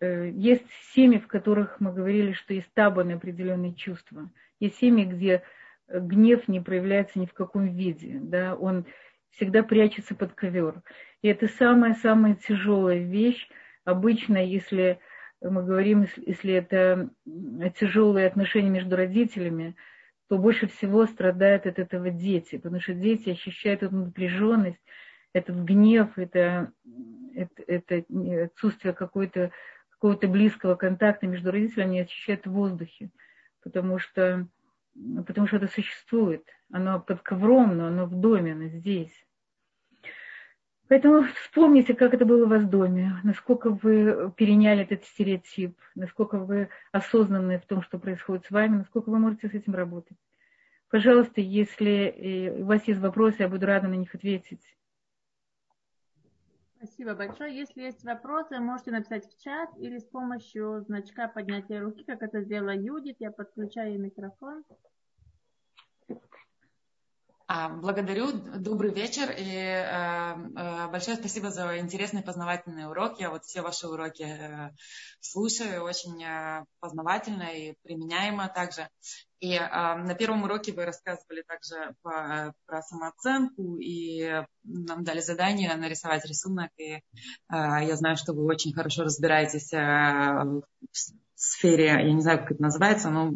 Э, 0.01 0.31
есть 0.31 0.71
семьи, 0.95 1.19
в 1.19 1.27
которых 1.27 1.81
мы 1.81 1.93
говорили, 1.93 2.33
что 2.33 2.55
есть 2.55 2.73
табаны 2.75 3.13
определенные 3.13 3.75
чувства. 3.75 4.31
Есть 4.61 4.77
семьи, 4.79 5.05
где 5.05 5.43
гнев 5.89 6.47
не 6.47 6.61
проявляется 6.61 7.19
ни 7.19 7.27
в 7.27 7.35
каком 7.35 7.67
виде. 7.75 8.21
Да? 8.23 8.55
Он 8.55 8.87
всегда 9.31 9.65
прячется 9.65 10.15
под 10.15 10.33
ковер. 10.35 10.83
И 11.23 11.29
это 11.29 11.49
самая-самая 11.49 12.37
тяжелая 12.37 13.03
вещь. 13.03 13.49
Обычно, 13.85 14.37
если 14.37 15.01
мы 15.43 15.63
говорим, 15.65 16.07
если 16.27 16.53
это 16.53 17.11
тяжелые 17.79 18.27
отношения 18.27 18.71
между 18.71 18.97
родителями, 18.97 19.77
то 20.29 20.39
больше 20.39 20.69
всего 20.69 21.07
страдают 21.07 21.67
от 21.67 21.79
этого 21.79 22.11
дети, 22.11 22.57
потому 22.57 22.81
что 22.81 22.95
дети 22.95 23.31
ощущают 23.31 23.83
эту 23.83 23.97
напряженность, 23.97 24.81
этот 25.33 25.57
гнев, 25.57 26.17
это, 26.17 26.73
это, 27.35 27.63
это 27.67 28.45
отсутствие 28.45 28.95
какой-то, 28.95 29.51
какого-то 29.91 30.29
близкого 30.29 30.75
контакта 30.75 31.27
между 31.27 31.51
родителями, 31.51 31.91
они 31.91 32.01
ощущают 32.01 32.47
в 32.47 32.53
воздухе, 32.53 33.11
потому 33.63 33.99
что, 33.99 34.47
потому 35.27 35.47
что 35.47 35.57
это 35.57 35.69
существует. 35.69 36.45
Оно 36.73 37.01
под 37.01 37.23
ковром, 37.23 37.77
но 37.77 37.87
оно 37.87 38.07
в 38.07 38.15
доме, 38.15 38.53
оно 38.53 38.69
здесь. 38.69 39.27
Поэтому 40.91 41.23
вспомните, 41.45 41.95
как 41.95 42.15
это 42.15 42.25
было 42.25 42.47
у 42.47 42.49
вас 42.49 42.63
в 42.65 42.69
доме, 42.69 43.13
насколько 43.23 43.71
вы 43.71 44.33
переняли 44.37 44.83
этот 44.83 45.05
стереотип, 45.05 45.79
насколько 45.95 46.37
вы 46.37 46.69
осознанны 46.91 47.61
в 47.61 47.67
том, 47.67 47.81
что 47.83 48.01
происходит 48.01 48.47
с 48.47 48.51
вами, 48.51 48.79
насколько 48.79 49.09
вы 49.09 49.21
можете 49.21 49.49
с 49.49 49.55
этим 49.55 49.77
работать. 49.77 50.19
Пожалуйста, 50.89 51.41
если 51.41 52.57
у 52.59 52.65
вас 52.65 52.89
есть 52.89 52.99
вопросы, 52.99 53.37
я 53.39 53.49
буду 53.49 53.67
рада 53.67 53.87
на 53.87 53.95
них 53.95 54.13
ответить. 54.17 54.65
Спасибо 56.79 57.15
большое. 57.15 57.57
Если 57.57 57.83
есть 57.83 58.03
вопросы, 58.03 58.59
можете 58.59 58.91
написать 58.91 59.25
в 59.27 59.41
чат 59.45 59.71
или 59.79 59.99
с 59.99 60.07
помощью 60.07 60.81
значка 60.81 61.29
поднятия 61.29 61.79
руки, 61.79 62.03
как 62.03 62.21
это 62.21 62.41
сделала 62.41 62.75
Юдит. 62.75 63.15
Я 63.21 63.31
подключаю 63.31 64.01
микрофон. 64.01 64.65
А, 67.53 67.69
благодарю, 67.69 68.31
добрый 68.31 68.95
вечер 68.95 69.29
и 69.37 69.43
э, 69.43 69.85
э, 69.85 70.89
большое 70.89 71.17
спасибо 71.17 71.51
за 71.51 71.81
интересный 71.81 72.23
познавательный 72.23 72.89
урок. 72.89 73.19
Я 73.19 73.31
вот 73.31 73.43
все 73.43 73.61
ваши 73.61 73.89
уроки 73.89 74.23
э, 74.23 74.71
слушаю, 75.19 75.83
очень 75.83 76.25
познавательно 76.79 77.49
и 77.53 77.75
применяемо 77.83 78.47
также. 78.47 78.89
И 79.41 79.59
на 79.59 80.15
первом 80.15 80.45
уроке 80.45 80.73
вы 80.73 80.85
рассказывали 80.85 81.43
также 81.43 81.93
по, 82.03 82.55
про 82.67 82.83
самооценку 82.83 83.79
и 83.79 84.45
нам 84.63 85.03
дали 85.03 85.21
задание 85.21 85.75
нарисовать 85.75 86.25
рисунок. 86.27 86.71
И 86.77 87.01
я 87.51 87.97
знаю, 87.97 88.17
что 88.17 88.33
вы 88.33 88.45
очень 88.45 88.73
хорошо 88.73 89.03
разбираетесь 89.03 89.73
в 89.73 90.63
сфере, 91.35 91.87
я 91.87 92.13
не 92.13 92.21
знаю, 92.21 92.39
как 92.41 92.53
это 92.53 92.63
называется, 92.63 93.11
но... 93.11 93.35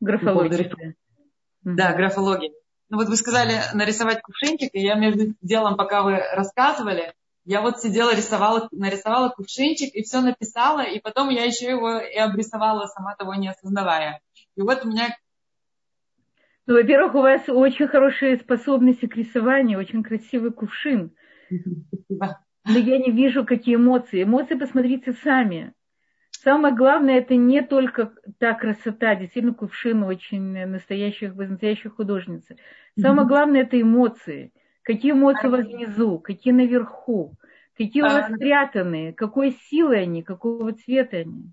Графология. 0.00 0.94
Да, 1.62 1.94
графология. 1.94 2.52
Ну 2.94 3.00
вот 3.00 3.08
вы 3.08 3.16
сказали 3.16 3.54
нарисовать 3.72 4.22
кувшинчик, 4.22 4.70
и 4.72 4.80
я 4.80 4.94
между 4.94 5.34
делом, 5.42 5.76
пока 5.76 6.04
вы 6.04 6.16
рассказывали, 6.32 7.12
я 7.44 7.60
вот 7.60 7.80
сидела, 7.80 8.14
рисовала, 8.14 8.68
нарисовала 8.70 9.30
кувшинчик 9.30 9.92
и 9.92 10.04
все 10.04 10.20
написала, 10.20 10.82
и 10.84 11.00
потом 11.00 11.28
я 11.30 11.42
еще 11.42 11.66
его 11.66 11.98
и 11.98 12.16
обрисовала, 12.16 12.86
сама 12.86 13.16
того 13.16 13.34
не 13.34 13.48
осознавая. 13.48 14.20
И 14.56 14.62
вот 14.62 14.84
у 14.84 14.88
меня... 14.88 15.08
Ну, 16.66 16.74
во-первых, 16.74 17.16
у 17.16 17.22
вас 17.22 17.42
очень 17.48 17.88
хорошие 17.88 18.36
способности 18.36 19.06
к 19.06 19.16
рисованию, 19.16 19.80
очень 19.80 20.04
красивый 20.04 20.52
кувшин. 20.52 21.16
Спасибо. 21.50 22.44
Но 22.64 22.78
я 22.78 22.98
не 22.98 23.10
вижу, 23.10 23.44
какие 23.44 23.74
эмоции. 23.74 24.22
Эмоции 24.22 24.54
посмотрите 24.54 25.14
сами. 25.14 25.72
Самое 26.44 26.74
главное, 26.74 27.18
это 27.18 27.36
не 27.36 27.62
только 27.62 28.12
та 28.38 28.52
красота, 28.52 29.14
действительно, 29.14 29.54
кувшин 29.54 30.02
очень 30.02 30.66
настоящих, 30.66 31.34
настоящая 31.34 31.88
художница. 31.88 32.56
Самое 33.00 33.26
главное, 33.26 33.62
это 33.62 33.80
эмоции. 33.80 34.52
Какие 34.82 35.12
эмоции 35.12 35.48
у 35.48 35.50
вас 35.50 35.66
внизу, 35.66 36.18
какие 36.18 36.52
наверху, 36.52 37.34
какие 37.74 38.02
у 38.02 38.06
вас 38.06 38.30
спрятанные, 38.30 39.14
какой 39.14 39.58
силы 39.70 39.96
они, 39.96 40.22
какого 40.22 40.74
цвета 40.74 41.16
они. 41.16 41.50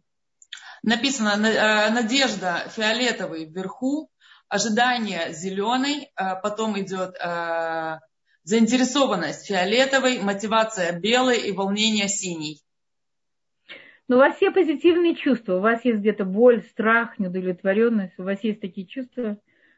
Написано 0.84 1.48
э, 1.48 1.90
надежда 1.92 2.68
фиолетовый 2.70 3.46
вверху, 3.46 4.10
ожидание 4.50 5.32
зеленый, 5.32 6.12
э, 6.18 6.42
потом 6.44 6.78
идет 6.78 7.16
э, 7.16 8.00
заинтересованность 8.44 9.48
фиолетовой, 9.48 10.20
мотивация 10.20 10.92
белой 11.00 11.40
и 11.40 11.54
волнение 11.54 12.10
синий. 12.10 12.62
Но 14.12 14.18
у 14.18 14.20
вас 14.20 14.36
все 14.36 14.52
позитивные 14.52 15.16
чувства. 15.16 15.56
У 15.56 15.60
вас 15.62 15.86
есть 15.86 16.00
где-то 16.00 16.26
боль, 16.26 16.64
страх, 16.64 17.18
неудовлетворенность. 17.18 18.20
У 18.20 18.24
вас 18.24 18.44
есть 18.44 18.60
такие 18.60 18.86
чувства. 18.86 19.38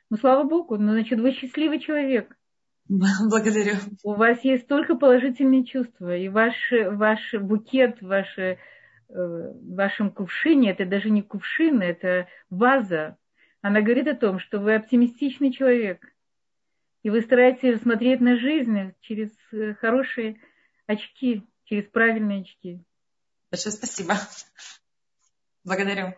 Ну, 0.10 0.18
слава 0.18 0.44
Богу, 0.44 0.76
ну, 0.76 0.94
значит, 0.94 1.20
вы 1.20 1.34
счастливый 1.34 1.80
человек. 1.80 2.36
Благодарю. 2.90 3.76
У 4.04 4.16
вас 4.16 4.44
есть 4.44 4.66
только 4.66 4.96
положительные 4.96 5.66
чувства. 5.66 6.18
И 6.18 6.30
ваш, 6.30 6.56
ваш 6.72 7.36
букет, 7.36 8.02
ваш, 8.02 8.36
э, 8.40 8.58
в 9.08 9.76
вашем 9.76 10.10
кувшине, 10.10 10.72
это 10.72 10.88
даже 10.88 11.12
не 11.12 11.22
кувшин, 11.22 11.84
это 11.84 12.28
ваза. 12.50 13.18
Она 13.62 13.82
говорит 13.82 14.08
о 14.08 14.16
том, 14.16 14.40
что 14.40 14.60
вы 14.60 14.74
оптимистичный 14.74 15.52
человек. 15.52 16.12
И 17.04 17.12
вы 17.12 17.22
стараетесь 17.22 17.84
смотреть 17.84 18.20
на 18.20 18.36
жизнь 18.40 18.94
через 19.02 19.30
э, 19.52 19.76
хорошие 19.76 20.42
очки, 20.88 21.44
через 21.66 21.84
правильные 21.84 22.42
очки. 22.42 22.84
Большое 23.54 23.74
спасибо. 23.76 24.16
Благодарю. 25.64 26.16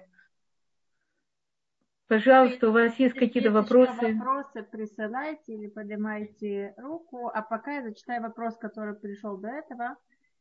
Пожалуйста, 2.07 2.69
у 2.69 2.71
вас 2.71 2.97
есть 2.97 3.13
какие-то 3.15 3.51
вопросы? 3.51 4.13
Вопросы 4.13 4.63
присылайте 4.63 5.53
или 5.53 5.67
поднимайте 5.67 6.73
руку. 6.77 7.27
А 7.27 7.41
пока 7.41 7.73
я 7.73 7.83
зачитаю 7.83 8.21
вопрос, 8.21 8.55
который 8.55 8.95
пришел 8.95 9.35
до 9.35 9.49
этого. 9.49 9.97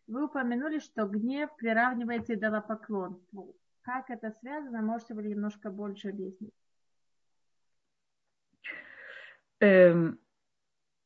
Вы 0.07 0.27
упомянули, 0.27 0.79
что 0.79 1.07
гнев 1.07 1.51
приравнивается 1.57 2.35
идолопоклонству. 2.35 3.57
Как 3.83 4.09
это 4.09 4.31
связано, 4.39 4.81
можете 4.81 5.15
вы 5.15 5.25
немножко 5.25 5.73
больше 5.73 6.11
объяснить? 6.11 6.55
Эм, 9.59 10.21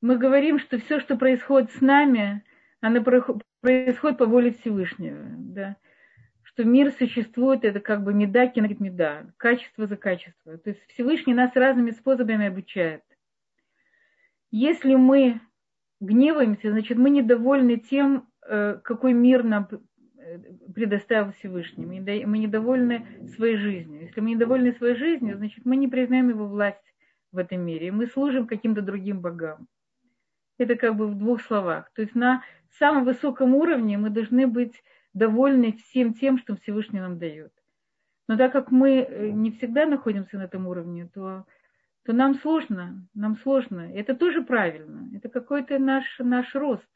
мы 0.02 0.18
говорим, 0.18 0.58
что 0.58 0.78
все, 0.80 1.00
что 1.00 1.16
происходит 1.16 1.72
с 1.72 1.80
нами, 1.80 2.44
оно 2.80 3.02
происходит 3.02 4.18
по 4.18 4.26
воле 4.26 4.52
Всевышнего. 4.52 5.24
Да? 5.38 5.76
Что 6.42 6.64
мир 6.64 6.92
существует, 6.92 7.64
это 7.64 7.80
как 7.80 8.04
бы 8.04 8.14
меда 8.14 8.46
кинет 8.46 8.80
меда, 8.80 9.26
качество 9.36 9.86
за 9.86 9.96
качество. 9.96 10.58
То 10.58 10.70
есть 10.70 10.80
Всевышний 10.88 11.34
нас 11.34 11.54
разными 11.54 11.90
способами 11.90 12.46
обучает. 12.46 13.02
Если 14.50 14.94
мы 14.94 15.40
гневаемся, 16.00 16.70
значит, 16.70 16.96
мы 16.96 17.10
недовольны 17.10 17.78
тем, 17.78 18.28
э, 18.46 18.78
какой 18.82 19.12
мир 19.12 19.44
нам 19.44 19.68
э, 20.16 20.38
предоставил 20.74 21.32
Всевышний. 21.32 21.84
Мы 21.84 22.38
недовольны 22.38 23.28
своей 23.36 23.56
жизнью. 23.56 24.02
Если 24.02 24.20
мы 24.20 24.30
недовольны 24.30 24.72
своей 24.72 24.94
жизнью, 24.94 25.36
значит, 25.36 25.64
мы 25.64 25.76
не 25.76 25.88
признаем 25.88 26.30
его 26.30 26.46
власть 26.46 26.94
в 27.30 27.38
этом 27.38 27.60
мире. 27.60 27.92
Мы 27.92 28.06
служим 28.06 28.46
каким-то 28.46 28.80
другим 28.80 29.20
богам. 29.20 29.68
Это 30.58 30.76
как 30.76 30.96
бы 30.96 31.06
в 31.06 31.16
двух 31.16 31.40
словах. 31.42 31.90
То 31.94 32.02
есть 32.02 32.14
на 32.14 32.42
самом 32.78 33.04
высоком 33.04 33.54
уровне 33.54 33.96
мы 33.96 34.10
должны 34.10 34.46
быть 34.46 34.82
довольны 35.14 35.72
всем 35.72 36.14
тем, 36.14 36.38
что 36.38 36.56
Всевышний 36.56 37.00
нам 37.00 37.18
дает. 37.18 37.52
Но 38.26 38.36
так 38.36 38.52
как 38.52 38.70
мы 38.70 38.98
э, 38.98 39.30
не 39.30 39.52
всегда 39.52 39.86
находимся 39.86 40.36
на 40.36 40.42
этом 40.42 40.66
уровне, 40.66 41.08
то 41.14 41.46
то 42.08 42.14
нам 42.14 42.36
сложно, 42.36 43.06
нам 43.12 43.36
сложно. 43.36 43.92
Это 43.94 44.14
тоже 44.14 44.40
правильно. 44.40 45.14
Это 45.14 45.28
какой-то 45.28 45.78
наш, 45.78 46.18
наш 46.18 46.54
рост. 46.54 46.88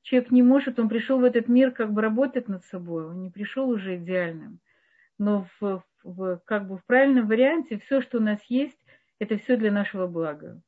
Человек 0.00 0.30
не 0.30 0.42
может, 0.42 0.78
он 0.78 0.88
пришел 0.88 1.20
в 1.20 1.24
этот 1.24 1.46
мир 1.48 1.72
как 1.72 1.92
бы 1.92 2.00
работать 2.00 2.48
над 2.48 2.64
собой, 2.64 3.04
он 3.04 3.20
не 3.20 3.30
пришел 3.30 3.68
уже 3.68 3.96
идеальным. 3.96 4.60
Но 5.18 5.46
в, 5.60 5.84
в, 6.02 6.40
как 6.46 6.68
бы 6.68 6.78
в 6.78 6.86
правильном 6.86 7.26
варианте 7.26 7.78
все, 7.80 8.00
что 8.00 8.16
у 8.16 8.22
нас 8.22 8.42
есть, 8.48 8.82
это 9.18 9.36
все 9.36 9.58
для 9.58 9.70
нашего 9.70 10.06
блага. 10.06 10.62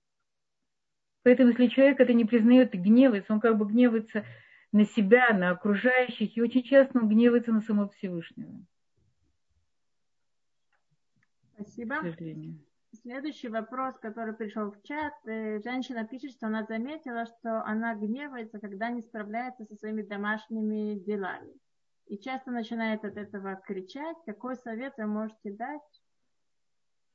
Поэтому 1.23 1.51
если 1.51 1.69
человек 1.69 2.01
это 2.01 2.13
не 2.13 2.25
признает 2.25 2.73
гневается, 2.73 3.33
он 3.33 3.41
как 3.41 3.57
бы 3.57 3.67
гневается 3.67 4.25
на 4.73 4.85
себя, 4.85 5.33
на 5.33 5.51
окружающих, 5.51 6.37
и 6.37 6.43
очень 6.43 6.63
часто 6.63 6.99
он 6.99 7.09
гневается 7.09 7.53
на 7.53 7.61
самого 7.61 7.89
Всевышнего. 7.91 8.65
Спасибо. 11.55 11.97
К 11.97 12.03
сожалению. 12.03 12.59
Следующий 13.03 13.49
вопрос, 13.49 13.99
который 14.01 14.35
пришел 14.35 14.71
в 14.71 14.83
чат. 14.83 15.15
Э, 15.27 15.61
женщина 15.63 16.07
пишет, 16.07 16.33
что 16.33 16.47
она 16.47 16.65
заметила, 16.65 17.25
что 17.27 17.63
она 17.65 17.95
гневается, 17.95 18.59
когда 18.59 18.91
не 18.91 19.03
справляется 19.03 19.65
со 19.65 19.77
своими 19.77 20.03
домашними 20.03 20.99
делами. 20.99 21.53
И 22.07 22.19
часто 22.19 22.51
начинает 22.51 23.05
от 23.05 23.17
этого 23.17 23.57
кричать. 23.67 24.17
Какой 24.27 24.57
совет 24.57 24.93
вы 24.99 25.07
можете 25.07 25.53
дать? 25.53 25.81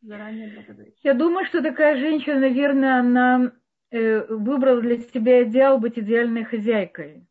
Заранее 0.02 0.54
благодарю. 0.54 0.94
Я 1.04 1.14
думаю, 1.14 1.46
что 1.46 1.62
такая 1.62 1.98
женщина, 1.98 2.40
наверное, 2.40 3.00
она 3.00 3.52
выбрала 3.92 4.82
для 4.82 4.98
себя 4.98 5.44
идеал 5.44 5.80
быть 5.80 5.98
идеальной 5.98 6.44
хозяйкой. 6.44 7.26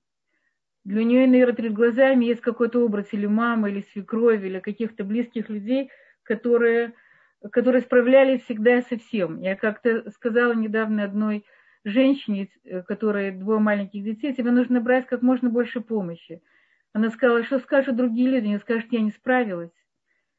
Для 0.85 1.05
нее, 1.05 1.27
наверное, 1.27 1.57
перед 1.57 1.73
глазами 1.73 2.27
есть 2.27 2.41
какой-то 2.41 2.85
образ 2.85 3.09
или 3.13 3.27
мамы, 3.27 3.71
или 3.71 3.85
свекрови, 3.93 4.47
или 4.47 4.61
каких-то 4.61 5.05
близких 5.05 5.49
людей, 5.49 5.91
которые 6.23 6.95
которые 7.53 7.83
справлялись 7.83 8.43
всегда 8.43 8.83
со 8.83 8.99
всем. 8.99 9.41
Я 9.41 9.57
как-то 9.57 10.11
сказала 10.11 10.53
недавно 10.53 11.05
одной 11.05 11.45
женщине, 11.85 12.49
э, 12.65 12.83
которая 12.83 13.33
двое 13.33 13.61
маленьких 13.61 14.03
детей, 14.03 14.35
тебе 14.35 14.51
нужно 14.51 14.81
брать 14.81 15.07
как 15.07 15.23
можно 15.23 15.51
больше 15.51 15.81
помощи. 15.81 16.43
Она 16.93 17.11
сказала, 17.11 17.45
что 17.45 17.59
скажут 17.59 17.97
другие 17.97 18.29
люди, 18.29 18.47
они 18.47 18.59
скажут, 18.59 18.87
я 18.91 19.01
не 19.01 19.11
справилась. 19.11 19.73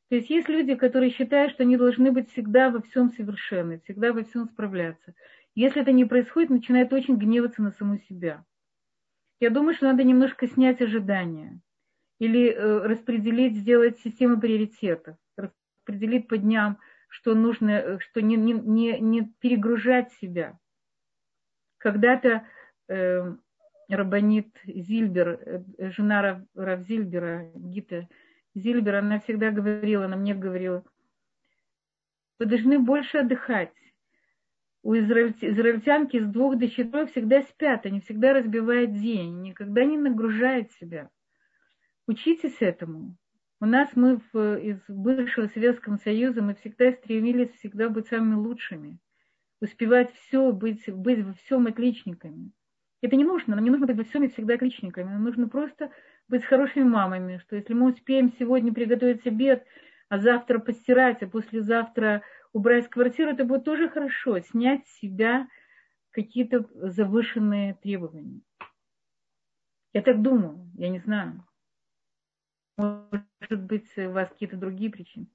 То 0.10 0.16
есть 0.16 0.30
есть 0.30 0.50
люди, 0.50 0.76
которые 0.76 1.12
считают, 1.12 1.52
что 1.52 1.64
они 1.64 1.78
должны 1.78 2.12
быть 2.12 2.32
всегда 2.32 2.70
во 2.70 2.82
всем 2.82 3.10
совершенны, 3.10 3.80
всегда 3.80 4.14
во 4.14 4.24
всем 4.24 4.46
справляться. 4.46 5.14
Если 5.58 5.82
это 5.82 5.92
не 5.92 6.06
происходит, 6.06 6.52
начинает 6.52 6.94
очень 6.94 7.16
гневаться 7.16 7.64
на 7.64 7.72
саму 7.72 7.98
себя. 7.98 8.46
Я 9.40 9.50
думаю, 9.50 9.74
что 9.74 9.88
надо 9.88 10.04
немножко 10.04 10.46
снять 10.46 10.84
ожидания 10.84 11.60
или 12.20 12.52
э, 12.52 12.78
распределить, 12.84 13.58
сделать 13.58 13.98
систему 13.98 14.40
приоритетов, 14.40 15.18
распределить 15.36 16.28
по 16.28 16.38
дням, 16.38 16.78
что 17.10 17.34
нужно, 17.34 17.72
э, 17.72 18.00
что 18.02 18.22
не, 18.22 18.36
не, 18.36 18.54
не, 18.54 19.00
не 19.00 19.34
перегружать 19.40 20.12
себя. 20.22 20.60
Когда-то 21.80 22.46
э, 22.88 23.36
Рабанит 23.90 24.56
Зильбер, 24.64 25.40
э, 25.80 25.90
жена 25.90 26.22
Рав, 26.22 26.42
Рав 26.54 26.82
Зильбера, 26.82 27.50
Гита 27.56 28.08
Зильбер, 28.54 28.98
она 28.98 29.22
всегда 29.22 29.50
говорила, 29.50 30.06
она 30.06 30.18
мне 30.18 30.36
говорила, 30.36 30.84
вы 32.38 32.46
должны 32.46 32.78
больше 32.78 33.18
отдыхать. 33.18 33.74
У 34.88 34.96
израильтянки 34.96 36.18
с 36.18 36.26
двух 36.26 36.58
до 36.58 36.70
четырех 36.70 37.12
всегда 37.12 37.42
спят, 37.42 37.86
они 37.86 38.00
всегда 38.00 38.32
разбивают 38.32 38.94
день, 38.94 39.42
никогда 39.42 39.84
не 39.84 39.98
нагружают 39.98 40.72
себя. 40.80 41.10
Учитесь 42.08 42.62
этому. 42.62 43.18
У 43.60 43.66
нас 43.66 43.90
мы 43.96 44.22
в, 44.32 44.56
из 44.56 44.80
бывшего 44.88 45.48
Советского 45.48 45.98
Союза, 45.98 46.42
мы 46.42 46.56
всегда 46.56 46.94
стремились 46.94 47.52
всегда 47.56 47.90
быть 47.90 48.08
самыми 48.08 48.36
лучшими. 48.36 48.98
Успевать 49.60 50.14
все, 50.14 50.54
быть, 50.54 50.90
быть 50.90 51.22
во 51.22 51.34
всем 51.34 51.68
отличниками. 51.68 52.54
Это 53.02 53.18
не 53.18 53.26
нужно, 53.26 53.56
нам 53.56 53.66
не 53.66 53.72
нужно 53.72 53.88
быть 53.88 53.98
во 53.98 54.06
всем 54.06 54.24
и 54.24 54.30
всегда 54.30 54.54
отличниками. 54.54 55.10
Нам 55.10 55.26
нужно 55.26 55.50
просто 55.50 55.92
быть 56.30 56.46
хорошими 56.46 56.86
мамами, 56.86 57.40
что 57.40 57.58
если 57.58 57.74
мы 57.74 57.92
успеем 57.92 58.32
сегодня 58.40 58.74
приготовить 58.74 59.28
обед, 59.28 59.66
а 60.08 60.20
завтра 60.20 60.60
постирать, 60.60 61.22
а 61.24 61.28
послезавтра 61.28 62.24
убрать 62.54 62.90
квартиру, 62.90 63.32
это 63.32 63.46
будет 63.46 63.64
тоже 63.64 63.90
хорошо. 63.90 64.40
Снять 64.40 64.88
с 64.88 65.00
себя 65.00 65.48
какие-то 66.12 66.66
завышенные 66.74 67.76
требования. 67.76 68.42
Я 69.94 70.02
так 70.02 70.22
думаю, 70.22 70.70
я 70.76 70.90
не 70.90 71.00
знаю. 71.00 71.44
Может 72.78 73.64
быть, 73.64 73.98
у 73.98 74.12
вас 74.12 74.30
какие-то 74.30 74.58
другие 74.58 74.92
причины. 74.92 75.28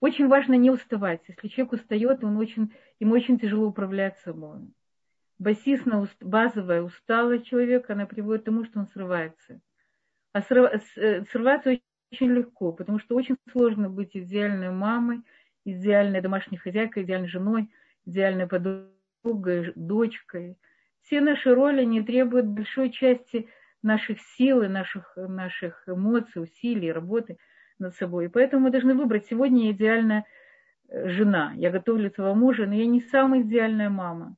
Очень 0.00 0.28
важно 0.28 0.54
не 0.54 0.70
уставать. 0.70 1.22
Если 1.28 1.48
человек 1.48 1.72
устает, 1.72 2.24
он 2.24 2.36
очень, 2.36 2.74
ему 3.00 3.14
очень 3.14 3.38
тяжело 3.38 3.68
управлять 3.68 4.18
собой. 4.18 4.60
Басисно, 5.38 6.08
базовая 6.20 6.82
усталость 6.82 7.46
человека, 7.46 7.92
она 7.92 8.06
приводит 8.06 8.42
к 8.42 8.46
тому, 8.46 8.64
что 8.64 8.80
он 8.80 8.86
срывается. 8.88 9.60
А 10.32 10.40
э, 10.40 11.24
срываться 11.30 11.78
очень 12.12 12.30
легко, 12.30 12.72
потому 12.72 12.98
что 12.98 13.14
очень 13.14 13.36
сложно 13.50 13.88
быть 13.88 14.16
идеальной 14.16 14.70
мамой, 14.70 15.22
идеальной 15.66 16.20
домашней 16.20 16.58
хозяйкой, 16.58 17.02
идеальной 17.02 17.28
женой, 17.28 17.70
идеальной 18.06 18.46
подругой, 18.46 19.72
дочкой. 19.74 20.56
Все 21.02 21.20
наши 21.20 21.54
роли 21.54 21.84
не 21.84 22.02
требуют 22.02 22.46
большой 22.46 22.90
части 22.90 23.48
наших 23.82 24.20
сил 24.36 24.62
и 24.62 24.68
наших, 24.68 25.12
наших 25.16 25.84
эмоций, 25.86 26.42
усилий, 26.42 26.92
работы 26.92 27.38
над 27.78 27.94
собой. 27.96 28.30
Поэтому 28.30 28.64
мы 28.64 28.70
должны 28.70 28.94
выбрать. 28.94 29.26
Сегодня 29.26 29.66
я 29.66 29.72
идеальная 29.72 30.24
э, 30.88 31.08
жена, 31.08 31.52
я 31.56 31.70
готовлю 31.70 32.10
своего 32.10 32.34
мужа, 32.34 32.66
но 32.66 32.74
я 32.74 32.86
не 32.86 33.00
самая 33.00 33.42
идеальная 33.42 33.90
мама. 33.90 34.36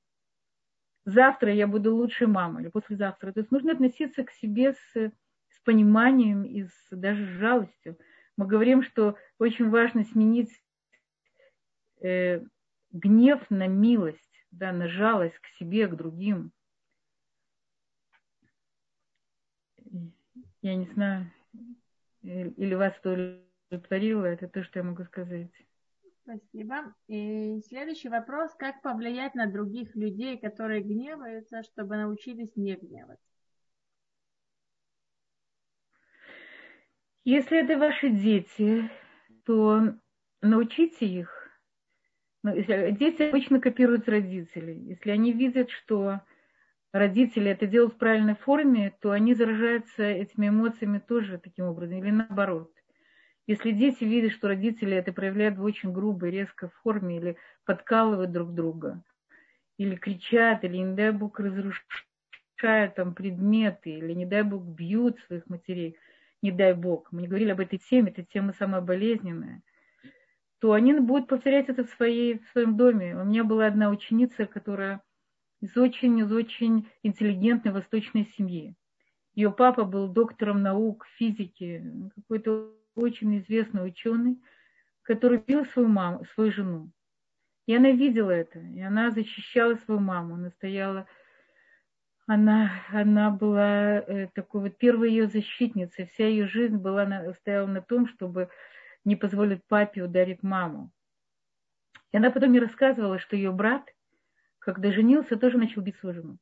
Завтра 1.04 1.52
я 1.52 1.66
буду 1.66 1.94
лучшей 1.94 2.26
мамой 2.26 2.62
или 2.62 2.70
послезавтра. 2.70 3.32
То 3.32 3.40
есть 3.40 3.50
нужно 3.50 3.72
относиться 3.72 4.24
к 4.24 4.30
себе 4.30 4.74
с, 4.74 4.94
с 4.94 5.60
пониманием 5.64 6.42
и 6.42 6.64
с, 6.64 6.88
даже 6.90 7.24
с 7.24 7.38
жалостью. 7.38 7.98
Мы 8.36 8.46
говорим, 8.46 8.82
что 8.82 9.16
очень 9.38 9.70
важно 9.70 10.04
сменить 10.04 10.50
э, 12.00 12.42
гнев 12.90 13.48
на 13.50 13.66
милость, 13.66 14.44
да, 14.50 14.72
на 14.72 14.88
жалость 14.88 15.38
к 15.38 15.46
себе, 15.58 15.86
к 15.86 15.96
другим. 15.96 16.52
Я 20.62 20.74
не 20.74 20.86
знаю, 20.86 21.30
или 22.22 22.74
вас 22.74 22.94
это 22.98 23.40
удовлетворило, 23.70 24.24
это 24.24 24.48
то, 24.48 24.62
что 24.64 24.80
я 24.80 24.84
могу 24.84 25.04
сказать. 25.04 25.50
Спасибо. 26.22 26.94
И 27.06 27.60
следующий 27.68 28.10
вопрос. 28.10 28.54
Как 28.58 28.82
повлиять 28.82 29.34
на 29.34 29.46
других 29.46 29.96
людей, 29.96 30.36
которые 30.38 30.82
гневаются, 30.82 31.62
чтобы 31.62 31.96
научились 31.96 32.54
не 32.54 32.76
гневаться? 32.76 33.24
Если 37.24 37.62
это 37.62 37.78
ваши 37.78 38.10
дети, 38.10 38.90
то 39.44 39.94
научите 40.42 41.06
их. 41.06 41.37
Ну, 42.44 42.54
дети 42.56 43.22
обычно 43.22 43.60
копируют 43.60 44.08
родителей. 44.08 44.78
Если 44.88 45.10
они 45.10 45.32
видят, 45.32 45.70
что 45.70 46.20
родители 46.92 47.50
это 47.50 47.66
делают 47.66 47.94
в 47.94 47.98
правильной 47.98 48.36
форме, 48.36 48.94
то 49.00 49.10
они 49.10 49.34
заражаются 49.34 50.04
этими 50.04 50.48
эмоциями 50.48 50.98
тоже 50.98 51.38
таким 51.38 51.66
образом, 51.66 51.98
или 51.98 52.10
наоборот. 52.10 52.72
Если 53.46 53.72
дети 53.72 54.04
видят, 54.04 54.32
что 54.32 54.48
родители 54.48 54.96
это 54.96 55.12
проявляют 55.12 55.58
в 55.58 55.64
очень 55.64 55.92
грубой, 55.92 56.30
резкой 56.30 56.68
форме, 56.82 57.16
или 57.16 57.36
подкалывают 57.64 58.30
друг 58.30 58.54
друга, 58.54 59.02
или 59.78 59.96
кричат, 59.96 60.64
или, 60.64 60.76
не 60.76 60.94
дай 60.94 61.12
Бог, 61.12 61.40
разрушают 61.40 62.94
там 62.94 63.14
предметы 63.14 63.90
или, 63.90 64.12
не 64.12 64.26
дай 64.26 64.42
бог, 64.42 64.64
бьют 64.64 65.18
своих 65.20 65.46
матерей, 65.48 65.96
не 66.42 66.50
дай 66.52 66.74
бог, 66.74 67.10
мы 67.12 67.22
не 67.22 67.28
говорили 67.28 67.50
об 67.50 67.60
этой 67.60 67.78
теме, 67.78 68.10
эта 68.10 68.24
тема 68.24 68.52
самая 68.52 68.80
болезненная, 68.80 69.62
то 70.60 70.72
они 70.72 70.94
будут 70.94 71.28
повторять 71.28 71.68
это 71.68 71.84
в, 71.84 71.90
своей, 71.90 72.38
в 72.38 72.48
своем 72.48 72.76
доме. 72.76 73.16
У 73.16 73.24
меня 73.24 73.44
была 73.44 73.66
одна 73.66 73.90
ученица, 73.90 74.46
которая 74.46 75.02
из 75.60 75.76
очень, 75.76 76.18
из 76.18 76.32
очень 76.32 76.88
интеллигентной 77.02 77.72
восточной 77.72 78.24
семьи. 78.36 78.74
Ее 79.34 79.52
папа 79.52 79.84
был 79.84 80.08
доктором 80.08 80.62
наук, 80.62 81.06
физики, 81.16 81.84
какой-то 82.16 82.72
очень 82.96 83.38
известный 83.38 83.86
ученый, 83.86 84.42
который 85.02 85.38
бил 85.38 85.64
свою 85.66 85.88
маму, 85.88 86.24
свою 86.34 86.50
жену. 86.50 86.90
И 87.66 87.74
она 87.74 87.90
видела 87.92 88.30
это, 88.30 88.58
и 88.58 88.80
она 88.80 89.10
защищала 89.10 89.76
свою 89.76 90.00
маму, 90.00 90.34
она 90.34 90.50
стояла, 90.50 91.06
она, 92.26 92.70
она 92.90 93.30
была 93.30 94.00
э, 94.00 94.28
такой 94.34 94.62
вот 94.62 94.78
первой 94.78 95.10
ее 95.10 95.28
защитницей, 95.28 96.06
вся 96.06 96.26
ее 96.26 96.46
жизнь 96.46 96.76
была 96.76 97.04
на, 97.06 97.32
стояла 97.34 97.66
на 97.66 97.82
том, 97.82 98.08
чтобы 98.08 98.48
не 99.08 99.16
позволить 99.16 99.64
папе 99.64 100.02
ударить 100.02 100.42
маму. 100.42 100.92
И 102.12 102.16
она 102.16 102.30
потом 102.30 102.50
мне 102.50 102.60
рассказывала, 102.60 103.18
что 103.18 103.36
ее 103.36 103.50
брат, 103.52 103.92
когда 104.58 104.92
женился, 104.92 105.36
тоже 105.36 105.58
начал 105.58 105.80
бить 105.82 105.96
свою 105.96 106.14
жену. 106.14 106.38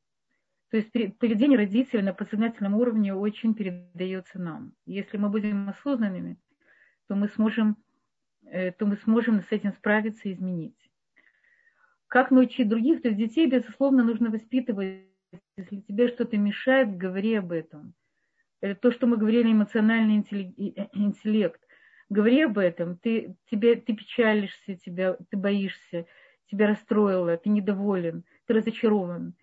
То 0.71 0.79
есть 0.79 0.91
поведение 1.19 1.57
родителей 1.57 2.03
на 2.03 2.13
подсознательном 2.13 2.75
уровне 2.75 3.15
очень 3.15 3.55
передается 3.55 4.41
нам. 4.41 4.73
Если 4.85 5.17
мы 5.17 5.29
будем 5.29 5.69
осознанными, 5.69 6.39
то 7.09 7.15
мы 7.15 7.29
сможем, 7.29 7.77
э, 8.43 8.73
то 8.73 8.85
мы 8.85 8.97
сможем 8.97 9.43
с 9.43 9.53
этим 9.53 9.73
справиться 9.73 10.29
и 10.29 10.33
изменить. 10.33 10.91
Как 12.09 12.33
научить 12.33 12.69
других? 12.69 13.03
То 13.03 13.09
есть 13.09 13.19
детей, 13.19 13.47
безусловно, 13.47 14.03
нужно 14.03 14.31
воспитывать. 14.31 15.07
Если 15.57 15.81
тебе 15.81 16.09
что-то 16.09 16.37
мешает, 16.37 16.97
говори 16.97 17.35
об 17.35 17.53
этом. 17.53 17.95
Это 18.61 18.81
то, 18.81 18.91
что 18.91 19.07
мы 19.07 19.17
говорили, 19.17 19.53
эмоциональный 19.53 20.17
интеллект. 20.17 21.66
Говори 22.09 22.43
об 22.43 22.59
этом. 22.59 22.97
Ты, 22.99 23.37
тебе, 23.51 23.77
ты 23.77 23.95
печалишься, 23.95 24.77
тебя, 24.77 25.17
ты 25.31 25.37
боишься, 25.37 26.07
тебя 26.51 26.69
расстроило, 26.69 27.37
ты 27.37 27.49
недоволен, 27.49 28.25
ты 28.47 28.55
разочарован, 28.55 29.35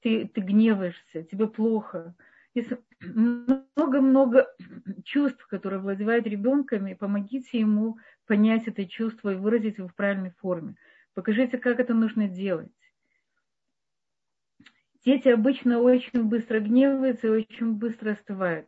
ты, 0.00 0.26
ты 0.26 0.40
гневаешься, 0.40 1.24
тебе 1.24 1.46
плохо. 1.46 2.14
Много-много 3.00 4.46
чувств, 5.04 5.46
которые 5.46 5.80
владевают 5.80 6.26
ребенком, 6.26 6.86
и 6.86 6.94
помогите 6.94 7.60
ему 7.60 7.98
понять 8.26 8.66
это 8.66 8.86
чувство 8.86 9.34
и 9.34 9.36
выразить 9.36 9.76
его 9.76 9.88
в 9.88 9.94
правильной 9.94 10.30
форме. 10.30 10.76
Покажите, 11.12 11.58
как 11.58 11.80
это 11.80 11.92
нужно 11.92 12.28
делать. 12.28 12.72
Дети 15.04 15.28
обычно 15.28 15.80
очень 15.80 16.24
быстро 16.24 16.60
гневаются 16.60 17.28
и 17.28 17.30
очень 17.30 17.74
быстро 17.74 18.12
остывают. 18.12 18.66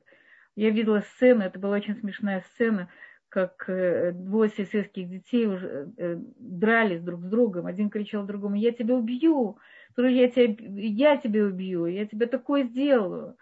Я 0.54 0.70
видела 0.70 1.00
сцену, 1.00 1.42
это 1.42 1.58
была 1.58 1.76
очень 1.76 1.96
смешная 1.96 2.42
сцена, 2.42 2.88
как 3.28 3.68
э, 3.68 4.12
двое 4.12 4.50
соседских 4.50 5.08
детей 5.08 5.46
уже 5.46 5.92
э, 5.96 6.16
дрались 6.38 7.02
друг 7.02 7.22
с 7.22 7.28
другом. 7.28 7.66
Один 7.66 7.90
кричал 7.90 8.24
другому, 8.24 8.56
я 8.56 8.72
тебя 8.72 8.94
убью, 8.94 9.58
я 9.96 10.28
тебя, 10.28 10.56
я 10.58 11.16
тебя 11.16 11.44
убью, 11.44 11.86
я 11.86 12.06
тебе 12.06 12.26
такое 12.26 12.64
сделаю. 12.64 13.36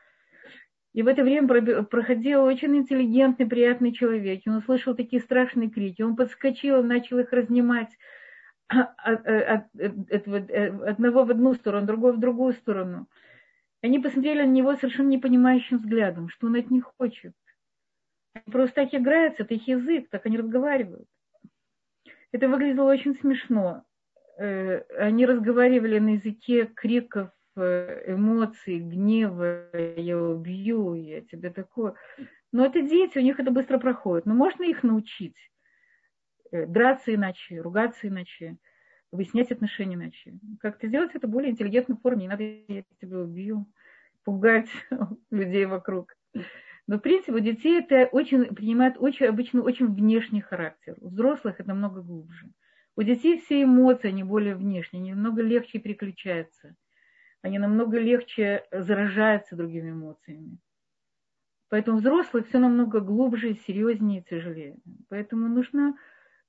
И 0.93 1.03
в 1.03 1.09
это 1.09 1.22
время 1.22 1.47
проходил 1.84 2.45
очень 2.45 2.74
интеллигентный, 2.74 3.47
приятный 3.47 3.93
человек. 3.93 4.43
Он 4.47 4.57
услышал 4.57 4.95
такие 4.95 5.20
страшные 5.20 5.68
крики. 5.68 6.01
Он 6.01 6.16
подскочил, 6.16 6.82
начал 6.82 7.18
их 7.18 7.32
разнимать 7.32 7.91
от, 8.68 9.26
от, 9.26 9.66
от 10.11 10.28
одного 10.89 11.24
в 11.24 11.30
одну 11.30 11.53
сторону, 11.53 11.87
другого 11.87 12.12
в 12.12 12.20
другую 12.20 12.55
сторону. 12.55 13.09
Они 13.82 13.99
посмотрели 13.99 14.41
на 14.41 14.51
него 14.51 14.74
совершенно 14.74 15.09
непонимающим 15.09 15.78
взглядом, 15.78 16.30
что 16.30 16.47
он 16.47 16.57
от 16.57 16.70
них 16.70 16.91
хочет. 16.99 17.34
Они 18.45 18.53
просто 18.53 18.82
так 18.82 18.95
играются, 18.95 19.45
это 19.45 19.55
их 19.55 19.66
язык, 19.66 20.09
так 20.11 20.26
они 20.26 20.37
разговаривают. 20.37 21.09
Это 22.32 22.49
выглядело 22.49 22.91
очень 22.91 23.14
смешно. 23.14 23.84
Э, 24.39 24.82
они 24.99 25.24
разговаривали 25.24 25.99
на 25.99 26.11
языке 26.11 26.66
криков, 26.66 27.30
э, 27.57 28.12
эмоций, 28.12 28.80
гнева, 28.80 29.70
я 29.97 30.18
убью, 30.18 30.95
я 30.95 31.22
тебе 31.22 31.51
такое. 31.51 31.95
Но 32.53 32.66
это 32.66 32.82
дети, 32.82 33.18
у 33.18 33.22
них 33.22 33.41
это 33.41 33.51
быстро 33.51 33.78
проходит. 33.78 34.26
Но 34.26 34.34
можно 34.34 34.64
их 34.64 34.82
научить 34.82 35.37
э, 36.53 36.66
драться 36.66 37.14
иначе, 37.14 37.61
ругаться 37.62 38.09
иначе, 38.09 38.59
выяснять 39.12 39.51
отношения 39.51 39.95
иначе. 39.95 40.34
Как-то 40.61 40.89
сделать 40.89 41.14
это 41.14 41.26
более 41.26 41.53
интеллигентной 41.53 41.97
форме. 41.97 42.22
Не 42.22 42.28
надо, 42.28 42.43
я 42.43 42.84
тебя 43.01 43.18
убью, 43.20 43.66
пугать 44.24 44.68
людей 45.30 45.64
вокруг. 45.64 46.14
Но, 46.87 46.99
в 46.99 47.01
принципе, 47.01 47.32
у 47.32 47.41
детей 47.41 47.80
это 47.80 48.07
очень, 48.12 48.55
принимает 48.55 48.97
очень, 48.99 49.26
обычно 49.26 49.62
очень 49.62 49.93
внешний 49.93 50.41
характер. 50.41 50.97
У 51.01 51.09
взрослых 51.09 51.59
это 51.59 51.68
намного 51.68 52.01
глубже. 52.01 52.51
У 52.95 53.03
детей 53.03 53.39
все 53.39 53.62
эмоции, 53.62 54.09
они 54.09 54.22
более 54.22 54.55
внешние, 54.55 55.01
они 55.01 55.14
намного 55.14 55.43
легче 55.43 55.78
переключаются. 55.78 56.76
Они 57.43 57.59
намного 57.59 57.99
легче 57.99 58.64
заражаются 58.72 59.57
другими 59.57 59.91
эмоциями. 59.91 60.59
Поэтому 61.68 61.99
взрослых 61.99 62.47
все 62.47 62.59
намного 62.59 63.01
глубже, 63.01 63.55
серьезнее 63.55 64.20
и 64.20 64.24
тяжелее. 64.24 64.76
Поэтому 65.09 65.49
нужно 65.49 65.97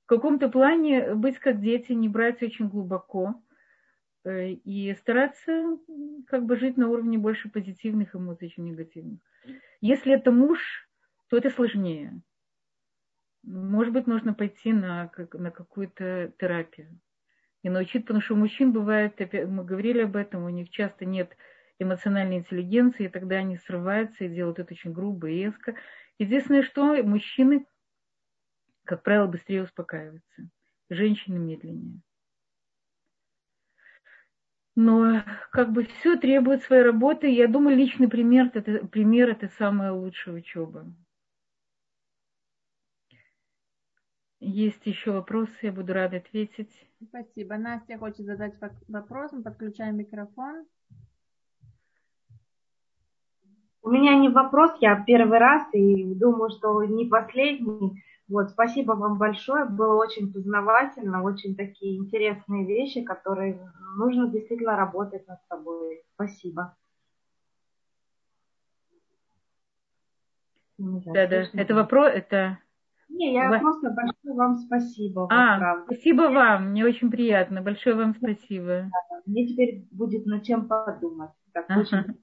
в 0.04 0.06
каком-то 0.06 0.48
плане 0.48 1.14
быть 1.14 1.38
как 1.38 1.60
дети, 1.60 1.92
не 1.92 2.08
брать 2.08 2.42
очень 2.42 2.68
глубоко 2.68 3.34
и 4.26 4.94
стараться 5.00 5.78
как 6.26 6.44
бы 6.44 6.56
жить 6.56 6.76
на 6.76 6.88
уровне 6.88 7.18
больше 7.18 7.48
позитивных 7.48 8.14
эмоций, 8.14 8.48
чем 8.48 8.64
негативных. 8.64 9.20
Если 9.80 10.12
это 10.12 10.30
муж, 10.30 10.88
то 11.28 11.36
это 11.36 11.50
сложнее. 11.50 12.20
Может 13.44 13.92
быть, 13.92 14.06
нужно 14.06 14.34
пойти 14.34 14.72
на, 14.72 15.10
на 15.32 15.50
какую-то 15.50 16.32
терапию 16.38 17.00
и 17.62 17.70
научить, 17.70 18.02
потому 18.02 18.20
что 18.20 18.34
у 18.34 18.38
мужчин 18.38 18.72
бывает, 18.72 19.18
мы 19.48 19.64
говорили 19.64 20.02
об 20.02 20.16
этом, 20.16 20.44
у 20.44 20.48
них 20.48 20.70
часто 20.70 21.04
нет 21.04 21.36
эмоциональной 21.78 22.38
интеллигенции, 22.38 23.06
и 23.06 23.08
тогда 23.08 23.36
они 23.36 23.56
срываются 23.56 24.24
и 24.24 24.28
делают 24.28 24.58
это 24.58 24.74
очень 24.74 24.92
грубо 24.92 25.28
и 25.28 25.44
резко. 25.44 25.76
Единственное, 26.18 26.62
что 26.62 27.02
мужчины, 27.02 27.66
как 28.84 29.02
правило, 29.02 29.26
быстрее 29.26 29.62
успокаиваются, 29.62 30.50
женщины 30.90 31.38
медленнее. 31.38 32.00
Но 34.80 35.24
как 35.50 35.72
бы 35.72 35.82
все 35.82 36.16
требует 36.16 36.62
своей 36.62 36.84
работы. 36.84 37.28
Я 37.28 37.48
думаю, 37.48 37.76
личный 37.76 38.06
пример 38.06 38.48
это, 38.54 38.86
пример 38.86 39.28
это 39.28 39.48
самая 39.58 39.90
лучшая 39.90 40.36
учеба. 40.36 40.86
Есть 44.38 44.86
еще 44.86 45.10
вопросы, 45.10 45.52
я 45.62 45.72
буду 45.72 45.92
рада 45.94 46.18
ответить. 46.18 46.70
Спасибо. 47.02 47.56
Настя 47.56 47.98
хочет 47.98 48.24
задать 48.24 48.54
вопрос, 48.86 49.32
мы 49.32 49.42
подключаем 49.42 49.96
микрофон. 49.96 50.64
У 53.82 53.90
меня 53.90 54.16
не 54.16 54.28
вопрос, 54.28 54.72
я 54.80 55.02
первый 55.06 55.38
раз 55.38 55.62
и 55.72 56.14
думаю, 56.14 56.50
что 56.50 56.82
не 56.84 57.06
последний. 57.06 58.02
Вот, 58.28 58.50
спасибо 58.50 58.92
вам 58.92 59.16
большое, 59.16 59.64
было 59.64 59.94
очень 59.94 60.30
познавательно, 60.32 61.22
очень 61.22 61.56
такие 61.56 61.96
интересные 61.96 62.66
вещи, 62.66 63.02
которые 63.02 63.58
нужно 63.96 64.28
действительно 64.28 64.76
работать 64.76 65.26
над 65.26 65.38
собой. 65.48 66.02
Спасибо. 66.14 66.76
Да, 70.76 71.26
да. 71.26 71.44
Это 71.54 71.74
вопрос, 71.74 72.12
это. 72.14 72.58
Не, 73.08 73.32
я 73.32 73.48
Вы... 73.48 73.58
просто 73.58 73.90
большое 73.90 74.34
вам 74.36 74.56
спасибо. 74.58 75.26
А, 75.30 75.82
спасибо 75.86 76.22
вам, 76.22 76.70
мне 76.70 76.84
очень 76.84 77.10
приятно. 77.10 77.62
Большое 77.62 77.96
вам 77.96 78.14
спасибо. 78.14 78.90
Мне 79.26 79.46
теперь 79.46 79.86
будет 79.90 80.26
над 80.26 80.44
чем 80.44 80.68
подумать. 80.68 81.30
Так, 81.66 81.88
ага. 81.92 82.14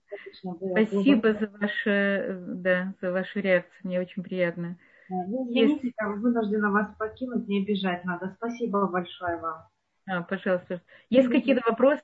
Спасибо 0.71 1.33
за 1.33 1.47
ваше, 1.47 2.43
да, 2.47 2.93
за 3.01 3.11
вашу 3.11 3.39
реакцию, 3.39 3.81
мне 3.83 3.99
очень 3.99 4.23
приятно. 4.23 4.77
Ну, 5.09 5.47
извините, 5.49 5.93
я 5.99 6.07
вынуждена 6.07 6.71
вас 6.71 6.87
покинуть, 6.97 7.47
не 7.47 7.61
обижать 7.61 8.05
надо. 8.05 8.33
Спасибо 8.37 8.87
большое 8.87 9.37
вам. 9.37 9.67
А, 10.07 10.23
пожалуйста. 10.23 10.81
Есть 11.09 11.29
какие-то 11.29 11.67
вопросы? 11.69 12.03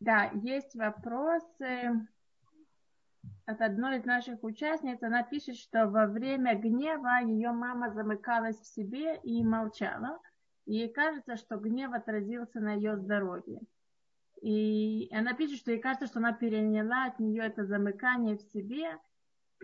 Да, 0.00 0.30
есть 0.34 0.74
вопросы 0.74 2.06
от 3.46 3.60
одной 3.60 3.98
из 3.98 4.04
наших 4.04 4.42
участниц. 4.42 5.02
Она 5.02 5.22
пишет, 5.22 5.56
что 5.56 5.88
во 5.88 6.06
время 6.06 6.58
гнева 6.58 7.22
ее 7.22 7.52
мама 7.52 7.90
замыкалась 7.90 8.58
в 8.58 8.66
себе 8.66 9.16
и 9.22 9.42
молчала. 9.44 10.18
И 10.66 10.74
ей 10.74 10.92
кажется, 10.92 11.36
что 11.36 11.56
гнев 11.56 11.92
отразился 11.92 12.60
на 12.60 12.74
ее 12.74 12.96
здоровье. 12.96 13.60
И 14.44 15.08
она 15.12 15.32
пишет, 15.32 15.58
что 15.58 15.70
ей 15.70 15.80
кажется, 15.80 16.06
что 16.06 16.18
она 16.18 16.32
переняла 16.32 17.06
от 17.06 17.18
нее 17.18 17.44
это 17.44 17.64
замыкание 17.64 18.36
в 18.36 18.42
себе– 18.42 18.98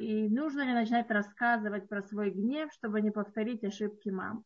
и 0.00 0.28
нужно 0.28 0.62
ли 0.62 0.72
начинать 0.72 1.10
рассказывать 1.10 1.86
про 1.86 2.02
свой 2.02 2.30
гнев, 2.30 2.72
чтобы 2.72 3.02
не 3.02 3.10
повторить 3.10 3.62
ошибки 3.64 4.08
мам? 4.08 4.44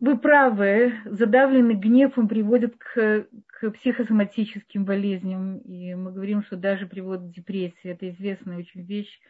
Вы 0.00 0.16
правы, 0.16 0.94
задавленный 1.04 1.74
гнев 1.74 2.16
он 2.16 2.28
приводит 2.28 2.76
к, 2.78 3.26
к 3.46 3.70
психосоматическим 3.72 4.86
болезням. 4.86 5.58
И 5.58 5.94
мы 5.94 6.12
говорим, 6.12 6.42
что 6.44 6.56
даже 6.56 6.86
приводит 6.86 7.30
к 7.30 7.34
депрессии. 7.34 7.90
Это 7.90 8.08
известная 8.08 8.56
очень 8.56 8.86
вещь. 8.86 9.20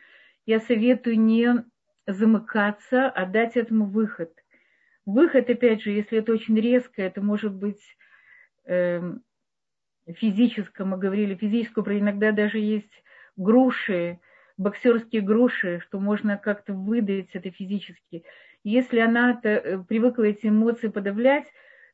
Я 0.47 0.61
советую 0.61 1.19
не 1.19 1.65
замыкаться, 2.07 3.09
а 3.09 3.27
дать 3.27 3.57
этому 3.57 3.87
выход. 3.87 4.31
Выход, 5.05 5.51
опять 5.51 5.83
же, 5.83 5.91
если 5.91 6.19
это 6.19 6.33
очень 6.33 6.55
резко, 6.61 7.03
это 7.03 7.23
может 7.23 7.55
быть 7.55 7.81
э, 8.69 9.01
физическое, 10.15 10.85
мы 10.85 10.99
говорили, 10.99 11.35
физическое, 11.35 11.99
иногда 11.99 12.33
даже 12.33 12.59
есть 12.59 12.93
груши, 13.37 14.21
боксерские 14.57 15.23
груши, 15.23 15.81
что 15.81 16.01
можно 16.01 16.37
как-то 16.37 16.75
выдать 16.75 17.31
это 17.33 17.51
физически. 17.51 18.25
Если 18.65 18.99
она 18.99 19.41
э, 19.43 19.79
привыкла 19.79 20.25
эти 20.25 20.47
эмоции 20.47 20.89
подавлять, 20.89 21.47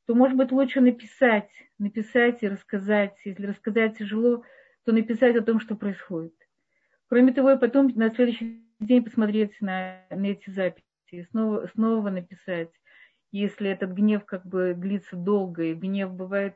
то, 0.06 0.14
может 0.14 0.36
быть, 0.36 0.52
лучше 0.52 0.80
написать, 0.80 1.50
написать 1.78 2.42
и 2.42 2.48
рассказать. 2.48 3.14
Если 3.24 3.46
рассказать 3.46 3.98
тяжело, 3.98 4.42
то 4.84 4.92
написать 4.92 5.36
о 5.36 5.42
том, 5.42 5.60
что 5.60 5.76
происходит. 5.76 6.34
Кроме 7.08 7.32
того, 7.32 7.56
потом 7.58 7.92
на 7.94 8.10
следующий 8.14 8.64
день 8.80 9.04
посмотреть 9.04 9.60
на, 9.60 10.00
на 10.10 10.26
эти 10.26 10.50
записи 10.50 10.84
и 11.10 11.22
снова, 11.24 11.66
снова 11.74 12.10
написать. 12.10 12.70
Если 13.34 13.68
этот 13.68 13.90
гнев 13.90 14.24
как 14.24 14.46
бы 14.46 14.74
длится 14.76 15.16
долго, 15.16 15.64
и 15.64 15.74
гнев 15.74 16.12
бывает, 16.12 16.54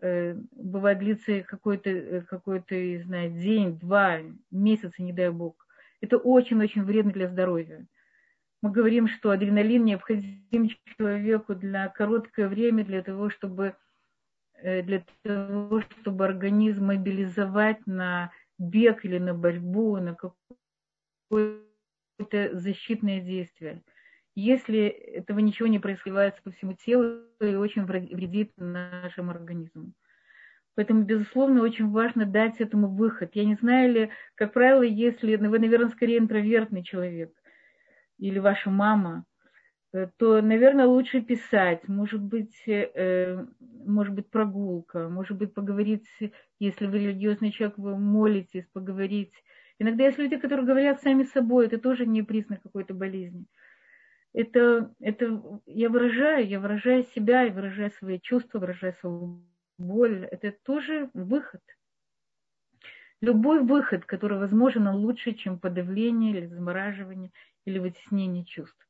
э, 0.00 0.34
бывает 0.52 0.98
длится 0.98 1.42
какой-то, 1.42 1.90
э, 1.90 2.20
какой-то, 2.22 2.74
не 2.74 2.98
знаю, 2.98 3.30
день, 3.30 3.78
два, 3.78 4.20
месяца, 4.50 5.02
не 5.02 5.12
дай 5.12 5.30
бог. 5.30 5.66
Это 6.00 6.18
очень-очень 6.18 6.84
вредно 6.84 7.12
для 7.12 7.28
здоровья 7.28 7.86
мы 8.66 8.72
говорим, 8.72 9.06
что 9.06 9.30
адреналин 9.30 9.84
необходим 9.84 10.70
человеку 10.98 11.54
для 11.54 11.88
короткое 11.88 12.48
время, 12.48 12.84
для 12.84 13.02
того, 13.02 13.30
чтобы, 13.30 13.76
э, 14.54 14.82
для 14.82 15.04
того, 15.22 15.80
чтобы 15.82 16.24
организм 16.24 16.86
мобилизовать 16.86 17.86
на 17.86 18.32
бег 18.58 19.04
или 19.04 19.18
на 19.18 19.34
борьбу, 19.34 19.98
на 19.98 20.16
какое-то 21.30 22.58
защитное 22.58 23.20
действие. 23.20 23.82
Если 24.36 24.86
этого 24.86 25.40
ничего 25.40 25.66
не 25.66 25.80
происходит 25.80 26.40
по 26.44 26.52
всему 26.52 26.74
телу, 26.74 27.22
то 27.40 27.58
очень 27.58 27.84
вредит 27.84 28.52
нашему 28.56 29.32
организму. 29.32 29.92
Поэтому, 30.76 31.02
безусловно, 31.02 31.62
очень 31.62 31.90
важно 31.90 32.26
дать 32.26 32.60
этому 32.60 32.88
выход. 32.88 33.30
Я 33.32 33.44
не 33.44 33.54
знаю 33.54 33.92
ли, 33.92 34.10
как 34.36 34.52
правило, 34.52 34.82
если 34.82 35.34
вы, 35.36 35.58
наверное, 35.58 35.88
скорее 35.88 36.18
интровертный 36.18 36.84
человек– 36.84 37.32
или 38.18 38.38
ваша 38.38 38.70
мама, 38.70 39.24
э, 39.92 40.08
то, 40.16 40.40
наверное, 40.40 40.86
лучше 40.86 41.20
писать. 41.20 41.86
Может 41.88 42.22
быть, 42.22 42.62
э, 42.66 43.44
может 43.84 44.14
быть, 44.14 44.30
прогулка, 44.30 45.08
может 45.08 45.36
быть, 45.36 45.54
поговорить, 45.54 46.06
если 46.58 46.86
вы 46.86 46.98
религиозный 46.98 47.52
человек, 47.52 47.78
вы 47.78 47.96
молитесь, 47.96 48.66
поговорить. 48.72 49.32
Иногда 49.78 50.04
есть 50.04 50.18
люди, 50.18 50.36
которые 50.38 50.66
говорят 50.66 51.02
сами 51.02 51.24
собой, 51.24 51.66
это 51.66 51.78
тоже 51.78 52.06
не 52.06 52.22
признак 52.22 52.62
какой-то 52.62 52.94
болезни. 52.94 53.44
Это, 54.36 54.94
это 55.00 55.42
я 55.64 55.88
выражаю, 55.88 56.46
я 56.46 56.60
выражаю 56.60 57.04
себя, 57.04 57.44
я 57.44 57.52
выражаю 57.54 57.90
свои 57.90 58.20
чувства, 58.20 58.58
выражаю 58.58 58.92
свою 58.92 59.42
боль. 59.78 60.28
Это 60.30 60.52
тоже 60.52 61.08
выход. 61.14 61.62
Любой 63.22 63.64
выход, 63.64 64.04
который 64.04 64.38
возможен, 64.38 64.88
лучше, 64.88 65.32
чем 65.32 65.58
подавление 65.58 66.32
или 66.32 66.44
замораживание 66.44 67.32
или 67.64 67.78
вытеснение 67.78 68.44
чувств. 68.44 68.86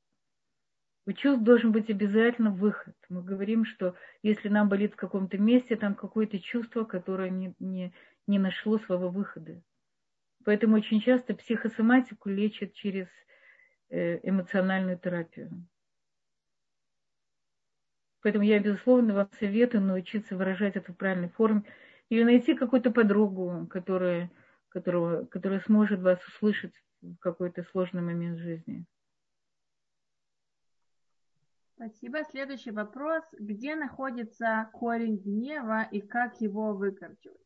У 1.06 1.12
чувств 1.12 1.44
должен 1.44 1.70
быть 1.70 1.90
обязательно 1.90 2.50
выход. 2.50 2.96
Мы 3.08 3.22
говорим, 3.22 3.64
что 3.64 3.94
если 4.24 4.48
нам 4.48 4.68
болит 4.68 4.94
в 4.94 4.96
каком-то 4.96 5.38
месте, 5.38 5.76
там 5.76 5.94
какое-то 5.94 6.40
чувство, 6.40 6.82
которое 6.82 7.30
не, 7.30 7.54
не, 7.60 7.94
не 8.26 8.40
нашло 8.40 8.78
своего 8.78 9.10
выхода. 9.10 9.62
Поэтому 10.44 10.74
очень 10.74 11.00
часто 11.00 11.36
психосоматику 11.36 12.30
лечат 12.30 12.72
через 12.72 13.06
эмоциональную 13.90 14.98
терапию. 14.98 15.66
Поэтому 18.22 18.44
я, 18.44 18.58
безусловно, 18.58 19.14
вам 19.14 19.30
советую 19.38 19.84
научиться 19.84 20.36
выражать 20.36 20.74
это 20.74 20.92
в 20.92 20.96
правильной 20.96 21.28
форме 21.28 21.62
или 22.08 22.24
найти 22.24 22.54
какую-то 22.54 22.90
подругу, 22.90 23.68
которая, 23.68 24.30
которая, 24.68 25.24
которая 25.26 25.60
сможет 25.60 26.00
вас 26.00 26.18
услышать 26.26 26.74
в 27.02 27.16
какой-то 27.18 27.62
сложный 27.70 28.02
момент 28.02 28.38
жизни. 28.38 28.84
Спасибо. 31.76 32.24
Следующий 32.30 32.70
вопрос. 32.70 33.22
Где 33.38 33.76
находится 33.76 34.70
корень 34.72 35.18
гнева 35.18 35.86
и 35.92 36.00
как 36.00 36.40
его 36.40 36.72
выкорчевать? 36.74 37.45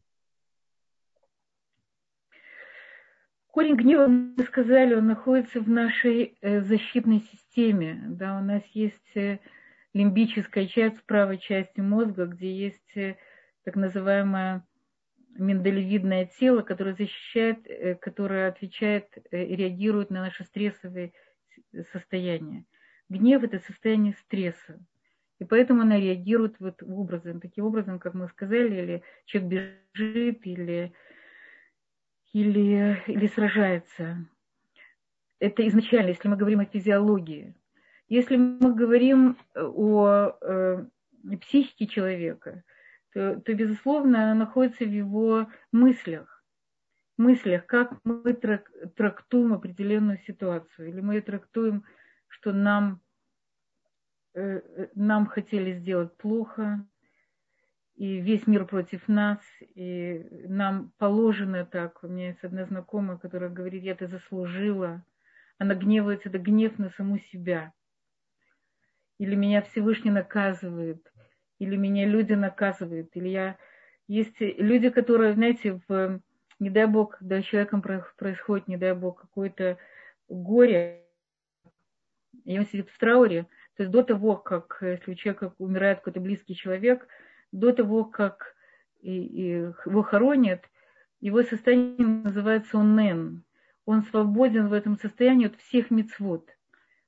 Корень 3.52 3.74
гнева, 3.74 4.06
мы 4.06 4.44
сказали, 4.44 4.94
он 4.94 5.08
находится 5.08 5.60
в 5.60 5.68
нашей 5.68 6.36
э, 6.40 6.60
защитной 6.60 7.20
системе. 7.32 8.00
Да, 8.06 8.38
у 8.38 8.44
нас 8.44 8.62
есть 8.74 9.16
э, 9.16 9.38
лимбическая 9.92 10.66
часть 10.68 10.98
в 10.98 11.04
правой 11.04 11.38
части 11.38 11.80
мозга, 11.80 12.26
где 12.26 12.54
есть 12.54 12.96
э, 12.96 13.16
так 13.64 13.74
называемая 13.74 14.64
миндалевидное 15.36 16.26
тело, 16.26 16.62
которое 16.62 16.94
защищает, 16.94 18.00
которое 18.00 18.48
отвечает 18.48 19.06
и 19.30 19.56
реагирует 19.56 20.10
на 20.10 20.20
наши 20.22 20.44
стрессовые 20.44 21.12
состояния. 21.92 22.64
Гнев– 23.08 23.42
это 23.44 23.58
состояние 23.60 24.14
стресса. 24.14 24.78
И 25.38 25.44
поэтому 25.44 25.82
она 25.82 25.98
реагирует 25.98 26.56
вот 26.60 26.82
образом, 26.82 27.40
таким 27.40 27.64
образом, 27.64 27.98
как 27.98 28.14
мы 28.14 28.28
сказали, 28.28 28.82
или 28.82 29.02
человек 29.24 29.78
бежит, 29.94 30.46
или, 30.46 30.92
или, 32.32 33.02
или 33.06 33.26
сражается. 33.26 34.26
Это 35.38 35.66
изначально, 35.68 36.08
если 36.10 36.28
мы 36.28 36.36
говорим 36.36 36.60
о 36.60 36.66
физиологии. 36.66 37.54
Если 38.08 38.36
мы 38.36 38.74
говорим 38.74 39.38
о 39.54 40.32
э, 40.40 40.84
психике 41.40 41.86
человека, 41.86 42.64
то, 43.12 43.40
то 43.40 43.54
безусловно, 43.54 44.24
она 44.24 44.34
находится 44.34 44.84
в 44.84 44.90
его 44.90 45.48
мыслях. 45.72 46.44
Мыслях, 47.16 47.66
как 47.66 47.98
мы 48.04 48.32
трактуем 48.32 49.52
определенную 49.52 50.18
ситуацию. 50.26 50.88
Или 50.88 51.00
мы 51.00 51.20
трактуем, 51.20 51.84
что 52.28 52.52
нам, 52.52 53.00
э, 54.34 54.88
нам 54.94 55.26
хотели 55.26 55.78
сделать 55.78 56.16
плохо, 56.16 56.86
и 58.00 58.20
весь 58.20 58.46
мир 58.46 58.64
против 58.64 59.06
нас, 59.08 59.38
и 59.74 60.26
нам 60.48 60.92
положено 60.98 61.66
так. 61.66 62.02
У 62.02 62.08
меня 62.08 62.28
есть 62.28 62.42
одна 62.42 62.64
знакомая, 62.64 63.18
которая 63.18 63.50
говорит, 63.50 63.82
я 63.82 63.92
это 63.92 64.06
заслужила. 64.06 65.04
Она 65.58 65.74
гневается, 65.74 66.30
это 66.30 66.38
гнев 66.38 66.78
на 66.78 66.90
саму 66.90 67.18
себя. 67.18 67.72
Или 69.18 69.34
меня 69.34 69.60
Всевышний 69.60 70.10
наказывает 70.10 71.06
или 71.60 71.76
меня 71.76 72.06
люди 72.06 72.32
наказывают, 72.32 73.10
или 73.14 73.28
я... 73.28 73.56
Есть 74.08 74.40
люди, 74.40 74.90
которые, 74.90 75.34
знаете, 75.34 75.80
в, 75.86 76.20
не 76.58 76.68
дай 76.68 76.86
бог, 76.86 77.18
когда 77.18 77.40
с 77.40 77.44
человеком 77.44 77.80
происходит, 77.82 78.66
не 78.66 78.76
дай 78.76 78.92
бог, 78.92 79.20
какое-то 79.20 79.78
горе, 80.28 81.04
и 82.44 82.58
он 82.58 82.66
сидит 82.66 82.88
в 82.90 82.98
трауре, 82.98 83.46
то 83.76 83.84
есть 83.84 83.92
до 83.92 84.02
того, 84.02 84.36
как, 84.36 84.78
если 84.80 85.12
у 85.12 85.14
человека 85.14 85.54
умирает 85.58 85.98
какой-то 85.98 86.18
близкий 86.18 86.56
человек, 86.56 87.06
до 87.52 87.72
того, 87.72 88.04
как 88.04 88.54
его 89.00 90.02
хоронят, 90.02 90.68
его 91.20 91.42
состояние 91.42 92.06
называется 92.06 92.78
онен. 92.78 93.44
Он 93.84 94.02
свободен 94.02 94.68
в 94.68 94.72
этом 94.72 94.98
состоянии 94.98 95.46
от 95.46 95.56
всех 95.56 95.90
мецвод. 95.90 96.48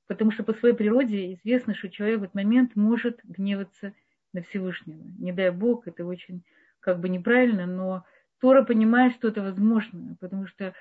Потому 0.07 0.31
что 0.31 0.43
по 0.43 0.53
своей 0.53 0.75
природе 0.75 1.35
известно, 1.35 1.75
что 1.75 1.89
человек 1.89 2.21
в 2.21 2.23
этот 2.25 2.35
момент 2.35 2.77
может 2.77 3.21
гневаться 3.25 3.95
на 4.33 4.43
Всевышнего. 4.43 5.03
Не 5.19 5.33
дай 5.33 5.51
Бог, 5.51 5.87
это 5.87 6.05
очень 6.05 6.43
как 6.81 7.01
бы 7.01 7.09
неправильно, 7.09 7.67
но 7.67 8.05
Тора 8.41 8.65
понимает, 8.65 9.15
что 9.15 9.29
это 9.29 9.41
возможно, 9.41 10.17
потому 10.21 10.47
что 10.47 10.75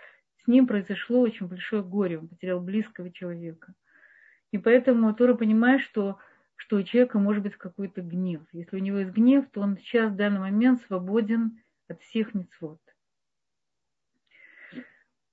с 0.44 0.48
ним 0.48 0.66
произошло 0.66 1.22
очень 1.22 1.48
большое 1.48 1.84
горе, 1.84 2.18
он 2.18 2.28
потерял 2.28 2.60
близкого 2.60 3.12
человека. 3.12 3.74
И 4.52 4.58
поэтому 4.58 5.14
Тора 5.14 5.36
понимает, 5.36 5.82
что, 5.82 6.18
что 6.62 6.78
у 6.78 6.84
человека 6.84 7.18
может 7.18 7.42
быть 7.42 7.56
какой-то 7.56 8.02
гнев. 8.02 8.42
Если 8.52 8.76
у 8.76 8.80
него 8.80 9.00
есть 9.00 9.12
гнев, 9.12 9.46
то 9.52 9.62
он 9.62 9.78
сейчас 9.78 10.12
в 10.12 10.16
данный 10.16 10.42
момент 10.42 10.80
свободен 10.84 11.60
от 11.88 12.00
всех 12.04 12.36
мецвод. 12.36 12.80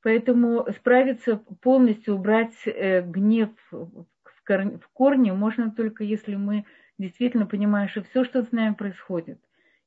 Поэтому 0.03 0.66
справиться 0.74 1.37
полностью, 1.61 2.14
убрать 2.14 2.57
э, 2.64 3.03
гнев 3.03 3.51
в 3.70 4.89
корне 4.95 5.35
можно 5.35 5.70
только 5.70 6.03
если 6.03 6.35
мы 6.35 6.64
действительно 6.97 7.45
понимаешь, 7.45 7.91
что 7.91 8.03
все, 8.05 8.24
что 8.24 8.43
с 8.43 8.51
нами 8.51 8.72
происходит, 8.72 9.39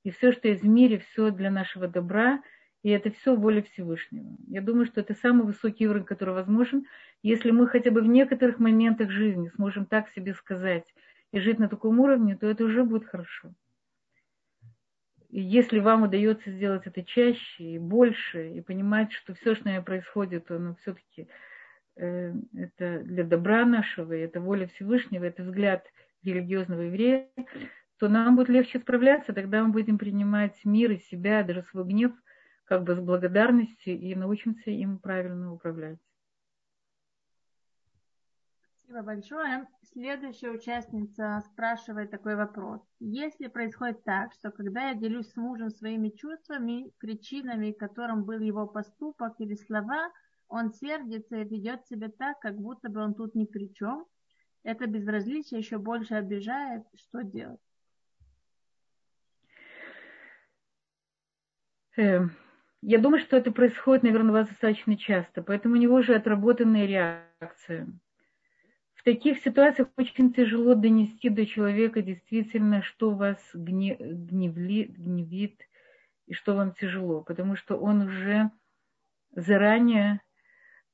и 0.04 0.12
все, 0.12 0.34
что 0.34 0.48
есть 0.48 0.62
в 0.62 0.68
мире, 0.68 1.00
все 1.00 1.32
для 1.32 1.50
нашего 1.50 1.88
добра, 1.88 2.44
и 2.84 2.90
это 2.90 3.10
все 3.10 3.36
воля 3.36 3.64
Всевышнего. 3.64 4.38
Я 4.48 4.62
думаю, 4.62 4.86
что 4.86 5.02
это 5.02 5.16
самый 5.16 5.48
высокий 5.48 5.88
уровень, 5.88 6.06
который 6.06 6.36
возможен, 6.36 6.86
если 7.24 7.50
мы 7.50 7.68
хотя 7.68 7.90
бы 7.90 8.02
в 8.02 8.08
некоторых 8.08 8.60
моментах 8.60 9.10
жизни 9.10 9.50
сможем 9.56 9.88
так 9.88 10.10
себе 10.10 10.36
сказать, 10.36 10.86
и 11.32 11.40
жить 11.40 11.60
на 11.60 11.70
таком 11.70 12.00
уровне, 12.00 12.36
то 12.36 12.48
это 12.48 12.64
уже 12.64 12.84
будет 12.84 13.08
хорошо. 13.08 13.54
И 15.30 15.40
если 15.40 15.80
вам 15.80 16.04
удается 16.04 16.52
сделать 16.52 16.86
это 16.86 17.04
чаще 17.04 17.64
и 17.64 17.80
больше, 17.80 18.50
и 18.50 18.62
понимать, 18.62 19.14
что 19.14 19.34
все, 19.34 19.56
что 19.56 19.64
с 19.64 19.66
нами 19.66 19.82
происходит, 19.82 20.52
оно 20.52 20.76
все-таки 20.76 21.30
э, 21.96 22.34
это 22.54 23.00
для 23.00 23.24
добра 23.24 23.66
нашего, 23.66 24.12
и 24.12 24.20
это 24.20 24.42
воля 24.42 24.68
Всевышнего, 24.68 25.24
это 25.24 25.44
взгляд 25.44 25.86
религиозного 26.22 26.82
еврея, 26.82 27.30
то 27.98 28.10
нам 28.10 28.36
будет 28.36 28.50
легче 28.50 28.80
справляться, 28.80 29.32
тогда 29.32 29.64
мы 29.64 29.72
будем 29.72 29.98
принимать 29.98 30.60
мир 30.66 30.92
и 30.92 30.98
себя, 30.98 31.44
даже 31.44 31.64
свой 31.72 31.86
гнев, 31.86 32.12
как 32.66 32.84
бы 32.84 32.96
с 32.96 33.00
благодарностью, 33.00 33.98
и 33.98 34.14
научимся 34.16 34.70
им 34.70 34.98
правильно 34.98 35.54
управлять. 35.54 36.00
Спасибо 38.92 39.06
большое. 39.06 39.68
Следующая 39.94 40.50
участница 40.50 41.42
спрашивает 41.46 42.12
такой 42.12 42.36
вопрос. 42.36 42.82
Если 43.00 43.48
происходит 43.48 44.04
так, 44.04 44.34
что 44.34 44.52
когда 44.52 44.90
я 44.90 44.96
делюсь 44.96 45.30
с 45.30 45.38
мужем 45.38 45.70
своими 45.70 46.10
чувствами, 46.10 46.92
причинами, 46.98 47.72
которым 47.72 48.26
был 48.26 48.40
его 48.42 48.68
поступок 48.68 49.36
или 49.40 49.56
слова, 49.56 50.12
он 50.50 50.74
сердится 50.74 51.38
и 51.38 51.46
ведет 51.46 51.86
себя 51.86 52.10
так, 52.10 52.38
как 52.42 52.58
будто 52.58 52.90
бы 52.90 53.00
он 53.00 53.14
тут 53.14 53.34
ни 53.34 53.46
при 53.46 53.74
чем, 53.74 54.06
это 54.64 54.88
безразличие 54.88 55.62
еще 55.62 55.78
больше 55.78 56.16
обижает, 56.16 56.84
что 56.94 57.24
делать? 57.24 57.62
Эм, 61.96 62.32
я 62.82 63.00
думаю, 63.00 63.22
что 63.22 63.38
это 63.38 63.54
происходит, 63.54 64.04
наверное, 64.04 64.32
у 64.32 64.34
вас 64.34 64.50
достаточно 64.50 64.98
часто, 64.98 65.42
поэтому 65.42 65.76
у 65.76 65.78
него 65.78 65.96
уже 65.96 66.14
отработанная 66.14 66.86
реакция 66.86 67.88
в 69.02 69.04
таких 69.04 69.40
ситуациях 69.40 69.88
очень 69.98 70.32
тяжело 70.32 70.76
донести 70.76 71.30
до 71.30 71.44
человека 71.48 72.04
действительно, 72.04 72.84
что 72.84 73.10
вас 73.10 73.40
гневли, 73.56 74.84
гневит 74.84 75.60
и 76.28 76.36
что 76.36 76.56
вам 76.56 76.76
тяжело, 76.76 77.24
потому 77.24 77.56
что 77.56 77.78
он 77.78 78.04
уже 78.04 78.52
заранее, 79.32 80.22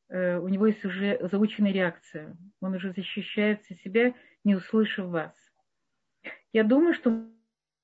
э, 0.07 0.37
у 0.37 0.47
него 0.47 0.67
есть 0.67 0.85
уже 0.85 1.19
заученная 1.29 1.73
реакция, 1.73 2.37
он 2.61 2.75
уже 2.75 2.93
защищается 2.93 3.75
себя, 3.75 4.13
не 4.45 4.55
услышав 4.55 5.07
вас. 5.07 5.35
Я 6.53 6.63
думаю, 6.63 6.93
что 6.93 7.27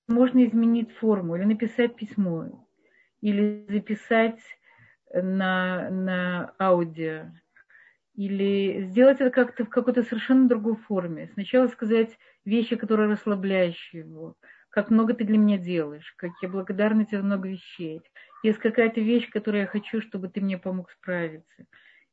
можно 0.07 0.45
изменить 0.45 0.93
форму 0.93 1.35
или 1.35 1.43
написать 1.43 1.97
письмо, 1.97 2.65
или 3.19 3.65
записать 3.67 4.39
на, 5.11 5.89
на 5.89 6.55
аудио, 6.57 7.25
или 8.15 8.83
сделать 8.83 9.21
это 9.21 9.31
как-то 9.31 9.65
в 9.65 9.69
какой-то 9.69 10.03
совершенно 10.03 10.47
другой 10.47 10.75
форме. 10.75 11.29
Сначала 11.33 11.67
сказать 11.67 12.17
вещи, 12.45 12.75
которые 12.75 13.09
расслабляющие 13.09 14.01
его. 14.01 14.35
Как 14.69 14.89
много 14.89 15.13
ты 15.13 15.23
для 15.23 15.37
меня 15.37 15.57
делаешь, 15.57 16.13
как 16.17 16.31
я 16.41 16.49
благодарна 16.49 17.05
тебе 17.05 17.19
за 17.19 17.25
много 17.25 17.49
вещей. 17.49 18.01
Есть 18.43 18.59
какая-то 18.59 19.01
вещь, 19.01 19.29
которую 19.29 19.61
я 19.61 19.67
хочу, 19.67 20.01
чтобы 20.01 20.29
ты 20.29 20.41
мне 20.41 20.57
помог 20.57 20.91
справиться. 20.91 21.65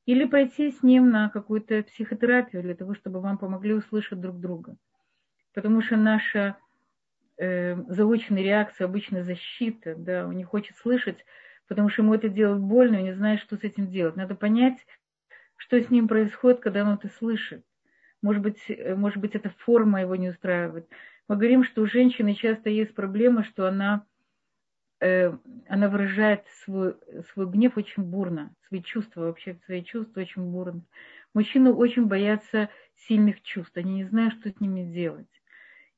Или 0.07 0.25
пойти 0.25 0.71
с 0.71 0.83
ним 0.83 1.11
на 1.11 1.29
какую-то 1.29 1.83
психотерапию 1.83 2.63
для 2.63 2.75
того, 2.75 2.95
чтобы 2.95 3.21
вам 3.21 3.39
помогли 3.39 3.75
услышать 3.75 4.21
друг 4.21 4.41
друга. 4.41 4.77
Потому 5.55 5.83
что 5.83 5.97
наша 5.97 6.57
э, 7.39 7.77
заученная 7.89 8.43
реакция, 8.43 8.87
обычно 8.87 9.23
защита, 9.23 9.95
да, 9.97 10.27
он 10.27 10.37
не 10.37 10.45
хочет 10.45 10.77
слышать, 10.77 11.25
потому 11.69 11.89
что 11.89 12.03
ему 12.03 12.15
это 12.15 12.29
делает 12.29 12.61
больно, 12.61 12.97
и 12.97 13.03
не 13.03 13.15
знает, 13.15 13.41
что 13.41 13.57
с 13.57 13.65
этим 13.65 13.91
делать. 13.91 14.17
Надо 14.17 14.35
понять, 14.35 14.87
что 15.61 15.79
с 15.79 15.91
ним 15.91 16.09
происходит, 16.09 16.61
когда 16.61 16.83
он 16.83 16.95
это 16.95 17.09
слышит. 17.19 17.63
Может 18.23 18.43
быть, 18.43 18.59
э, 18.69 18.95
может 18.95 19.19
быть, 19.19 19.35
эта 19.35 19.51
форма 19.51 20.01
его 20.01 20.17
не 20.17 20.31
устраивает. 20.31 20.89
Мы 21.29 21.37
говорим, 21.37 21.65
что 21.65 21.83
у 21.83 21.87
женщины 21.87 22.35
часто 22.35 22.71
есть 22.71 22.95
проблема, 22.95 23.45
что 23.45 23.67
она, 23.69 24.07
э, 25.01 25.37
она 25.69 25.89
выражает 25.91 26.47
свой, 26.65 26.97
свой 27.33 27.47
гнев 27.47 27.77
очень 27.77 28.03
бурно, 28.03 28.55
свои 28.69 28.83
чувства, 28.83 29.27
вообще 29.27 29.59
свои 29.67 29.85
чувства 29.85 30.23
очень 30.23 30.51
бурно. 30.51 30.83
Мужчины 31.35 31.73
очень 31.75 32.07
боятся 32.07 32.71
сильных 33.07 33.43
чувств, 33.43 33.77
они 33.77 33.97
не 33.97 34.05
знают, 34.05 34.35
что 34.35 34.51
с 34.51 34.61
ними 34.61 34.91
делать. 34.91 35.29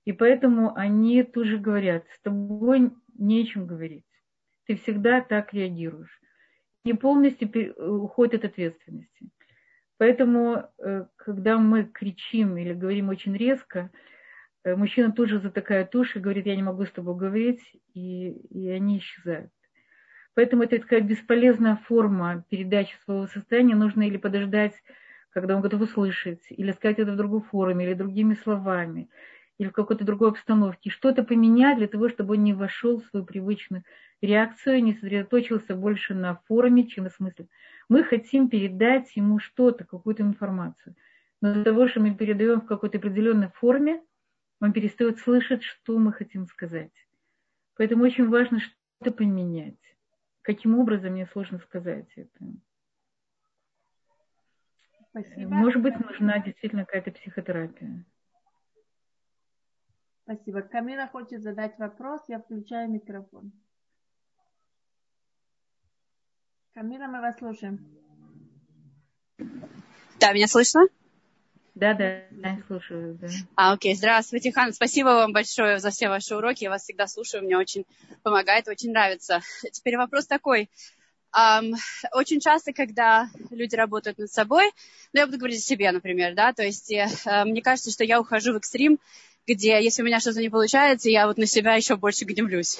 И 0.04 0.12
поэтому 0.12 0.74
они 0.76 1.22
тут 1.22 1.46
же 1.46 1.58
говорят, 1.58 2.04
с 2.16 2.20
тобой 2.22 2.90
нечем 3.16 3.66
говорить. 3.66 4.04
Ты 4.66 4.76
всегда 4.76 5.20
так 5.20 5.54
реагируешь. 5.54 6.20
Не 6.84 6.94
полностью 6.94 7.48
уходит 8.02 8.44
от 8.44 8.50
ответственности. 8.50 9.30
Поэтому, 10.02 10.68
э, 10.78 11.04
когда 11.14 11.58
мы 11.58 11.84
кричим 11.84 12.56
или 12.56 12.72
говорим 12.72 13.08
очень 13.08 13.36
резко, 13.36 13.92
э, 14.64 14.74
мужчина 14.74 15.12
тут 15.12 15.28
же 15.28 15.38
затыкает 15.38 15.94
уши, 15.94 16.18
говорит, 16.18 16.44
я 16.46 16.56
не 16.56 16.62
могу 16.64 16.84
с 16.84 16.90
тобой 16.90 17.14
говорить, 17.14 17.60
и, 17.94 18.30
и 18.50 18.68
они 18.70 18.98
исчезают. 18.98 19.52
Поэтому 20.34 20.64
это 20.64 20.80
такая 20.80 21.02
бесполезная 21.02 21.76
форма 21.86 22.44
передачи 22.48 22.96
своего 23.04 23.28
состояния. 23.28 23.76
Нужно 23.76 24.02
или 24.02 24.16
подождать, 24.16 24.74
когда 25.30 25.54
он 25.54 25.62
готов 25.62 25.82
услышать, 25.82 26.42
или 26.48 26.72
сказать 26.72 26.98
это 26.98 27.12
в 27.12 27.16
другой 27.16 27.42
форме, 27.42 27.86
или 27.86 27.94
другими 27.94 28.34
словами, 28.34 29.08
или 29.62 29.68
в 29.68 29.72
какой-то 29.72 30.04
другой 30.04 30.30
обстановке. 30.30 30.90
Что-то 30.90 31.22
поменять 31.22 31.78
для 31.78 31.86
того, 31.86 32.08
чтобы 32.08 32.34
он 32.34 32.42
не 32.42 32.52
вошел 32.52 33.00
в 33.00 33.06
свою 33.06 33.24
привычную 33.24 33.84
реакцию, 34.20 34.82
не 34.82 34.94
сосредоточился 34.94 35.76
больше 35.76 36.14
на 36.14 36.34
форме, 36.48 36.88
чем 36.88 37.04
на 37.04 37.10
смысле. 37.10 37.46
Мы 37.88 38.02
хотим 38.02 38.48
передать 38.48 39.14
ему 39.14 39.38
что-то, 39.38 39.84
какую-то 39.84 40.24
информацию. 40.24 40.96
Но 41.40 41.54
для 41.54 41.62
того, 41.62 41.86
что 41.86 42.00
мы 42.00 42.12
передаем 42.12 42.60
в 42.60 42.66
какой-то 42.66 42.98
определенной 42.98 43.50
форме, 43.50 44.02
он 44.60 44.72
перестает 44.72 45.18
слышать, 45.18 45.62
что 45.62 45.96
мы 45.96 46.12
хотим 46.12 46.46
сказать. 46.46 46.92
Поэтому 47.76 48.02
очень 48.02 48.28
важно 48.28 48.58
что-то 48.58 49.12
поменять. 49.12 49.78
Каким 50.42 50.76
образом, 50.76 51.12
мне 51.12 51.26
сложно 51.26 51.60
сказать 51.60 52.08
это. 52.16 52.46
Спасибо. 55.10 55.50
Может 55.50 55.82
быть, 55.82 55.98
нужна 56.00 56.40
действительно 56.40 56.84
какая-то 56.84 57.12
психотерапия. 57.12 58.04
Спасибо. 60.24 60.62
Камила 60.62 61.08
хочет 61.08 61.42
задать 61.42 61.78
вопрос. 61.78 62.22
Я 62.28 62.38
включаю 62.38 62.90
микрофон. 62.90 63.52
Камила, 66.74 67.06
мы 67.06 67.20
вас 67.20 67.38
слушаем. 67.38 67.84
Да, 70.20 70.32
меня 70.32 70.46
слышно? 70.46 70.86
Да, 71.74 71.94
да, 71.94 72.22
я 72.30 72.62
слушаю. 72.66 73.18
Да. 73.20 73.28
А, 73.56 73.72
окей. 73.72 73.94
Здравствуйте, 73.94 74.52
Хан. 74.52 74.72
Спасибо 74.72 75.08
вам 75.08 75.32
большое 75.32 75.78
за 75.80 75.90
все 75.90 76.08
ваши 76.08 76.36
уроки. 76.36 76.64
Я 76.64 76.70
вас 76.70 76.82
всегда 76.82 77.06
слушаю. 77.06 77.42
Мне 77.42 77.56
очень 77.56 77.84
помогает, 78.22 78.68
очень 78.68 78.90
нравится. 78.90 79.40
Теперь 79.72 79.96
вопрос 79.96 80.26
такой. 80.26 80.70
Um, 81.34 81.74
очень 82.12 82.40
часто, 82.40 82.74
когда 82.74 83.30
люди 83.50 83.74
работают 83.74 84.18
над 84.18 84.30
собой, 84.30 84.70
ну, 85.14 85.20
я 85.20 85.26
буду 85.26 85.38
говорить 85.38 85.60
о 85.60 85.62
себе, 85.62 85.90
например, 85.90 86.34
да, 86.34 86.52
то 86.52 86.62
есть 86.62 86.92
uh, 86.92 87.44
мне 87.46 87.62
кажется, 87.62 87.90
что 87.90 88.04
я 88.04 88.20
ухожу 88.20 88.52
в 88.52 88.58
экстрим, 88.58 88.98
где, 89.46 89.82
если 89.82 90.02
у 90.02 90.04
меня 90.04 90.20
что-то 90.20 90.40
не 90.40 90.50
получается, 90.50 91.10
я 91.10 91.26
вот 91.26 91.38
на 91.38 91.46
себя 91.46 91.74
еще 91.74 91.96
больше 91.96 92.24
гневлюсь. 92.24 92.78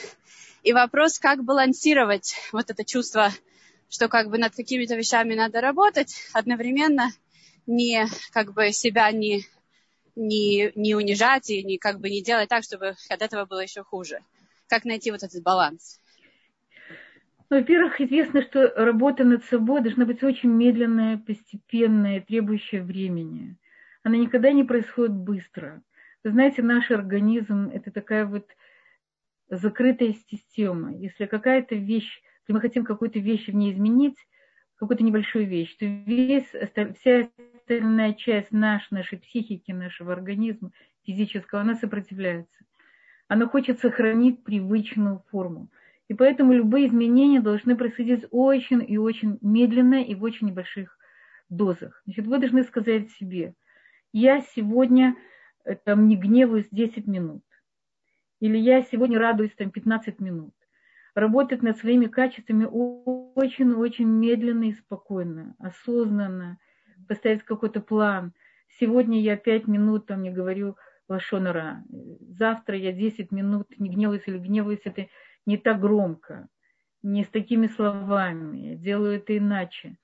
И 0.63 0.73
вопрос, 0.73 1.19
как 1.19 1.45
балансировать 1.45 2.35
вот 2.53 2.71
это 2.71 2.85
чувство 2.85 3.33
что 3.93 4.09
как 4.09 4.31
бы 4.31 4.39
над 4.39 4.57
какими-то 4.57 4.97
вещами 4.97 5.35
надо 5.35 5.61
работать, 5.61 6.15
одновременно 6.33 7.11
не 7.67 8.07
как 8.33 8.55
бы 8.55 8.73
себя 8.73 9.13
не, 9.13 9.43
не, 10.17 10.73
не 10.75 10.95
унижать 10.95 11.51
и 11.51 11.63
не 11.63 11.77
как 11.77 12.01
бы 12.01 12.09
не 12.09 12.23
делать 12.23 12.49
так, 12.49 12.65
чтобы 12.65 12.95
от 13.11 13.23
этого 13.23 13.45
было 13.45 13.61
еще 13.61 13.83
хуже. 13.83 14.21
Как 14.67 14.87
найти 14.87 15.11
вот 15.11 15.23
этот 15.23 15.43
баланс? 15.43 16.01
Ну, 17.51 17.59
во-первых, 17.59 18.01
известно, 18.01 18.43
что 18.43 18.73
работа 18.77 19.25
над 19.25 19.45
собой 19.45 19.83
должна 19.83 20.07
быть 20.07 20.23
очень 20.23 20.49
медленная, 20.49 21.19
постепенная, 21.19 22.23
требующая 22.23 22.83
времени. 22.83 23.57
Она 24.05 24.17
никогда 24.17 24.53
не 24.53 24.65
происходит 24.65 25.13
быстро. 25.13 25.83
Знаете, 26.25 26.63
наш 26.63 26.91
организм– 26.91 27.71
это 27.75 27.91
такая 27.91 28.27
вот 28.27 28.49
закрытая 29.49 30.15
система. 30.31 30.95
Если 30.95 31.27
какая-то 31.27 31.75
вещь 31.75 32.23
если 32.43 32.55
мы 32.55 32.61
хотим 32.61 32.85
какую-то 32.85 33.21
вещь 33.21 33.47
в 33.47 33.55
ней 33.55 33.73
изменить, 33.73 34.17
какую-то 34.77 35.05
небольшую 35.05 35.47
вещь, 35.47 35.77
то 35.77 35.87
весь, 35.87 36.49
вся 36.99 37.29
остальная 37.55 38.15
часть 38.15 38.51
наш, 38.51 38.91
нашей 38.91 39.19
психики, 39.19 39.71
нашего 39.71 40.13
организма 40.13 40.73
физического, 41.05 41.61
она 41.61 41.77
сопротивляется. 41.77 42.65
Она 43.29 43.47
хочет 43.47 43.79
сохранить 43.79 44.43
привычную 44.43 45.23
форму. 45.31 45.69
И 46.09 46.15
поэтому 46.15 46.53
любые 46.53 46.89
изменения 46.89 47.41
должны 47.41 47.77
происходить 47.77 48.27
очень 48.33 48.85
и 48.87 48.99
очень 48.99 49.39
медленно 49.41 50.03
и 50.03 50.17
в 50.17 50.25
очень 50.25 50.49
небольших 50.49 50.99
дозах. 51.49 52.03
Значит, 52.05 52.27
вы 52.27 52.39
должны 52.39 52.65
сказать 52.65 53.11
себе, 53.13 53.55
я 54.13 54.41
сегодня 54.41 55.15
там, 55.85 56.09
не 56.09 56.17
гневаюсь 56.17 56.69
10 56.71 57.07
минут. 57.07 57.45
Или 58.41 58.59
я 58.59 58.83
сегодня 58.83 59.19
радуюсь 59.19 59.55
там 59.55 59.71
15 59.71 60.19
минут 60.21 60.55
работать 61.15 61.63
над 61.63 61.79
своими 61.79 62.07
качествами 62.07 62.65
очень-очень 62.65 64.07
медленно 64.07 64.65
и 64.65 64.73
спокойно, 64.73 65.55
осознанно, 65.59 66.59
поставить 67.09 67.43
какой-то 67.45 67.81
план. 67.81 68.33
Сегодня 68.81 69.21
я 69.21 69.37
пять 69.37 69.67
минут 69.67 70.07
там 70.07 70.23
не 70.23 70.31
говорю 70.31 70.77
лошонара. 71.09 71.85
Завтра 72.21 72.77
я 72.77 72.93
10 72.93 73.31
минут 73.33 73.67
не 73.79 73.91
гневаюсь 73.91 74.27
или 74.27 74.39
гневаюсь, 74.39 74.81
это 74.85 75.09
не 75.45 75.59
так 75.59 75.81
громко, 75.81 76.49
не 77.03 77.25
с 77.25 77.29
такими 77.29 77.67
словами, 77.67 78.77
делаю 78.77 79.17
это 79.17 79.37
иначе. 79.37 79.99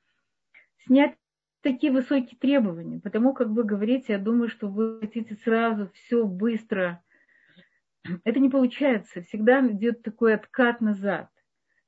Снять 0.84 1.14
такие 1.62 1.92
высокие 1.92 2.38
требования, 2.38 3.00
потому 3.00 3.34
как 3.34 3.48
вы 3.48 3.64
говорите, 3.64 4.14
я 4.14 4.18
думаю, 4.18 4.48
что 4.48 4.68
вы 4.68 5.00
хотите 5.00 5.34
сразу 5.36 5.90
все 5.94 6.24
быстро. 6.26 7.02
Это 8.24 8.40
не 8.40 8.48
получается, 8.48 9.22
всегда 9.22 9.66
идет 9.66 10.02
такой 10.02 10.34
откат 10.34 10.80
назад. 10.80 11.28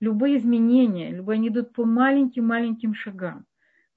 Любые 0.01 0.39
изменения, 0.39 1.11
любые, 1.11 1.37
они 1.37 1.49
идут 1.49 1.73
по 1.73 1.85
маленьким-маленьким 1.85 2.95
шагам. 2.95 3.47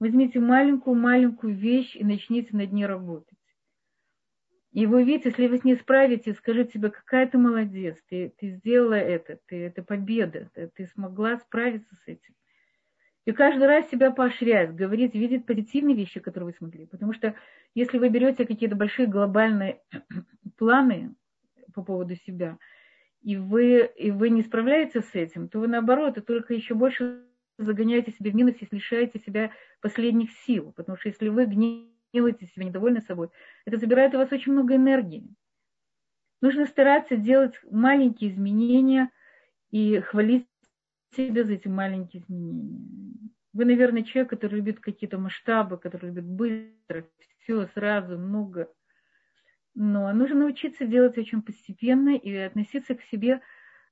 Возьмите 0.00 0.38
маленькую-маленькую 0.38 1.54
вещь 1.54 1.96
и 1.96 2.04
начните 2.04 2.56
над 2.56 2.72
ней 2.72 2.86
работать. 2.86 3.38
И 4.72 4.86
вы 4.86 5.04
видите, 5.04 5.28
если 5.28 5.46
вы 5.46 5.58
с 5.58 5.64
ней 5.64 5.76
справитесь, 5.76 6.36
скажите 6.36 6.72
себе, 6.72 6.90
какая 6.90 7.28
ты 7.28 7.38
молодец, 7.38 7.96
ты, 8.08 8.34
ты 8.38 8.50
сделала 8.50 8.94
это, 8.94 9.38
ты, 9.46 9.66
это 9.66 9.84
победа, 9.84 10.50
ты, 10.52 10.68
ты 10.74 10.86
смогла 10.88 11.38
справиться 11.38 11.94
с 12.04 12.08
этим. 12.08 12.34
И 13.24 13.32
каждый 13.32 13.66
раз 13.66 13.88
себя 13.88 14.10
поощрять, 14.10 14.74
говорить, 14.74 15.14
видеть 15.14 15.46
позитивные 15.46 15.96
вещи, 15.96 16.20
которые 16.20 16.48
вы 16.48 16.56
смогли. 16.58 16.86
Потому 16.86 17.14
что 17.14 17.34
если 17.74 17.98
вы 17.98 18.10
берете 18.10 18.46
какие-то 18.46 18.76
большие 18.76 19.08
глобальные 19.08 19.80
планы 20.58 21.14
по 21.72 21.82
поводу 21.82 22.16
себя, 22.16 22.58
и 23.22 23.36
вы, 23.36 23.90
и 23.96 24.10
вы 24.10 24.28
не 24.28 24.42
справляетесь 24.42 25.08
с 25.08 25.14
этим, 25.14 25.48
то 25.48 25.58
вы 25.58 25.68
наоборот, 25.68 26.18
и 26.18 26.20
только 26.20 26.52
еще 26.52 26.74
больше 26.74 27.24
загоняете 27.56 28.12
себя 28.12 28.30
в 28.30 28.34
минус, 28.34 28.56
если 28.60 28.76
лишаете 28.76 29.18
себя 29.18 29.50
последних 29.80 30.30
сил. 30.46 30.72
Потому 30.76 30.98
что 30.98 31.08
если 31.08 31.28
вы 31.28 31.46
гневаете 31.46 32.46
себя, 32.46 32.66
недовольны 32.66 33.00
собой, 33.00 33.30
это 33.64 33.78
забирает 33.78 34.14
у 34.14 34.18
вас 34.18 34.30
очень 34.32 34.52
много 34.52 34.76
энергии. 34.76 35.26
Нужно 36.42 36.66
стараться 36.66 37.16
делать 37.16 37.58
маленькие 37.70 38.30
изменения 38.30 39.10
и 39.70 40.00
хвалить 40.00 40.46
себя 41.14 41.44
за 41.44 41.54
эти 41.54 41.68
маленькие 41.68 42.22
изменения. 42.22 43.30
Вы, 43.52 43.64
наверное, 43.64 44.02
человек, 44.02 44.30
который 44.30 44.56
любит 44.56 44.80
какие-то 44.80 45.18
масштабы, 45.18 45.78
который 45.78 46.06
любит 46.06 46.24
быстро, 46.24 47.06
все 47.38 47.66
сразу, 47.68 48.18
много. 48.18 48.72
Но 49.74 50.12
нужно 50.12 50.40
научиться 50.40 50.86
делать 50.86 51.18
очень 51.18 51.42
постепенно 51.42 52.16
и 52.16 52.34
относиться 52.34 52.94
к 52.94 53.02
себе 53.02 53.40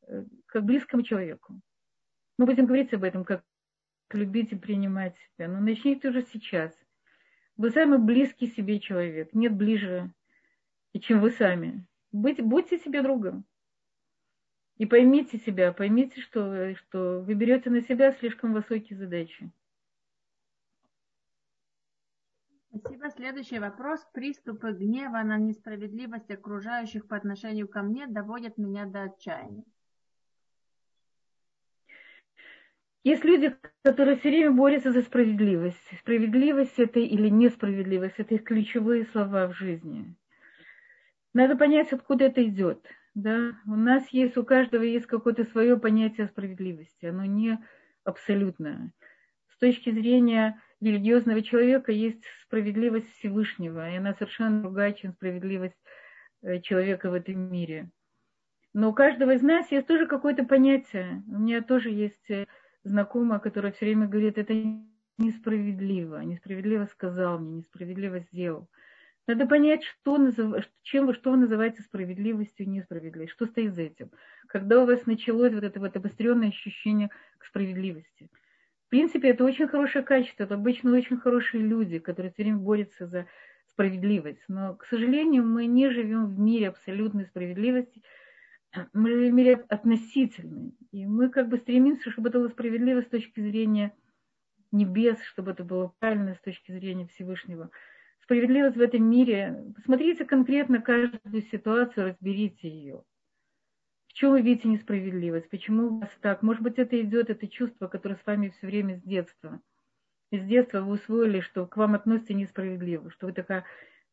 э, 0.07 0.25
как 0.47 0.62
к 0.62 0.66
близкому 0.66 1.03
человеку. 1.03 1.61
Мы 2.39 2.47
будем 2.47 2.66
говорить 2.66 2.93
об 2.93 3.05
этом, 3.05 3.25
как 3.25 3.45
любить 4.12 4.53
и 4.53 4.57
принимать 4.57 5.16
себя. 5.18 5.49
Но 5.49 5.61
начните 5.61 6.09
уже 6.09 6.23
сейчас. 6.23 6.73
Вы 7.57 7.70
самый 7.70 7.99
близкий 7.99 8.49
себе 8.49 8.81
человек. 8.81 9.33
Нет 9.33 9.55
ближе, 9.55 10.12
чем 11.01 11.20
вы 11.20 11.31
сами. 11.31 11.87
Будь, 12.11 12.41
будьте 12.41 12.79
себе 12.79 13.03
другом. 13.03 13.45
И 14.83 14.87
поймите 14.87 15.39
себя, 15.39 15.72
поймите, 15.72 16.20
что, 16.20 16.74
что 16.74 17.20
вы 17.20 17.35
берете 17.35 17.70
на 17.70 17.83
себя 17.83 18.11
слишком 18.11 18.53
высокие 18.53 18.99
задачи. 18.99 19.49
Спасибо. 22.74 23.09
Следующий 23.11 23.61
вопрос. 23.61 24.05
Приступы 24.12 24.72
гнева 24.72 25.22
на 25.22 25.39
несправедливость 25.39 26.33
окружающих 26.33 27.07
по 27.07 27.16
отношению 27.16 27.68
ко 27.68 27.83
мне 27.83 28.09
доводят 28.09 28.59
меня 28.59 28.85
до 28.87 29.05
отчаяния. 29.05 29.62
Есть 33.05 33.22
люди, 33.22 33.57
которые 33.85 34.16
все 34.16 34.30
время 34.30 34.51
борются 34.51 34.91
за 34.91 35.03
справедливость. 35.03 35.97
Справедливость 36.01 36.80
это 36.80 36.99
или 36.99 37.28
несправедливость, 37.28 38.16
это 38.18 38.35
их 38.35 38.43
ключевые 38.43 39.05
слова 39.05 39.47
в 39.47 39.53
жизни. 39.53 40.16
Надо 41.35 41.57
понять, 41.57 41.93
откуда 41.93 42.24
это 42.24 42.45
идет. 42.45 42.85
Да? 43.14 43.52
У 43.66 43.76
нас 43.76 44.08
есть, 44.08 44.36
у 44.36 44.44
каждого 44.44 44.82
есть 44.82 45.06
какое-то 45.06 45.44
свое 45.44 45.78
понятие 45.78 46.26
справедливости. 46.26 47.06
Оно 47.06 47.24
не 47.24 47.58
абсолютное. 48.04 48.92
С 49.48 49.58
точки 49.58 49.90
зрения 49.90 50.60
религиозного 50.80 51.42
человека 51.42 51.92
есть 51.92 52.24
справедливость 52.44 53.12
Всевышнего, 53.12 53.90
и 53.90 53.96
она 53.96 54.14
совершенно 54.14 54.62
другая, 54.62 54.92
чем 54.92 55.12
справедливость 55.12 55.76
э, 56.42 56.60
человека 56.60 57.10
в 57.10 57.14
этом 57.14 57.50
мире. 57.50 57.90
Но 58.74 58.90
у 58.90 58.94
каждого 58.94 59.34
из 59.34 59.42
нас 59.42 59.70
есть 59.70 59.86
тоже 59.86 60.06
какое-то 60.06 60.44
понятие. 60.44 61.22
У 61.28 61.38
меня 61.38 61.62
тоже 61.62 61.90
есть 61.90 62.30
э, 62.30 62.46
знакомая, 62.82 63.38
которая 63.38 63.72
все 63.72 63.84
время 63.84 64.08
говорит, 64.08 64.38
это 64.38 64.54
несправедливо, 65.18 66.20
несправедливо 66.20 66.86
сказал 66.86 67.38
мне, 67.38 67.58
несправедливо 67.58 68.20
сделал. 68.20 68.68
Надо 69.27 69.47
понять, 69.47 69.85
что, 69.85 70.18
назыв... 70.18 70.68
чем, 70.83 71.12
что 71.14 71.31
вы 71.31 71.37
называете 71.37 71.83
справедливостью 71.83 72.66
и 72.66 72.68
несправедливостью, 72.68 73.35
что 73.35 73.47
стоит 73.47 73.75
за 73.75 73.83
этим. 73.83 74.11
Когда 74.49 74.83
у 74.83 74.87
вас 74.87 75.07
началось 75.07 75.53
вот 75.53 75.62
это 75.62 75.79
вот 75.79 75.97
обостренное 75.97 76.49
ощущение 76.49 77.11
к 77.39 77.45
справедливости. 77.45 78.31
В 78.87 78.91
принципе, 78.91 79.31
это 79.31 79.45
очень 79.45 79.68
хорошее 79.68 80.05
качество, 80.05 80.43
это 80.43 80.55
обычно 80.55 80.95
очень 80.95 81.16
хорошие 81.16 81.62
люди, 81.62 81.99
которые 81.99 82.33
все 82.33 82.43
время 82.43 82.59
борются 82.59 83.07
за 83.07 83.27
справедливость. 83.68 84.43
Но, 84.49 84.75
к 84.75 84.85
сожалению, 84.87 85.45
мы 85.45 85.66
не 85.66 85.89
живем 85.91 86.27
в 86.27 86.39
мире 86.39 86.68
абсолютной 86.68 87.25
справедливости, 87.25 88.03
мы 88.93 89.11
живем 89.11 89.31
в 89.31 89.35
мире 89.35 89.64
относительный. 89.68 90.75
И 90.91 91.07
мы 91.07 91.31
как 91.31 91.49
бы 91.49 91.59
стремимся, 91.59 92.11
чтобы 92.11 92.29
это 92.29 92.39
было 92.39 92.49
справедливо 92.49 93.03
с 93.03 93.07
точки 93.07 93.41
зрения 93.41 93.95
небес, 94.73 95.23
чтобы 95.23 95.53
это 95.53 95.64
было 95.64 95.93
правильно 95.99 96.35
с 96.35 96.41
точки 96.41 96.73
зрения 96.73 97.07
Всевышнего. 97.07 97.70
Справедливость 98.23 98.77
в 98.77 98.81
этом 98.81 99.05
мире, 99.05 99.73
посмотрите 99.75 100.25
конкретно 100.25 100.81
каждую 100.81 101.43
ситуацию, 101.43 102.09
разберите 102.09 102.68
ее. 102.68 103.03
В 104.07 104.12
чем 104.12 104.31
вы 104.33 104.43
видите 104.43 104.68
несправедливость? 104.68 105.49
Почему 105.51 105.87
у 105.87 105.99
вас 105.99 106.11
так? 106.20 106.43
Может 106.43 106.62
быть, 106.62 106.79
это 106.79 107.01
идет, 107.01 107.31
это 107.31 107.49
чувство, 107.49 107.89
которое 107.89 108.16
с 108.16 108.27
вами 108.27 108.51
все 108.51 108.66
время 108.66 108.97
с 108.97 109.03
детства. 109.03 109.61
Из 110.31 110.45
детства 110.45 110.83
вы 110.83 110.93
усвоили, 110.93 111.41
что 111.41 111.66
к 111.66 111.77
вам 111.77 111.95
относятся 111.95 112.35
несправедливо, 112.35 113.11
что 113.11 113.27
вы 113.27 113.33
такая 113.33 113.64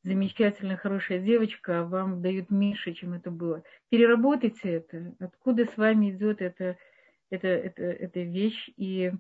замечательная, 0.04 0.78
хорошая 0.78 1.20
девочка, 1.20 1.82
а 1.82 1.84
вам 1.84 2.22
дают 2.22 2.50
меньше, 2.50 2.94
чем 2.94 3.14
это 3.14 3.30
было. 3.30 3.64
Переработайте 3.90 4.70
это, 4.70 5.14
откуда 5.20 5.66
с 5.66 5.78
вами 5.78 6.12
идет 6.12 6.42
эта, 6.42 6.78
эта, 7.30 7.48
эта, 7.48 7.84
эта 7.84 8.22
вещь. 8.22 8.70
И 8.78 9.12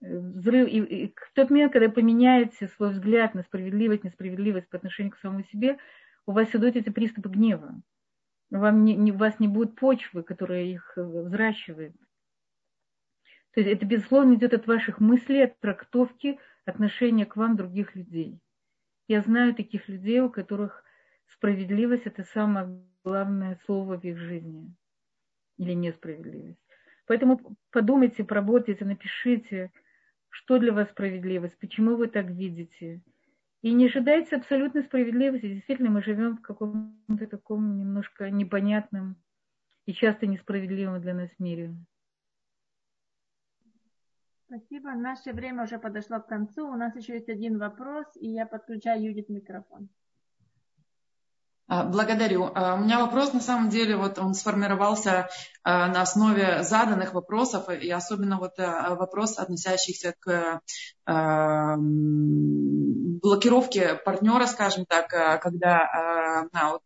взрыв, 0.00 0.68
и, 0.68 0.78
и 0.78 1.14
в 1.14 1.32
тот 1.34 1.50
момент, 1.50 1.72
когда 1.72 1.88
поменяете 1.88 2.68
свой 2.68 2.90
взгляд 2.90 3.34
на 3.34 3.42
справедливость, 3.42 4.04
несправедливость 4.04 4.68
по 4.68 4.76
отношению 4.76 5.12
к 5.12 5.18
самому 5.18 5.44
себе, 5.44 5.78
у 6.26 6.32
вас 6.32 6.54
идут 6.54 6.76
эти 6.76 6.90
приступы 6.90 7.28
гнева. 7.28 7.80
Вам 8.50 8.84
не, 8.84 8.94
не, 8.96 9.12
у 9.12 9.16
вас 9.16 9.38
не 9.40 9.48
будет 9.48 9.74
почвы, 9.74 10.22
которая 10.22 10.64
их 10.64 10.92
э, 10.96 11.02
взращивает. 11.02 11.94
То 13.52 13.60
есть 13.60 13.72
это, 13.74 13.86
безусловно, 13.86 14.34
идет 14.34 14.54
от 14.54 14.66
ваших 14.66 15.00
мыслей, 15.00 15.44
от 15.44 15.58
трактовки 15.58 16.38
отношения 16.64 17.26
к 17.26 17.36
вам 17.36 17.56
других 17.56 17.94
людей. 17.94 18.40
Я 19.06 19.22
знаю 19.22 19.54
таких 19.54 19.88
людей, 19.88 20.20
у 20.20 20.30
которых 20.30 20.84
справедливость– 21.26 22.02
это 22.06 22.24
самое 22.24 22.82
главное 23.04 23.58
слово 23.64 23.98
в 23.98 24.04
их 24.04 24.18
жизни. 24.18 24.74
Или 25.56 25.72
несправедливость. 25.72 26.60
Поэтому 27.06 27.56
подумайте, 27.72 28.22
поработайте, 28.22 28.84
напишите, 28.84 29.72
что 30.38 30.58
для 30.58 30.72
вас 30.72 30.88
справедливость, 30.90 31.58
почему 31.58 31.96
вы 31.96 32.06
так 32.06 32.26
видите. 32.26 33.02
И 33.60 33.74
не 33.74 33.86
ожидайте 33.86 34.36
абсолютной 34.36 34.84
справедливости. 34.84 35.52
Действительно, 35.52 35.90
мы 35.90 36.00
живем 36.00 36.36
в 36.36 36.42
каком-то 36.42 37.26
таком 37.26 37.76
немножко 37.76 38.30
непонятном 38.30 39.16
и 39.86 39.92
часто 39.92 40.28
несправедливом 40.28 41.00
для 41.00 41.14
нас 41.14 41.30
мире. 41.40 41.74
Спасибо. 44.46 44.92
Наше 44.92 45.32
время 45.32 45.64
уже 45.64 45.78
подошло 45.78 46.20
к 46.20 46.28
концу. 46.28 46.70
У 46.70 46.76
нас 46.76 46.94
еще 46.94 47.14
есть 47.14 47.28
один 47.28 47.58
вопрос, 47.58 48.06
и 48.14 48.28
я 48.28 48.46
подключаю 48.46 49.02
Юдит 49.02 49.28
микрофон. 49.28 49.88
А, 51.68 51.84
благодарю. 51.84 52.50
А, 52.54 52.74
у 52.76 52.78
меня 52.78 52.98
вопрос, 52.98 53.34
на 53.34 53.40
самом 53.40 53.68
деле, 53.68 53.96
вот 53.96 54.18
он 54.18 54.32
сформировался 54.32 55.28
а, 55.62 55.88
на 55.88 56.00
основе 56.00 56.62
заданных 56.62 57.12
вопросов, 57.12 57.68
и 57.68 57.90
особенно 57.90 58.38
вот 58.38 58.54
вопрос, 58.56 59.38
относящийся 59.38 60.14
к 60.18 60.62
блокировке 63.20 63.94
партнера, 63.96 64.46
скажем 64.46 64.86
так, 64.86 65.08
когда 65.42 66.48
а, 66.52 66.72
вот, 66.72 66.82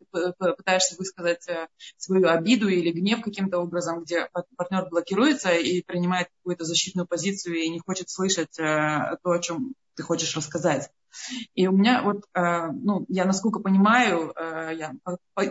пытаешься 0.57 0.97
высказать 0.97 1.49
э, 1.49 1.69
свою 1.97 2.29
обиду 2.29 2.69
или 2.69 2.91
гнев 2.91 3.23
каким-то 3.23 3.59
образом, 3.59 4.03
где 4.03 4.29
партнер 4.57 4.89
блокируется 4.89 5.51
и 5.51 5.83
принимает 5.83 6.29
какую-то 6.39 6.65
защитную 6.65 7.07
позицию 7.07 7.57
и 7.57 7.69
не 7.69 7.81
хочет 7.81 8.09
слышать 8.09 8.59
э, 8.59 9.17
то, 9.23 9.31
о 9.31 9.39
чем 9.41 9.75
ты 9.95 10.03
хочешь 10.03 10.37
рассказать. 10.37 10.91
И 11.55 11.67
у 11.67 11.73
меня 11.73 12.03
вот, 12.03 12.25
э, 12.35 12.67
ну, 12.73 13.05
я 13.09 13.25
насколько 13.25 13.61
понимаю, 13.61 14.33
э, 14.37 14.75
я 14.75 14.93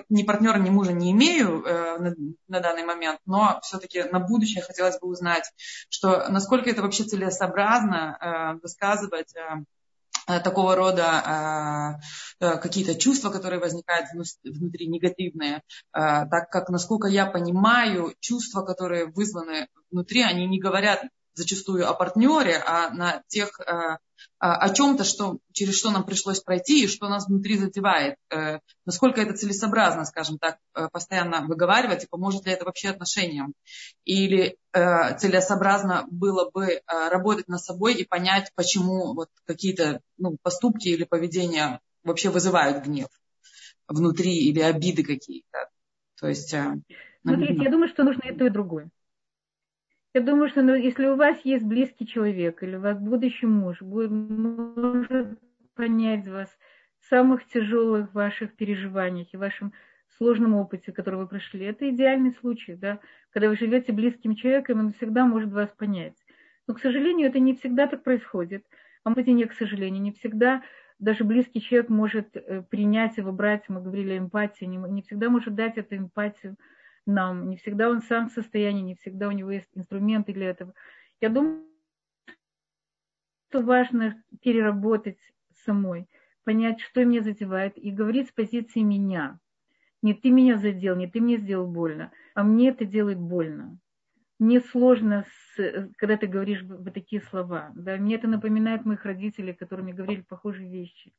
ни 0.09 0.23
партнера, 0.23 0.57
ни 0.57 0.69
мужа 0.69 0.91
не 0.93 1.11
имею 1.11 1.63
э, 1.63 1.97
на, 1.99 2.15
на 2.47 2.59
данный 2.59 2.83
момент, 2.83 3.19
но 3.25 3.59
все-таки 3.63 4.03
на 4.03 4.19
будущее 4.19 4.63
хотелось 4.63 4.99
бы 4.99 5.07
узнать, 5.07 5.51
что 5.89 6.29
насколько 6.29 6.69
это 6.69 6.81
вообще 6.81 7.03
целесообразно 7.03 8.59
высказывать 8.61 9.33
такого 10.25 10.75
рода 10.75 11.99
э, 12.39 12.57
какие-то 12.57 12.95
чувства, 12.95 13.29
которые 13.31 13.59
возникают 13.59 14.07
внутри, 14.13 14.87
негативные, 14.87 15.61
так 15.91 16.49
как, 16.49 16.69
насколько 16.69 17.07
я 17.07 17.25
понимаю, 17.25 18.13
чувства, 18.19 18.61
которые 18.61 19.07
вызваны 19.07 19.67
внутри, 19.89 20.21
они 20.23 20.47
не 20.47 20.59
говорят 20.59 21.03
зачастую 21.33 21.89
о 21.89 21.93
партнере, 21.93 22.61
а 22.65 22.89
на 22.89 23.23
тех, 23.27 23.59
э, 23.59 23.97
о 24.39 24.69
чем-то, 24.73 25.03
что, 25.03 25.37
через 25.51 25.77
что 25.77 25.91
нам 25.91 26.05
пришлось 26.05 26.41
пройти 26.41 26.83
и 26.83 26.87
что 26.87 27.07
нас 27.07 27.27
внутри 27.27 27.57
задевает. 27.57 28.15
Э, 28.29 28.59
насколько 28.85 29.21
это 29.21 29.33
целесообразно, 29.33 30.05
скажем 30.05 30.37
так, 30.37 30.57
э, 30.75 30.87
постоянно 30.91 31.45
выговаривать 31.45 32.03
и 32.03 32.07
поможет 32.07 32.45
ли 32.45 32.51
это 32.51 32.65
вообще 32.65 32.89
отношениям. 32.89 33.53
Или 34.05 34.57
целесообразно 34.73 36.05
было 36.09 36.49
бы 36.49 36.81
работать 36.87 37.49
над 37.49 37.59
собой 37.59 37.93
и 37.95 38.05
понять, 38.05 38.51
почему 38.55 39.13
вот 39.13 39.27
какие-то 39.45 39.99
ну, 40.17 40.37
поступки 40.41 40.87
или 40.87 41.03
поведения 41.03 41.81
вообще 42.05 42.29
вызывают 42.29 42.85
гнев 42.85 43.09
внутри 43.89 44.33
или 44.33 44.61
обиды 44.61 45.03
какие-то. 45.03 45.67
То 46.21 46.29
есть... 46.29 46.55
Смотрите, 47.21 47.63
я 47.63 47.69
думаю, 47.69 47.89
что 47.89 48.03
нужно 48.03 48.29
и 48.29 48.37
то, 48.37 48.45
и 48.45 48.49
другое. 48.49 48.89
Я 50.13 50.21
думаю, 50.21 50.49
что 50.49 50.61
ну, 50.61 50.75
если 50.75 51.05
у 51.05 51.15
вас 51.15 51.39
есть 51.45 51.65
близкий 51.65 52.05
человек 52.05 52.63
или 52.63 52.75
у 52.75 52.81
вас 52.81 52.99
будущий 52.99 53.45
муж, 53.45 53.81
будет, 53.81 54.11
может 54.11 55.39
понять 55.73 56.27
вас 56.27 56.49
в 56.99 57.05
самых 57.05 57.45
тяжелых 57.47 58.13
ваших 58.13 58.55
переживаниях 58.55 59.33
и 59.33 59.37
вашем 59.37 59.73
сложном 60.17 60.55
опыте, 60.55 60.91
который 60.91 61.15
вы 61.15 61.27
прошли, 61.27 61.65
это 61.65 61.89
идеальный 61.89 62.33
случай, 62.33 62.75
да, 62.75 62.99
когда 63.29 63.47
вы 63.47 63.55
живете 63.55 63.93
близким 63.93 64.35
человеком, 64.35 64.79
он 64.79 64.93
всегда 64.93 65.25
может 65.25 65.51
вас 65.51 65.69
понять. 65.69 66.17
Но, 66.67 66.73
к 66.73 66.79
сожалению, 66.79 67.29
это 67.29 67.39
не 67.39 67.55
всегда 67.55 67.87
так 67.87 68.03
происходит. 68.03 68.65
А 69.03 69.09
может 69.09 69.27
и 69.27 69.33
не 69.33 69.45
к 69.45 69.53
сожалению, 69.53 70.01
не 70.01 70.11
всегда 70.11 70.61
даже 70.99 71.23
близкий 71.23 71.61
человек 71.61 71.89
может 71.89 72.35
э, 72.35 72.61
принять 72.69 73.17
и 73.17 73.21
выбрать, 73.21 73.67
мы 73.69 73.81
говорили 73.81 74.13
о 74.13 74.17
эмпатии, 74.19 74.65
не, 74.65 74.77
не 74.77 75.01
всегда 75.01 75.29
может 75.29 75.55
дать 75.55 75.77
эту 75.77 75.95
эмпатию 75.95 76.57
нам. 77.05 77.49
Не 77.49 77.57
всегда 77.57 77.89
он 77.89 78.01
сам 78.01 78.29
в 78.29 78.33
состоянии, 78.33 78.81
не 78.81 78.95
всегда 78.95 79.27
у 79.27 79.31
него 79.31 79.51
есть 79.51 79.69
инструменты 79.75 80.33
для 80.33 80.49
этого. 80.49 80.73
Я 81.19 81.29
думаю, 81.29 81.65
что 83.49 83.61
важно 83.61 84.23
переработать 84.41 85.19
самой, 85.65 86.07
понять, 86.43 86.79
что 86.81 87.03
меня 87.03 87.21
задевает, 87.21 87.77
и 87.77 87.91
говорить 87.91 88.29
с 88.29 88.31
позиции 88.31 88.79
меня. 88.79 89.39
Не 90.01 90.13
ты 90.13 90.31
меня 90.31 90.57
задел, 90.57 90.95
не 90.95 91.07
ты 91.07 91.21
мне 91.21 91.37
сделал 91.37 91.67
больно, 91.67 92.11
а 92.33 92.43
мне 92.43 92.69
это 92.69 92.85
делает 92.85 93.19
больно. 93.19 93.77
Мне 94.39 94.59
сложно, 94.59 95.25
с, 95.55 95.89
когда 95.97 96.17
ты 96.17 96.25
говоришь 96.25 96.63
вот 96.63 96.91
такие 96.93 97.21
слова. 97.21 97.71
Да? 97.75 97.97
Мне 97.97 98.15
это 98.15 98.27
напоминает 98.27 98.85
моих 98.85 99.05
родителей, 99.05 99.53
которые 99.53 99.93
говорили 99.93 100.21
похожие 100.21 100.71
вещи. 100.71 101.13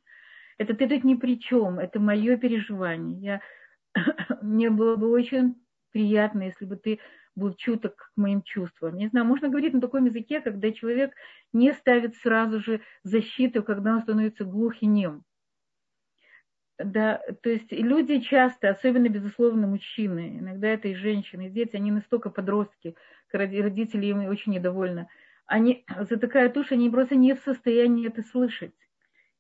Это 0.59 0.75
ты 0.75 0.89
тут 0.89 1.05
ни 1.05 1.15
при 1.15 1.39
чем, 1.39 1.79
это 1.79 2.01
мое 2.01 2.37
переживание. 2.37 3.21
Я, 3.21 3.41
мне 4.43 4.71
было 4.71 4.97
бы 4.97 5.09
очень 5.09 5.55
приятно, 5.93 6.43
если 6.43 6.65
бы 6.65 6.77
ты 6.77 6.99
был 7.35 7.55
чуток 7.55 7.97
к 7.97 8.11
моим 8.17 8.43
чувствам. 8.43 8.97
Не 8.97 9.09
знаю, 9.09 9.27
можно 9.27 9.49
говорить 9.49 9.73
на 9.73 9.81
таком 9.81 10.05
языке, 10.05 10.41
когда 10.41 10.71
человек 10.73 11.15
не 11.53 11.73
ставит 11.73 12.17
сразу 12.17 12.61
же 12.61 12.81
защиту, 13.05 13.63
когда 13.63 13.95
он 13.95 14.03
становится 14.03 14.45
глух 14.45 14.83
и 14.83 14.87
нем. 14.87 15.25
Да, 16.79 17.21
то 17.43 17.51
есть 17.51 17.71
люди 17.71 18.21
часто, 18.21 18.71
особенно, 18.71 19.09
безусловно, 19.09 19.67
мужчины, 19.67 20.39
иногда 20.41 20.69
это 20.69 20.89
и 20.89 20.95
женщины, 20.95 21.47
и 21.47 21.51
дети, 21.51 21.77
они 21.77 21.93
настолько 21.93 22.29
подростки, 22.29 22.97
родители 23.31 24.07
им 24.07 24.27
очень 24.27 24.53
недовольны, 24.53 25.09
они 25.47 25.85
затыкают 26.11 26.57
уши, 26.57 26.75
они 26.75 26.91
просто 26.91 27.15
не 27.15 27.35
в 27.35 27.41
состоянии 27.41 28.09
это 28.09 28.23
слышать. 28.23 28.75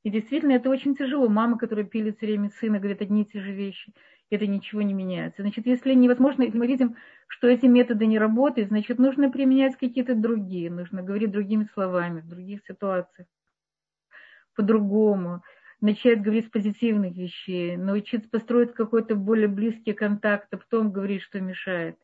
И 0.04 0.10
действительно, 0.10 0.52
это 0.52 0.68
очень 0.68 0.96
тяжело. 0.96 1.28
Мама, 1.28 1.58
которая 1.58 1.84
пилит 1.84 2.16
все 2.16 2.26
время 2.26 2.50
сына, 2.50 2.78
говорит 2.78 3.02
одни 3.02 3.22
и 3.22 3.24
те 3.24 3.40
же 3.40 3.52
вещи 3.52 3.92
это 4.36 4.46
ничего 4.46 4.82
не 4.82 4.94
меняется. 4.94 5.42
Значит, 5.42 5.66
если 5.66 5.94
невозможно, 5.94 6.46
мы 6.52 6.66
видим, 6.66 6.96
что 7.26 7.48
эти 7.48 7.66
методы 7.66 8.06
не 8.06 8.18
работают, 8.18 8.68
значит, 8.68 8.98
нужно 8.98 9.30
применять 9.30 9.76
какие-то 9.76 10.14
другие, 10.14 10.70
нужно 10.70 11.02
говорить 11.02 11.30
другими 11.30 11.68
словами, 11.74 12.20
в 12.20 12.28
других 12.28 12.60
ситуациях, 12.66 13.28
по-другому, 14.54 15.42
начать 15.80 16.22
говорить 16.22 16.46
с 16.46 16.50
позитивных 16.50 17.16
вещей, 17.16 17.76
научиться 17.76 18.28
построить 18.28 18.72
какой-то 18.72 19.16
более 19.16 19.48
близкий 19.48 19.92
контакт, 19.92 20.48
а 20.52 20.56
потом 20.56 20.92
говорить, 20.92 21.22
что 21.22 21.40
мешает. 21.40 21.96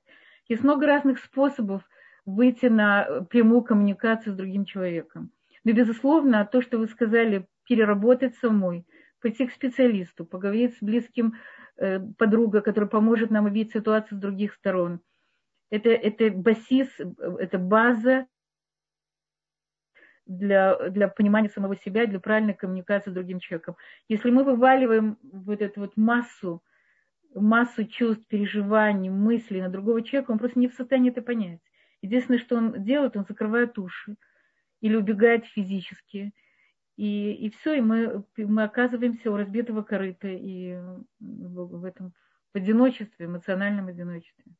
Есть 0.49 0.63
много 0.65 0.87
разных 0.87 1.19
способов 1.21 1.83
выйти 2.27 2.67
на 2.67 3.23
прямую 3.31 3.63
коммуникацию 3.63 4.33
с 4.33 4.37
другим 4.37 4.65
человеком. 4.65 5.31
Но, 5.65 5.73
безусловно, 5.73 6.45
то, 6.51 6.61
что 6.61 6.79
вы 6.79 6.89
сказали, 6.89 7.47
переработать 7.67 8.35
самой, 8.37 8.87
пойти 9.20 9.47
к 9.47 9.53
специалисту, 9.53 10.24
поговорить 10.24 10.77
с 10.77 10.82
близким 10.82 11.35
Э, 11.78 12.01
подруга, 12.19 12.61
которая 12.61 12.90
поможет 12.90 13.31
нам 13.31 13.45
увидеть 13.45 13.73
ситуацию 13.73 14.19
с 14.19 14.20
других 14.20 14.53
сторон. 14.55 15.01
Это, 15.70 15.90
это 15.90 16.31
басис, 16.31 16.89
это 16.99 17.57
база 17.59 18.27
для, 20.27 20.90
для 20.90 21.07
понимания 21.07 21.49
самого 21.49 21.77
себя, 21.77 22.07
для 22.07 22.19
правильной 22.19 22.55
коммуникации 22.55 23.11
с 23.11 23.15
другим 23.15 23.39
человеком. 23.39 23.77
Если 24.09 24.28
мы 24.31 24.43
вываливаем 24.43 25.19
вот 25.23 25.62
эту 25.62 25.82
вот 25.82 25.97
массу, 25.97 26.65
массу 27.32 27.85
чувств, 27.85 28.27
переживаний, 28.27 29.11
мыслей 29.11 29.62
на 29.62 29.69
другого 29.69 30.03
человека, 30.03 30.32
он 30.32 30.39
просто 30.39 30.59
не 30.59 30.66
в 30.66 30.74
состоянии 30.74 31.12
это 31.12 31.23
понять. 31.23 31.61
Единственное, 32.03 32.40
что 32.40 32.57
он 32.57 32.82
делает, 32.82 33.16
он 33.16 33.24
закрывает 33.24 33.78
уши 33.78 34.16
или 34.81 34.97
убегает 34.97 35.47
физически– 35.47 36.32
и, 36.99 37.33
и 37.33 37.51
все, 37.51 37.75
и 37.75 37.81
мы, 37.81 38.25
мы 38.37 38.65
оказываемся 38.65 39.31
у 39.31 39.37
разбитого 39.37 39.83
корыта 39.83 40.27
и 40.27 40.77
в, 41.20 41.85
этом 41.85 42.12
в 42.53 42.57
одиночестве, 42.57 43.27
эмоциональном 43.27 43.87
одиночестве. 43.87 44.53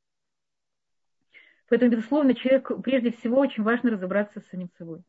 Поэтому, 1.69 1.91
безусловно, 1.91 2.37
человек, 2.37 2.71
прежде 2.85 3.11
всего, 3.11 3.41
очень 3.41 3.65
важно 3.65 3.91
разобраться 3.91 4.41
с 4.41 4.47
самим 4.47 4.71
собой. 4.79 5.03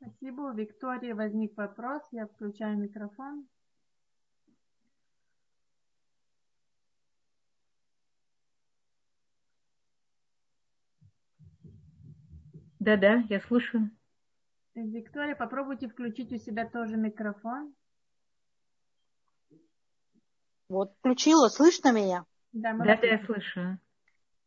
Спасибо. 0.00 0.40
У 0.40 0.54
Виктории 0.54 1.12
возник 1.12 1.54
вопрос. 1.58 2.02
Я 2.10 2.26
включаю 2.26 2.78
микрофон. 2.78 3.46
Да-да, 12.80 13.22
я 13.28 13.40
слушаю. 13.40 13.90
Виктория, 14.86 15.34
попробуйте 15.34 15.88
включить 15.88 16.32
у 16.32 16.36
себя 16.36 16.68
тоже 16.68 16.96
микрофон. 16.96 17.74
Вот, 20.68 20.92
включила. 20.98 21.48
Слышно 21.48 21.92
меня? 21.92 22.24
Да, 22.52 22.72
мы 22.74 22.84
да, 22.84 22.96
да, 22.96 23.06
я 23.06 23.24
слышу. 23.24 23.78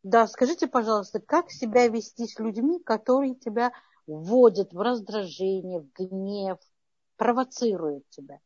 Да, 0.02 0.26
скажите, 0.26 0.66
пожалуйста, 0.66 1.20
как 1.20 1.50
себя 1.50 1.88
вести 1.88 2.26
с 2.26 2.38
людьми, 2.38 2.80
которые 2.82 3.34
тебя 3.34 3.72
вводят 4.06 4.72
в 4.72 4.80
раздражение, 4.80 5.80
в 5.80 5.92
гнев, 5.92 6.58
провоцируют 7.16 8.08
тебя? 8.10 8.40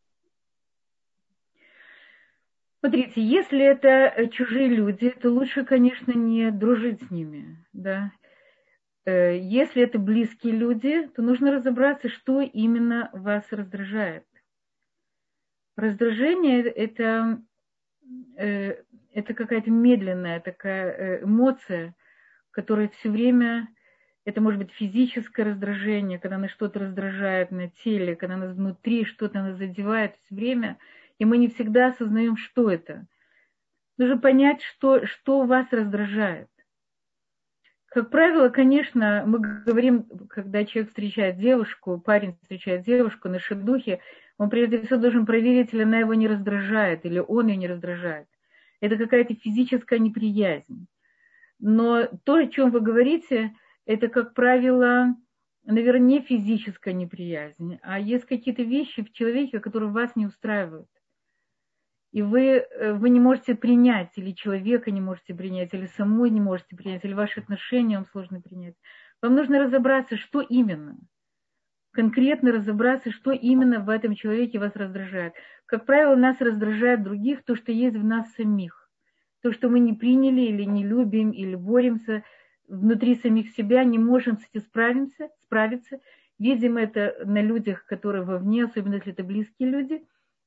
Смотрите, 2.80 3.22
если 3.22 3.64
это 3.64 4.28
чужие 4.28 4.68
люди, 4.68 5.10
то 5.10 5.30
лучше, 5.30 5.64
конечно, 5.64 6.12
не 6.12 6.50
дружить 6.50 7.02
с 7.02 7.10
ними, 7.10 7.64
да. 7.72 8.12
Э, 9.06 9.38
если 9.38 9.82
это 9.82 9.98
близкие 9.98 10.52
люди, 10.52 11.08
то 11.14 11.22
нужно 11.22 11.52
разобраться, 11.52 12.08
что 12.08 12.40
именно 12.40 13.08
вас 13.12 13.44
раздражает. 13.50 14.26
Раздражение 15.76 16.62
это, 16.62 17.40
э, 18.36 18.82
это 19.12 19.34
какая-то 19.34 19.70
медленная 19.70 20.40
такая 20.40 20.90
э, 20.90 21.22
эмоция, 21.22 21.94
которая 22.50 22.88
все 22.88 23.10
время, 23.10 23.68
это 24.24 24.40
может 24.40 24.58
быть 24.58 24.72
физическое 24.72 25.44
раздражение, 25.44 26.18
когда 26.18 26.36
нас 26.36 26.50
что-то 26.50 26.80
раздражает 26.80 27.52
на 27.52 27.70
теле, 27.70 28.16
когда 28.16 28.36
нас 28.36 28.56
внутри 28.56 29.04
что-то 29.04 29.40
нас 29.40 29.56
задевает 29.56 30.16
все 30.24 30.34
время, 30.34 30.78
и 31.18 31.24
мы 31.24 31.38
не 31.38 31.48
всегда 31.48 31.88
осознаем, 31.88 32.36
что 32.36 32.70
это. 32.70 33.06
Нужно 33.98 34.18
понять, 34.18 34.62
что, 34.62 35.06
что 35.06 35.44
вас 35.44 35.68
раздражает. 35.70 36.48
Как 37.96 38.10
правило, 38.10 38.50
конечно, 38.50 39.24
мы 39.26 39.38
говорим, 39.38 40.04
когда 40.28 40.66
человек 40.66 40.90
встречает 40.90 41.38
девушку, 41.38 41.98
парень 41.98 42.36
встречает 42.42 42.84
девушку 42.84 43.30
на 43.30 43.38
шедухе, 43.38 44.00
он 44.36 44.50
прежде 44.50 44.82
всего 44.82 44.98
должен 45.00 45.24
проверить, 45.24 45.72
или 45.72 45.82
она 45.82 46.00
его 46.00 46.12
не 46.12 46.28
раздражает, 46.28 47.06
или 47.06 47.20
он 47.20 47.46
ее 47.46 47.56
не 47.56 47.66
раздражает. 47.66 48.26
Это 48.82 48.98
какая-то 48.98 49.34
физическая 49.36 49.98
неприязнь. 49.98 50.88
Но 51.58 52.06
то, 52.24 52.34
о 52.34 52.46
чем 52.46 52.70
вы 52.70 52.80
говорите, 52.80 53.54
это, 53.86 54.08
как 54.08 54.34
правило, 54.34 55.16
наверное, 55.64 56.06
не 56.06 56.20
физическая 56.20 56.92
неприязнь, 56.92 57.78
а 57.80 57.98
есть 57.98 58.26
какие-то 58.26 58.62
вещи 58.62 59.04
в 59.04 59.12
человеке, 59.14 59.58
которые 59.58 59.90
вас 59.90 60.14
не 60.16 60.26
устраивают 60.26 60.86
и 62.16 62.22
вы, 62.22 62.40
э, 62.40 62.94
вы 62.94 63.10
не 63.10 63.20
можете 63.20 63.54
принять, 63.54 64.12
или 64.16 64.32
человека 64.32 64.90
не 64.90 65.02
можете 65.02 65.34
принять, 65.34 65.74
или 65.74 65.84
самой 65.84 66.30
не 66.30 66.40
можете 66.40 66.74
принять, 66.74 67.04
или 67.04 67.12
ваши 67.12 67.40
отношения 67.40 67.96
вам 67.96 68.06
сложно 68.06 68.40
принять. 68.40 68.74
Вам 69.20 69.34
нужно 69.34 69.58
разобраться, 69.58 70.16
что 70.16 70.40
именно. 70.40 70.96
конкретно 71.92 72.52
разобраться, 72.52 73.10
что 73.10 73.32
именно 73.32 73.80
в 73.80 73.90
этом 73.90 74.14
человеке 74.14 74.58
вас 74.58 74.74
раздражает. 74.76 75.34
Как 75.66 75.84
правило, 75.84 76.14
нас 76.16 76.40
раздражает 76.40 77.02
других 77.02 77.44
то, 77.44 77.54
что 77.54 77.70
есть 77.70 77.96
в 77.96 78.04
нас 78.04 78.32
самих. 78.32 78.90
То, 79.42 79.52
что 79.52 79.68
мы 79.68 79.78
не 79.78 79.92
приняли 79.92 80.40
или 80.40 80.64
не 80.64 80.84
любим, 80.84 81.32
или 81.32 81.54
боремся 81.54 82.22
внутри 82.66 83.16
самих 83.16 83.50
себя, 83.50 83.84
не 83.84 83.98
можем 83.98 84.38
с 84.38 84.48
этим 84.48 84.62
справиться, 84.62 85.28
справиться. 85.42 86.00
Видим 86.38 86.78
это 86.78 87.14
на 87.26 87.42
людях, 87.42 87.84
которые 87.84 88.24
вовне, 88.24 88.64
особенно 88.64 88.94
если 88.94 89.12
это 89.12 89.22
близкие 89.22 89.68
люди, 89.68 90.02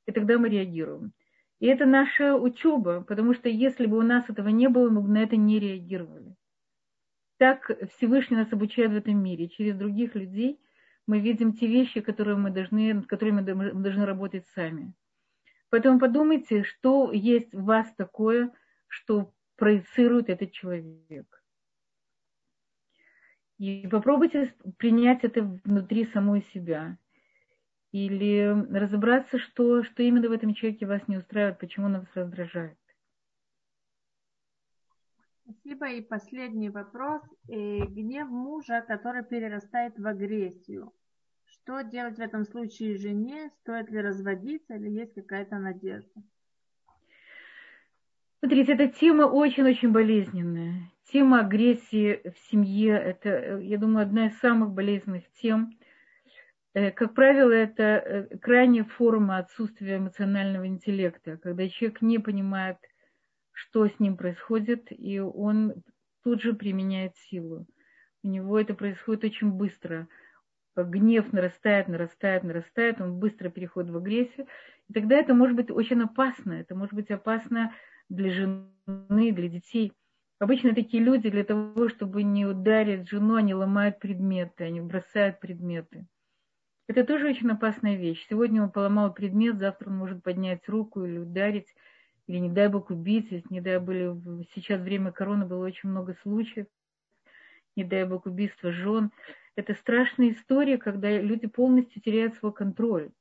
и 0.08 0.12
тогда 0.12 0.40
мы 0.40 0.50
реагируем. 0.50 1.14
И 1.60 1.68
это 1.68 1.86
наша 1.86 2.36
учеба, 2.36 3.02
потому 3.02 3.34
что 3.34 3.50
если 3.50 3.86
бы 3.86 3.98
у 3.98 4.02
нас 4.02 4.30
этого 4.30 4.48
не 4.50 4.70
было, 4.70 4.90
мы 4.90 5.02
бы 5.02 5.10
на 5.10 5.24
это 5.24 5.36
не 5.36 5.60
реагировали. 5.60 6.36
Так 7.38 7.72
Всевышний 7.92 8.38
нас 8.38 8.52
обучает 8.52 8.92
в 8.92 8.96
этом 8.96 9.22
мире. 9.22 9.50
Через 9.50 9.76
других 9.76 10.16
людей– 10.16 10.60
мы 11.10 11.22
видим 11.22 11.54
те 11.54 11.66
вещи, 11.66 12.02
которые 12.02 12.38
мы 12.38 12.52
должны, 12.52 12.94
над 12.94 13.08
которыми 13.08 13.42
мы 13.52 13.82
должны 13.82 14.06
работать 14.06 14.46
сами. 14.50 14.94
Поэтому 15.72 16.00
подумайте, 16.00 16.64
что 16.64 17.12
есть 17.12 17.52
в 17.52 17.64
вас 17.64 17.92
такое, 17.96 18.52
что 18.88 19.34
проецирует 19.56 20.30
этот 20.30 20.52
человек. 20.52 21.44
И 23.58 23.88
попробуйте 23.88 24.54
принять 24.78 25.24
это 25.24 25.42
внутри 25.42 26.06
самой 26.06 26.44
себя. 26.54 27.00
Или 27.92 28.46
разобраться, 28.72 29.40
что, 29.40 29.84
что 29.84 30.04
именно 30.04 30.30
в 30.30 30.32
этом 30.32 30.54
человеке 30.54 30.86
вас 30.86 31.08
не 31.08 31.18
устраивает, 31.18 31.60
почему 31.60 31.88
он 31.88 32.00
вас 32.00 32.08
раздражает. 32.14 32.78
Спасибо. 35.44 35.90
И 35.90 36.02
последний 36.02 36.70
вопрос. 36.70 37.22
Э, 37.48 37.80
гнев 37.86 38.30
мужа, 38.30 38.84
который 38.88 39.24
перерастает 39.24 39.98
в 39.98 40.06
агрессию. 40.06 40.94
Что 41.46 41.82
делать 41.82 42.18
в 42.18 42.22
этом 42.22 42.46
случае 42.46 42.98
жене? 42.98 43.50
Стоит 43.62 43.90
ли 43.90 44.00
разводиться 44.00 44.76
или 44.76 44.90
есть 44.90 45.16
какая-то 45.16 45.58
надежда? 45.58 46.22
Смотрите, 48.40 48.74
эта 48.74 48.88
тема 48.88 49.24
очень-очень 49.24 49.92
болезненная. 49.92 50.92
Тема 51.12 51.42
агрессии 51.42 52.22
в 52.24 52.38
семье– 52.50 52.94
это, 52.94 53.58
я 53.58 53.78
думаю, 53.78 54.04
одна 54.04 54.28
из 54.28 54.38
самых 54.38 54.72
болезненных 54.72 55.24
тем. 55.42 55.78
Э, 56.74 56.92
как 56.92 57.14
правило, 57.14 57.52
это 57.52 57.84
э, 57.84 58.38
крайняя 58.38 58.84
форма 58.84 59.38
отсутствия 59.38 59.98
эмоционального 59.98 60.68
интеллекта, 60.68 61.38
когда 61.38 61.68
человек 61.68 62.02
не 62.02 62.20
понимает, 62.20 62.78
что 63.52 63.88
с 63.88 64.00
ним 64.00 64.18
происходит, 64.18 64.88
и 64.90 65.20
он 65.20 65.84
тут 66.24 66.42
же 66.42 66.54
применяет 66.54 67.16
силу. 67.30 67.66
У 68.24 68.28
него 68.28 68.60
это 68.60 68.74
происходит 68.74 69.24
очень 69.24 69.52
быстро– 69.52 70.08
гнев 70.84 71.32
нарастает, 71.34 71.88
нарастает, 71.88 72.44
нарастает, 72.44 73.02
он 73.02 73.20
быстро 73.20 73.50
переходит 73.50 73.92
в 73.92 73.98
агрессию. 73.98 74.48
И 74.88 74.94
тогда 74.94 75.18
это 75.18 75.34
может 75.34 75.56
быть 75.56 75.72
очень 75.72 76.02
опасно. 76.02 76.54
Это 76.54 76.76
может 76.76 76.94
быть 76.94 77.12
опасно 77.12 77.74
для 78.10 78.32
жены, 78.32 79.32
для 79.32 79.50
детей. 79.50 79.94
Обычно 80.40 80.74
такие 80.74 81.04
люди 81.04 81.30
для 81.30 81.44
того, 81.44 81.90
чтобы 81.90 82.24
не 82.24 82.46
ударить 82.46 83.10
жену, 83.10 83.36
они 83.36 83.54
ломают 83.54 84.00
предметы, 84.00 84.64
они 84.64 84.82
бросают 84.82 85.40
предметы. 85.40 86.08
Это 86.90 87.06
тоже 87.06 87.30
очень 87.30 87.50
опасная 87.50 87.96
вещь. 87.96 88.26
Сегодня 88.30 88.64
он 88.64 88.72
поломал 88.72 89.14
предмет, 89.14 89.60
завтра 89.60 89.90
он 89.90 89.96
может 89.96 90.24
поднять 90.24 90.68
руку 90.68 91.06
или 91.06 91.20
ударить, 91.20 91.74
или 92.28 92.40
не 92.40 92.50
дай 92.50 92.68
бог 92.68 92.90
убить. 92.90 93.50
Не 93.50 93.62
дай 93.62 93.80
были, 93.80 94.14
сейчас 94.56 94.82
время 94.82 95.14
короны 95.14 95.46
было 95.46 95.66
очень 95.66 95.88
много 95.88 96.16
случаев. 96.24 96.66
Не 97.78 97.86
дай 97.86 98.04
бог 98.04 98.26
убийства 98.26 98.72
жен 98.72 99.12
это 99.60 99.74
страшная 99.74 100.32
история, 100.32 100.78
когда 100.78 101.12
люди 101.20 101.46
полностью 101.46 102.02
теряют 102.02 102.36
свой 102.36 102.54
контроль. 102.54 103.12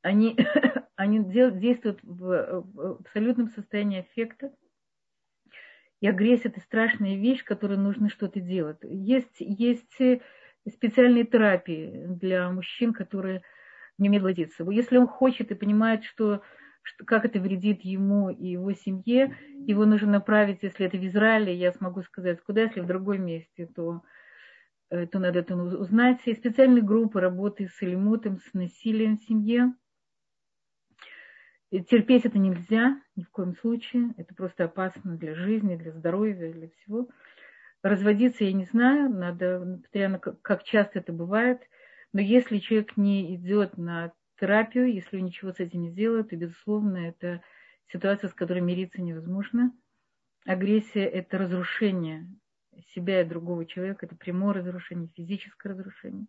Они, 0.00 0.36
они 0.96 1.22
действуют 1.22 2.00
в, 2.02 2.64
абсолютном 3.00 3.50
состоянии 3.50 4.00
аффекта. 4.00 4.52
И 6.00 6.08
агрессия– 6.08 6.48
это 6.54 6.60
страшная 6.60 7.16
вещь, 7.16 7.44
которой 7.44 7.76
нужно 7.76 8.08
что-то 8.08 8.40
делать. 8.40 8.78
Есть, 8.82 9.36
есть 9.38 9.98
специальные 10.68 11.24
терапии 11.24 12.06
для 12.06 12.50
мужчин, 12.50 12.92
которые 12.92 13.42
не 13.98 14.08
умеют 14.08 14.22
владеться. 14.22 14.68
Если 14.70 14.96
он 14.96 15.06
хочет 15.06 15.50
и 15.50 15.54
понимает, 15.54 16.04
что, 16.04 16.42
что, 16.82 17.04
как 17.04 17.24
это 17.24 17.40
вредит 17.40 17.82
ему 17.82 18.30
и 18.30 18.48
его 18.48 18.72
семье, 18.72 19.36
его 19.66 19.84
нужно 19.84 20.12
направить, 20.12 20.62
если 20.62 20.86
это 20.86 20.96
в 20.96 21.06
Израиле, 21.06 21.54
я 21.54 21.72
смогу 21.72 22.02
сказать, 22.02 22.40
куда, 22.42 22.62
если 22.62 22.80
в 22.80 22.86
другом 22.86 23.24
месте, 23.24 23.66
то 23.66 24.02
Э, 24.90 25.06
то 25.06 25.18
надо 25.18 25.38
это 25.38 25.56
узнать. 25.56 26.20
Есть 26.26 26.40
специальные 26.40 26.82
группы 26.82 27.20
работы 27.20 27.68
с 27.68 27.82
элемутом, 27.82 28.38
с 28.38 28.52
насилием 28.52 29.18
в 29.18 29.22
семье. 29.22 29.72
И 31.70 31.82
терпеть 31.84 32.26
это 32.26 32.38
нельзя 32.38 33.00
ни 33.14 33.22
в 33.22 33.30
коем 33.30 33.54
случае. 33.54 34.12
Это 34.16 34.34
просто 34.34 34.64
опасно 34.64 35.16
для 35.16 35.34
жизни, 35.34 35.76
для 35.76 35.92
здоровья, 35.92 36.52
для 36.52 36.68
всего. 36.68 37.08
Разводиться 37.82 38.44
я 38.44 38.52
не 38.52 38.64
знаю, 38.66 39.08
надо, 39.10 39.78
постоянно, 39.82 40.18
как 40.18 40.64
часто 40.64 40.98
это 40.98 41.12
бывает. 41.12 41.62
Но 42.12 42.20
если 42.20 42.58
человек 42.58 42.96
не 42.96 43.34
идет 43.36 43.78
на 43.78 44.12
терапию, 44.38 44.92
если 44.92 45.18
он 45.18 45.24
ничего 45.26 45.52
с 45.52 45.60
этим 45.60 45.82
не 45.82 45.92
делает, 45.92 46.30
то, 46.30 46.36
безусловно, 46.36 46.96
это 46.96 47.42
ситуация, 47.92 48.28
с 48.28 48.34
которой 48.34 48.60
мириться 48.60 49.00
невозможно. 49.00 49.72
Агрессия– 50.44 51.04
это 51.06 51.38
разрушение 51.38 52.26
себя 52.94 53.20
и 53.20 53.28
другого 53.28 53.66
человека, 53.66 54.06
это 54.06 54.16
прямое 54.16 54.54
разрушение, 54.54 55.10
физическое 55.14 55.70
разрушение. 55.70 56.26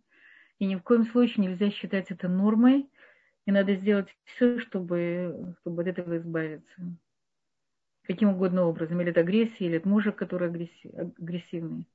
И 0.60 0.66
ни 0.66 0.76
в 0.76 0.84
коем 0.84 1.06
случае 1.06 1.48
нельзя 1.48 1.72
считать 1.72 2.12
это 2.12 2.28
нормой, 2.28 2.90
и 3.46 3.52
надо 3.52 3.76
сделать 3.76 4.16
все, 4.26 4.60
чтобы, 4.60 5.56
чтобы 5.62 5.82
от 5.82 5.88
этого 5.88 6.18
избавиться. 6.18 6.98
Каким 8.12 8.32
угодно 8.32 8.66
образом. 8.66 9.00
Или 9.00 9.12
это 9.12 9.22
агрессия, 9.22 9.66
или 9.68 9.78
это 9.78 9.88
мужик, 9.88 10.18
который 10.18 10.50
агрессивный. 10.50 11.88